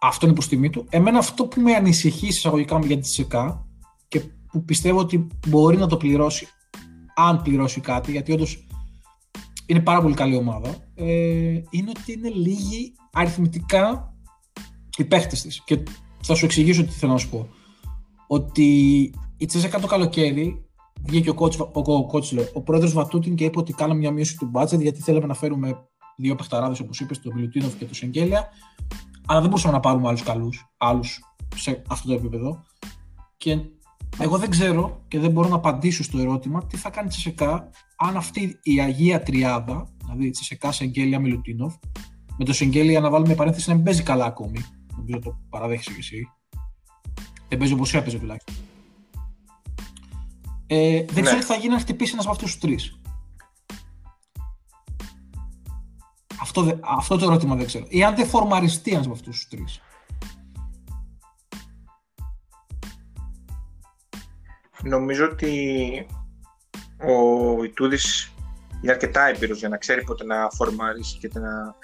[0.00, 0.86] Αυτό είναι προς τιμή του.
[0.90, 3.66] Εμένα αυτό που με ανησυχεί εισαγωγικά για τη ΣΕΚΑ
[4.08, 4.20] και
[4.52, 6.48] που πιστεύω ότι μπορεί να το πληρώσει,
[7.14, 8.66] αν πληρώσει κάτι, γιατί όντως
[9.66, 11.04] είναι πάρα πολύ καλή ομάδα, ε,
[11.70, 14.14] είναι ότι είναι λίγοι αριθμητικά
[14.96, 15.62] οι παίχτες της.
[15.64, 15.82] Και
[16.22, 17.48] θα σου εξηγήσω τι θέλω να σου πω.
[18.30, 18.66] Ότι
[19.36, 20.64] η Τσέσσεκα το καλοκαίρι
[21.02, 24.36] βγήκε ο, coach, ο, ο, coach, ο πρόεδρος Βατούτιν και είπε ότι κάναμε μια μείωση
[24.36, 28.48] του budget γιατί θέλαμε να φέρουμε δύο παιχταράδες, όπως είπες, τον Μιλουτίνοφ και τον Σεγγέλια.
[29.26, 31.20] Αλλά δεν μπορούσαμε να πάρουμε άλλους καλούς, άλλους
[31.56, 32.62] σε αυτό το επίπεδο.
[33.36, 33.58] Και
[34.18, 37.70] εγώ δεν ξέρω και δεν μπορώ να απαντήσω στο ερώτημα τι θα κάνει η Τσεσεκά
[37.96, 41.74] αν αυτή η Αγία Τριάδα, δηλαδή η Τσεσεκά, Σεγγέλια, Μιλουτίνοφ,
[42.38, 44.58] με το Σεγγέλια να βάλουμε παρένθεση να μην παίζει καλά ακόμη.
[44.96, 46.28] Νομίζω το παραδέχεσαι κι εσύ.
[47.48, 48.54] Δεν παίζει όπω έπαιζε τουλάχιστον.
[50.66, 51.42] Ε, δεν ξέρω ναι.
[51.42, 53.00] τι θα γίνει αν χτυπήσει ένας από αυτούς τους τρεις.
[56.40, 57.86] Αυτό, αυτό το ερώτημα δεν ξέρω.
[57.88, 59.80] Ή αν δεν φορμαριστεί ένας από αυτούς τους τρεις.
[64.82, 66.06] Νομίζω ότι
[66.98, 68.32] ο Ιτούδης
[68.82, 71.74] είναι αρκετά έμπειρος για να ξέρει πότε να φορμαρίσει και να,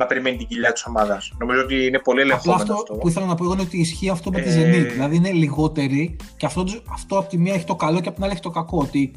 [0.00, 1.32] να περιμένει την κοιλιά της ομάδας.
[1.38, 2.94] Νομίζω ότι είναι πολύ ελεγχόμενο αυτό, αυτό.
[2.94, 4.90] που ήθελα να πω εγώ είναι ότι ισχύει αυτό με τη Ε, Zenit.
[4.92, 8.24] Δηλαδή είναι λιγότεροι και αυτό, αυτό από τη μία έχει το καλό και από την
[8.24, 8.78] άλλη έχει το κακό.
[8.78, 9.12] Ότι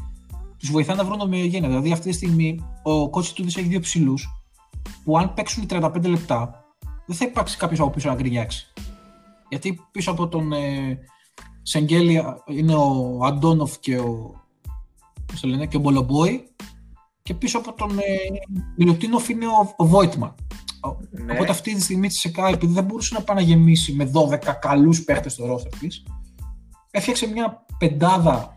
[0.58, 1.68] τους βοηθάει να βρουν ομοιογένεια.
[1.68, 4.28] Δηλαδή αυτή τη στιγμή ο κότσι του έχει δύο ψηλούς
[5.04, 6.66] που αν παίξουν 35 λεπτά
[7.06, 8.74] δεν θα υπάρξει κάποιος από πίσω να γκρινιάξει.
[9.50, 11.00] Γιατί πίσω από τον ε,
[11.62, 14.42] Σεγγέλια είναι ο Αντόνοφ και ο,
[15.26, 16.48] πώς το λένε, και ο Μπολομπόη
[17.24, 18.04] και πίσω από τον ε,
[18.78, 20.36] Μιλουτίνοφ είναι ο, ο Βόιτμαν.
[21.12, 21.34] Ναι.
[21.34, 24.38] Οπότε αυτή τη στιγμή τη ΣΕΚΑ, επειδή δεν μπορούσε να πάει να γεμίσει με 12
[24.60, 26.04] καλούς παίχτες στο ρόστερ της,
[26.92, 28.56] έφτιαξε μια πεντάδα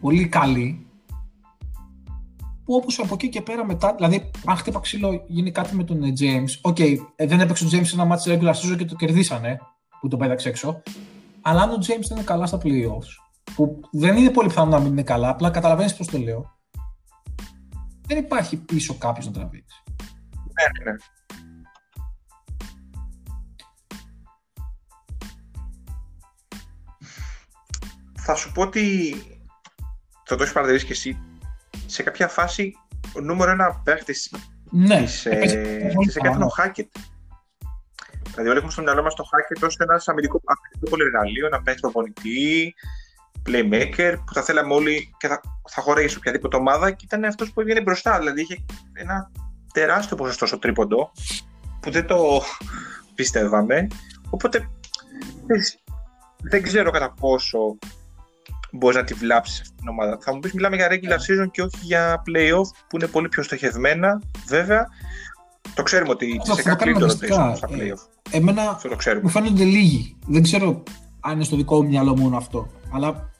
[0.00, 0.86] πολύ καλή.
[2.64, 6.02] Που όπως από εκεί και πέρα μετά, δηλαδή, αν χτύπα ξύλο γίνει κάτι με τον
[6.02, 6.58] ε, James.
[6.60, 9.58] Οκ, okay, δεν έπαιξε ο James σε ένα ματς regular season και το κερδίσανε,
[10.00, 10.82] που το πέταξε έξω.
[11.42, 13.10] Αλλά αν ο James δεν είναι καλά στα playoffs,
[13.54, 16.50] που δεν είναι πολύ πιθανό να μην είναι καλά, απλά καταλαβαίνεις πώς το λέω.
[18.06, 19.82] Δεν υπάρχει πίσω κάποιος να τραβήξει.
[20.52, 20.96] Ναι, ναι.
[28.24, 29.14] Θα σου πω ότι
[30.24, 31.18] θα το έχεις παρατηρήσει και εσύ.
[31.86, 32.72] Σε κάποια φάση
[33.16, 34.34] ο νούμερο ένα παίχτης
[34.70, 36.62] Ναι, της, έπαιζε ε, πολύ της καλά, έκανε ο ναι.
[36.62, 36.88] Χάκετ.
[38.30, 41.80] Δηλαδή, όλοι έχουμε στο μυαλό μας το Χάκετ ως ένας αμυντικό αμυντικό πολυεργαλείο, ένα παίχτη
[41.80, 42.74] προπονητή,
[43.46, 47.52] playmaker, που θα θέλαμε όλοι και θα, θα χωρέσει σε οποιαδήποτε ομάδα και ήταν αυτός
[47.52, 48.18] που έβγαινε μπροστά.
[48.18, 49.30] Δηλαδή, είχε ένα
[49.72, 51.12] τεράστιο ποσοστό στο τρίποντο
[51.80, 52.42] που δεν το
[53.14, 53.86] πιστεύαμε.
[54.30, 54.68] Οπότε
[55.46, 55.78] ξέρεις,
[56.42, 57.78] δεν ξέρω κατά πόσο
[58.72, 60.18] μπορείς να τη βλάψεις αυτή την ομάδα.
[60.20, 63.42] Θα μου πεις, μιλάμε για regular season και όχι για playoff που είναι πολύ πιο
[63.42, 64.22] στοχευμένα.
[64.46, 64.86] Βέβαια,
[65.74, 67.54] το ξέρουμε ότι Αυτό σε θα το καλύτερο κάνουμε rotation μυστικά.
[67.56, 68.34] στα Ε, playoff.
[68.34, 69.22] Εμένα Αυτό το ξέρουμε.
[69.22, 70.16] μου φαίνονται λίγοι.
[70.26, 70.82] Δεν ξέρω
[71.20, 72.66] αν είναι στο δικό μου μυαλό μόνο αυτό.
[72.92, 73.30] Αλλά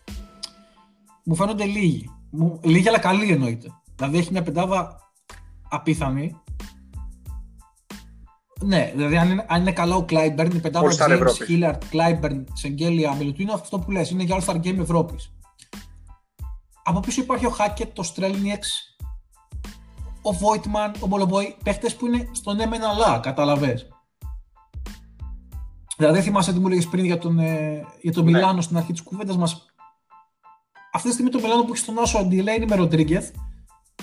[1.24, 2.10] μου φαίνονται λίγοι.
[2.30, 3.68] Μου, λίγοι αλλά καλοί εννοείται.
[3.96, 5.00] Δηλαδή έχει μια πεντάδα
[5.68, 6.36] απίθανη.
[8.64, 11.46] Ναι, δηλαδή αν είναι, αν είναι καλά ο Κλάιμπερν, η πεντάδα All-Star James, Ευρώπης.
[11.46, 15.32] Χίλαρτ, Κλάιμπερν, Σεγγέλια, Μιλουτίνο, αυτό που λες, είναι για All-Star Game Ευρώπης.
[16.84, 18.96] Από πίσω υπάρχει ο Χάκετ, το Στρέλνιεξ,
[20.22, 23.88] ο Βόιτμαν, ο Μπολομπόη, παίχτες που είναι στον ναι μεν αλλά, καταλαβες.
[25.96, 28.30] Δηλαδή, δεν θυμάσαι τι μου έλεγες πριν για τον, ε, για τον Ναι.
[28.30, 29.66] Μιλάνο στην αρχή της κουβέντας μας.
[30.92, 33.30] Αυτή τη στιγμή το Μιλάνο που έχει στον Άσο Αντιλέινι με Ροντρίγκεθ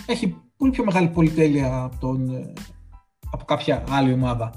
[0.05, 2.53] έχει πολύ πιο μεγάλη πολυτέλεια από, τον, ε,
[3.31, 4.51] από κάποια άλλη ομάδα.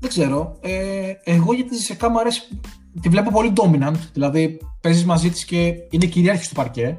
[0.00, 0.58] Δεν ξέρω.
[0.60, 2.60] Ε, εγώ για τη Ζεσεκά μου αρέσει.
[3.00, 3.98] Τη βλέπω πολύ dominant.
[4.12, 6.98] Δηλαδή παίζεις μαζί της και είναι κυρίαρχη στο παρκέ.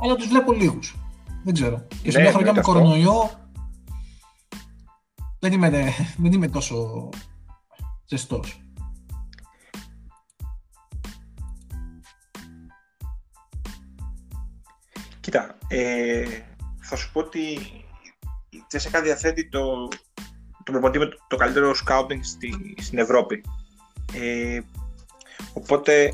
[0.00, 0.96] Αλλά τους βλέπω λίγους.
[1.44, 1.86] Δεν ξέρω.
[2.02, 2.72] Και σε Ναι, μια χρονιά με εννοείται αυτό.
[2.72, 3.30] κορονοϊό
[5.38, 7.08] δεν είμαι, δεν είμαι τόσο
[8.06, 8.62] ζεστός.
[15.20, 16.24] Κοίτα, ε,
[16.88, 17.38] θα σου πω ότι
[18.48, 19.88] η Τσέσσεκα διαθέτει το,
[20.64, 23.44] το προπονητή με το, το καλύτερο scouting στη, στην Ευρώπη.
[24.12, 24.60] Ε,
[25.52, 26.12] οπότε,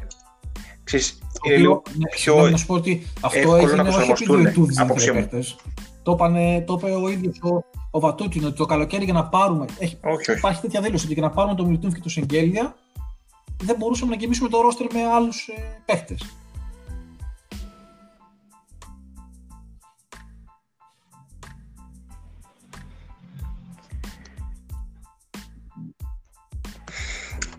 [0.85, 3.99] ξέρεις, είναι λίγο ναι, πιο συγγνώμη να σου πω ότι αυτό εύκολο έγινε να όχι
[3.99, 5.29] επειδή προσαρμοστούν, ο Ιτούδης δεν άποψή ήθελε μου.
[5.29, 5.57] παίχτες.
[6.03, 9.67] Το, είπανε, το είπε ο ίδιος ο, ο Βατούτιν ότι το καλοκαίρι για να πάρουμε,
[9.79, 10.39] έχει, Όχι, όχι.
[10.39, 12.75] υπάρχει τέτοια δήλωση ότι για να πάρουμε τον Μιλτούν και τον Σεγγέλια
[13.63, 16.37] δεν μπορούσαμε να γεμίσουμε το ρόστερ με άλλους ε, παίχτες.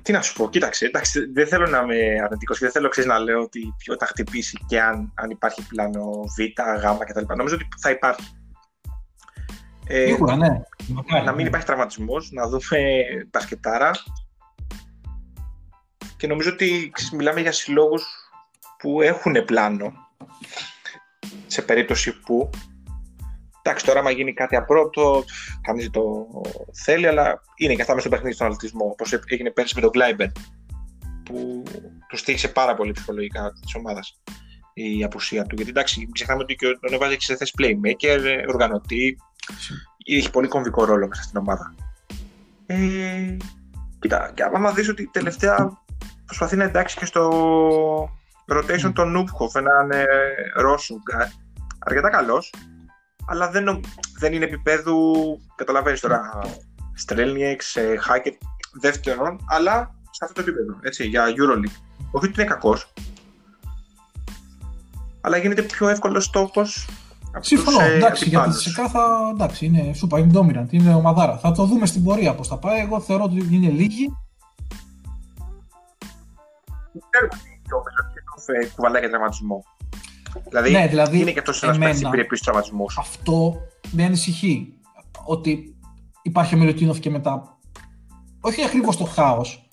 [0.06, 3.10] Τι να σου πω, κοίταξε, εντάξει, δεν θέλω να είμαι αρνητικός και δεν θέλω ξέρεις,
[3.10, 7.34] να λέω ότι ποιο θα χτυπήσει και αν, αν υπάρχει πλάνο Β, Γ κτλ.
[7.36, 8.32] Νομίζω ότι θα υπάρχει.
[9.88, 10.62] Ε, Σίγουρα, ναι.
[10.88, 11.48] Μακάρι, να μην ναι.
[11.48, 13.92] υπάρχει τραυματισμός, να δούμε μπασκετάρα.
[16.18, 18.06] Και νομίζω ότι ξέρεις, μιλάμε για συλλόγους
[18.78, 19.94] που έχουν πλάνο
[21.48, 22.50] σε περίπτωση που.
[23.68, 25.24] Εντάξει, τώρα, άμα γίνει κάτι απρόπτο,
[25.62, 26.28] κανείς δεν το
[26.84, 28.86] θέλει, αλλά είναι και αυτά μέσα στο παιχνίδι στον αθλητισμό.
[28.86, 30.28] Όπως έγινε πέρσι με τον Κλάιμπερν,
[31.24, 31.64] που
[32.10, 34.22] του στοίχισε πάρα πολύ ψυχολογικά της ομάδας
[34.74, 35.56] η απουσία του.
[35.56, 39.18] Γιατί εντάξει, μην ξεχνάμε ότι και τον έβαζε και σε θέση playmaker, ε, οργανωτή.
[40.06, 41.76] Έχει πολύ κομβικό ρόλο μέσα στην ομάδα.
[42.66, 43.38] Ε,
[44.00, 45.84] κοίτα, και άμα δεις ότι τελευταία
[46.26, 47.30] προσπαθεί να εντάξει και στο
[48.54, 50.06] rotation τον Ούχοφ, έναν ε,
[50.56, 51.28] Ρώσο γκαρντ,
[51.80, 52.54] αρκετά καλός,
[53.28, 53.80] αλλά δεν, νο-
[54.20, 55.14] δεν είναι επίπεδου,
[55.56, 56.40] καταλαβαίνεις τώρα,
[56.94, 58.34] Στρέλνιεξ, ε, Χάκετ,
[58.82, 61.82] δεύτερον, αλλά σε αυτό το επίπεδο, έτσι, για Euroleague.
[62.12, 62.94] Όχι ότι είναι κακός,
[65.22, 66.88] αλλά γίνεται πιο εύκολος στόχος
[67.34, 67.78] από Συμφωνώ.
[67.78, 68.62] τους, ε, εντάξει, γιατί αντιπάλους.
[68.62, 69.00] σε κάθε.
[69.34, 71.38] Εντάξει, είναι σούπα, είναι dominant, είναι ομαδάρα.
[71.38, 72.80] Θα το δούμε στην πορεία πώς θα πάει.
[72.80, 74.18] Εγώ θεωρώ ότι είναι λίγοι.
[77.10, 79.66] ξέρουμε ότι ο Μελωτίνοφ ε, κουβαλάει και τραυματισμό.
[80.44, 82.98] Δηλαδή, Ναι, δηλαδή, είναι και αυτός ένας εμένα- παίκτης που πήρε πίσω τραυματισμούς.
[82.98, 83.56] Αυτό
[83.92, 84.74] με ανησυχεί
[85.26, 85.76] ότι
[86.22, 87.58] υπάρχει ο Μιλουτίνοφ και μετά.
[88.42, 89.70] Όχι ακριβώς το χάος,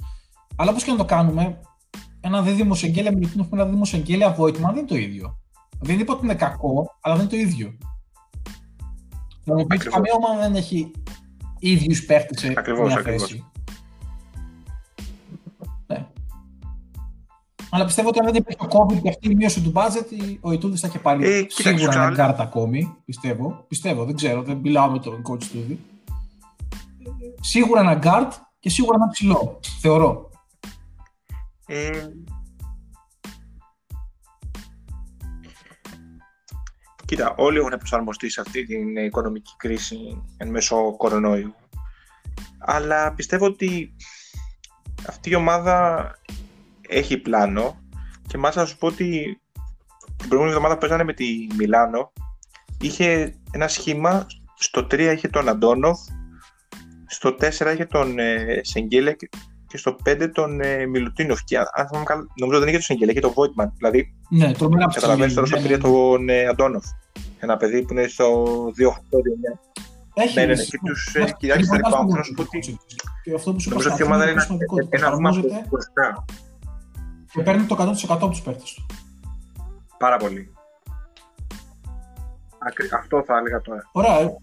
[0.56, 1.60] αλλά όπως και να το κάνουμε,
[2.20, 5.38] ένα δίδυμο Σεγγέλια Μιλουτίνοφ με ένα δίδυμο Σεγγέλια Βόιτμαν δεν είναι το ίδιο.
[5.80, 7.78] Δεν είπα ότι είναι κακό, αλλά δεν είναι το ίδιο.
[9.44, 10.90] Να μου πει καμία ομάδα δεν έχει
[11.58, 13.34] ίδιους παίχτε σε ακριβώς, μια θέση.
[13.34, 13.51] Ναι.
[17.74, 20.52] Αλλά πιστεύω ότι αν δεν υπήρχε το COVID και αυτή η μείωση του budget, ο
[20.52, 22.96] Ιτούδης θα είχε πάρει ε, σίγουρα ένα γκάρτ ακόμη.
[23.04, 23.64] Πιστεύω.
[23.68, 25.78] Πιστεύω, δεν ξέρω, δεν μιλάω με τον coach του.
[27.40, 29.60] Σίγουρα ένα γκάρτ και σίγουρα ένα ψηλό.
[29.80, 30.30] Θεωρώ.
[31.66, 31.90] Ε,
[37.04, 41.54] Κοίτα, όλοι έχουν προσαρμοστεί σε αυτή την οικονομική κρίση εν μέσω κορονοϊού.
[42.58, 43.96] Αλλά πιστεύω ότι
[45.08, 46.06] αυτή η ομάδα
[46.92, 47.80] έχει πλάνο
[48.26, 49.40] και μάλιστα να σου πω ότι
[50.16, 52.12] την προηγούμενη εβδομάδα που παίζανε με τη Μιλάνο
[52.80, 54.26] είχε ένα σχήμα,
[54.58, 55.98] στο 3 είχε τον Αντόνοφ,
[57.06, 59.16] στο 4 είχε τον ε, Σεγγέλια
[59.66, 61.44] και στο 5 τον ε, Μιλουτίνοφ.
[61.44, 63.72] Και αν θυμάμαι καλά, νομίζω δεν είχε τον Σεγγέλια, είχε τον Βόιτμαν.
[63.76, 65.78] Δηλαδή, ναι, το Καταλαβαίνεις τώρα στο 3 ναι, ναι.
[65.78, 66.84] τον ε, Αντόνοφ.
[67.38, 68.72] Ένα παιδί που είναι στο 2-8-2-9.
[70.14, 70.64] Έχει ναι, ναι, ναι.
[70.64, 72.04] Και τους έχει κοιτάξει τα λοιπά.
[72.04, 72.78] Να σου πω ότι
[73.22, 74.42] και αυτό που σου νομίζω ότι η ομάδα είναι
[74.88, 75.30] ένα βήμα
[75.68, 76.24] μπροστά.
[77.32, 78.86] Και παίρνει το 100% από τους παίχτες του.
[79.98, 80.52] Πάρα πολύ.
[82.98, 83.88] Αυτό θα έλεγα τώρα.
[83.92, 84.18] Ωραία.
[84.18, 84.36] Ε.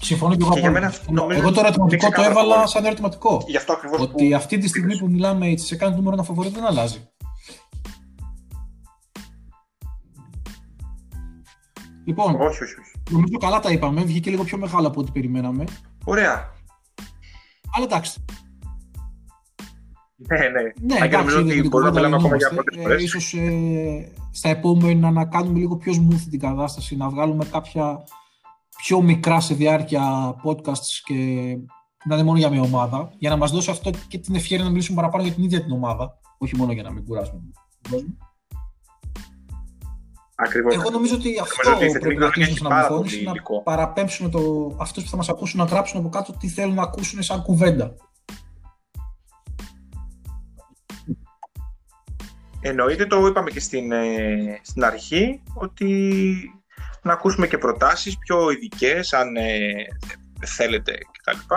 [0.00, 0.54] Συμφωνώ και εγώ.
[0.54, 0.92] Και μένα,
[1.30, 3.42] εγώ το ερωτηματικό το έβαλα σαν ερωτηματικό.
[3.46, 4.36] Γι' αυτό ακριβώς ότι που...
[4.36, 7.08] αυτή τη στιγμή που μιλάμε η σε κάνει νούμερο ένα φαβορή δεν αλλάζει.
[12.04, 12.92] Λοιπόν, όχι, όχι, όχι.
[13.10, 14.02] νομίζω καλά τα είπαμε.
[14.02, 15.64] Βγήκε λίγο πιο μεγάλο από ό,τι περιμέναμε.
[16.04, 16.50] Ωραία.
[17.76, 18.24] Αλλά εντάξει.
[20.28, 20.94] Ναι, ναι.
[20.96, 23.02] ναι εντάξει, νομίζω ότι μπορούμε να μιλάμε ακόμα για πρώτες ε, φορές.
[23.02, 28.04] Ίσως ε, στα επόμενα να κάνουμε λίγο πιο smooth την κατάσταση, να βγάλουμε κάποια
[28.76, 31.14] πιο μικρά σε διάρκεια podcasts και
[32.04, 34.70] να είναι μόνο για μια ομάδα, για να μας δώσει αυτό και την ευκαιρία να
[34.70, 37.40] μιλήσουμε παραπάνω για την ίδια την ομάδα, όχι μόνο για να μην κουράσουμε
[37.82, 38.16] τον κόσμο.
[40.34, 40.74] Ακριβώς.
[40.74, 43.32] Εγώ νομίζω ότι αυτό νομίζω ότι πρέπει να κλείσουμε να μεθόνηση, να
[43.62, 44.40] παραπέμψουμε το,
[44.80, 47.94] αυτούς που θα μας ακούσουν να γράψουν από κάτω τι θέλουν να ακούσουν σαν κουβέντα.
[52.64, 56.32] Εννοείται, το είπαμε και στην, ε, στην αρχή, ότι
[57.02, 59.72] να ακούσουμε και προτάσεις πιο ειδικές, αν ε,
[60.46, 61.54] θέλετε κτλ.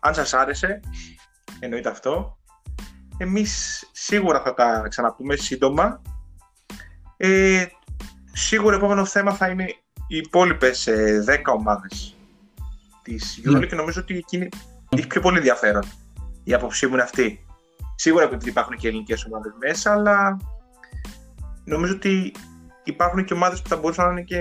[0.00, 0.80] Αν σας άρεσε,
[1.60, 2.38] εννοείται αυτό.
[3.18, 6.02] Εμείς σίγουρα θα τα ξαναπούμε σύντομα.
[7.16, 7.66] Ε,
[8.32, 9.64] σίγουρα επόμενο θέμα θα είναι
[10.08, 10.88] οι υπόλοιπες
[11.26, 12.16] 10 ομάδες
[13.02, 13.66] της EuroLeague ναι.
[13.66, 14.48] και νομίζω ότι εκείνη
[14.88, 15.84] έχει πιο πολύ ενδιαφέρον.
[16.44, 17.45] Η άποψή μου είναι αυτή.
[17.96, 20.36] Σίγουρα ότι υπάρχουν και ελληνικές ομάδες μέσα, αλλά
[21.64, 22.32] νομίζω ότι
[22.84, 24.38] υπάρχουν και ομάδες που θα μπορούσαν να είναι και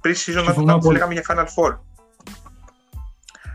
[0.00, 1.78] πριν season να που λέγαμε για Final Four.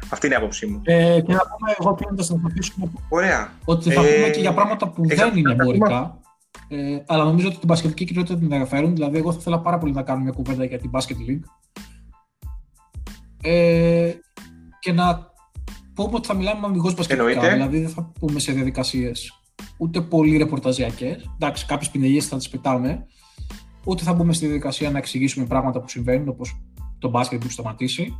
[0.09, 0.81] Αυτή είναι η άποψή μου.
[0.83, 2.91] Ε, και να πούμε, εγώ κλείνοντα να αφήσουμε.
[3.09, 3.51] Ωραία.
[3.65, 6.19] Ότι θα ε, πούμε και για πράγματα που δεν είναι εμπορικά.
[6.67, 8.93] Ε, αλλά νομίζω ότι την πασχετική κοινότητα την ενδιαφέρουν.
[8.95, 11.43] Δηλαδή, εγώ θα ήθελα πάρα πολύ να κάνουμε μια κουβέντα για την Basket League.
[13.41, 14.11] Ε,
[14.79, 15.30] και να
[16.03, 17.53] πούμε ότι θα μιλάμε με αμυγός μπασκετικά.
[17.53, 19.41] Δηλαδή, δεν θα πούμε σε διαδικασίες
[19.77, 21.29] ούτε πολύ ρεπορταζιακές.
[21.33, 23.05] Εντάξει, κάποιες πινελιές θα τις πετάμε.
[23.85, 26.61] Ούτε θα μπούμε στη διαδικασία να εξηγήσουμε πράγματα που συμβαίνουν, όπως
[26.99, 28.19] το μπάσκετ που έχει σταματήσει.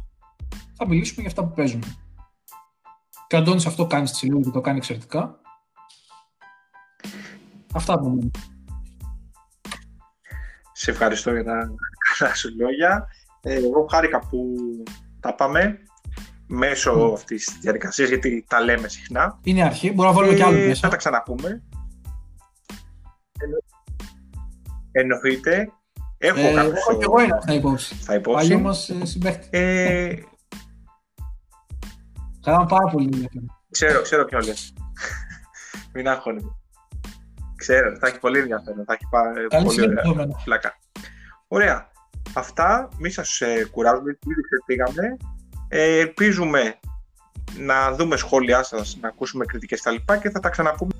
[0.73, 1.83] Θα μιλήσουμε για αυτά που παίζουν.
[3.27, 5.39] Και ο Αντώνης αυτό κάνει στη συλλογή και το κάνει εξαιρετικά.
[7.73, 8.31] Αυτά από μένα.
[10.71, 11.73] Σε ευχαριστώ για τα
[12.17, 13.07] καλά σου λόγια.
[13.41, 14.55] Ε, εγώ χάρηκα που
[15.19, 15.79] τα πάμε
[16.51, 17.13] μέσω mm.
[17.13, 19.39] αυτής της διαδικασίας, γιατί τα λέμε συχνά.
[19.43, 20.81] Είναι αρχή, μπορούμε να βάλουμε και άλλο μέσα.
[20.81, 21.63] Θα τα ξαναπούμε.
[24.91, 25.71] Εννοείται.
[26.17, 26.73] Έχω ε, κάποιο.
[26.89, 27.95] Εγώ και εγώ ένα θα υπόψη.
[27.95, 28.47] Θα υπόψη.
[28.47, 29.47] Παλιό μας ε, συμπέχτη.
[29.51, 30.13] Ε...
[32.43, 33.51] πάρα πολύ ενδιαφέρον.
[33.69, 34.73] Ξέρω, ξέρω ποιο λες.
[35.93, 36.41] Μην άγχωνε.
[37.55, 38.85] Ξέρω, θα έχει πολύ ενδιαφέρον.
[38.85, 40.77] Θα έχει πάρα πολύ ωραία πλάκα.
[41.47, 41.89] Ωραία.
[42.33, 45.17] Αυτά, μη σας ε, κουράζουμε, ήδη ξεφύγαμε.
[45.73, 46.80] Ε, ελπίζουμε
[47.57, 50.91] να δούμε σχόλιά σας, να ακούσουμε κριτικές τα λοιπά και θα τα ξαναπούμε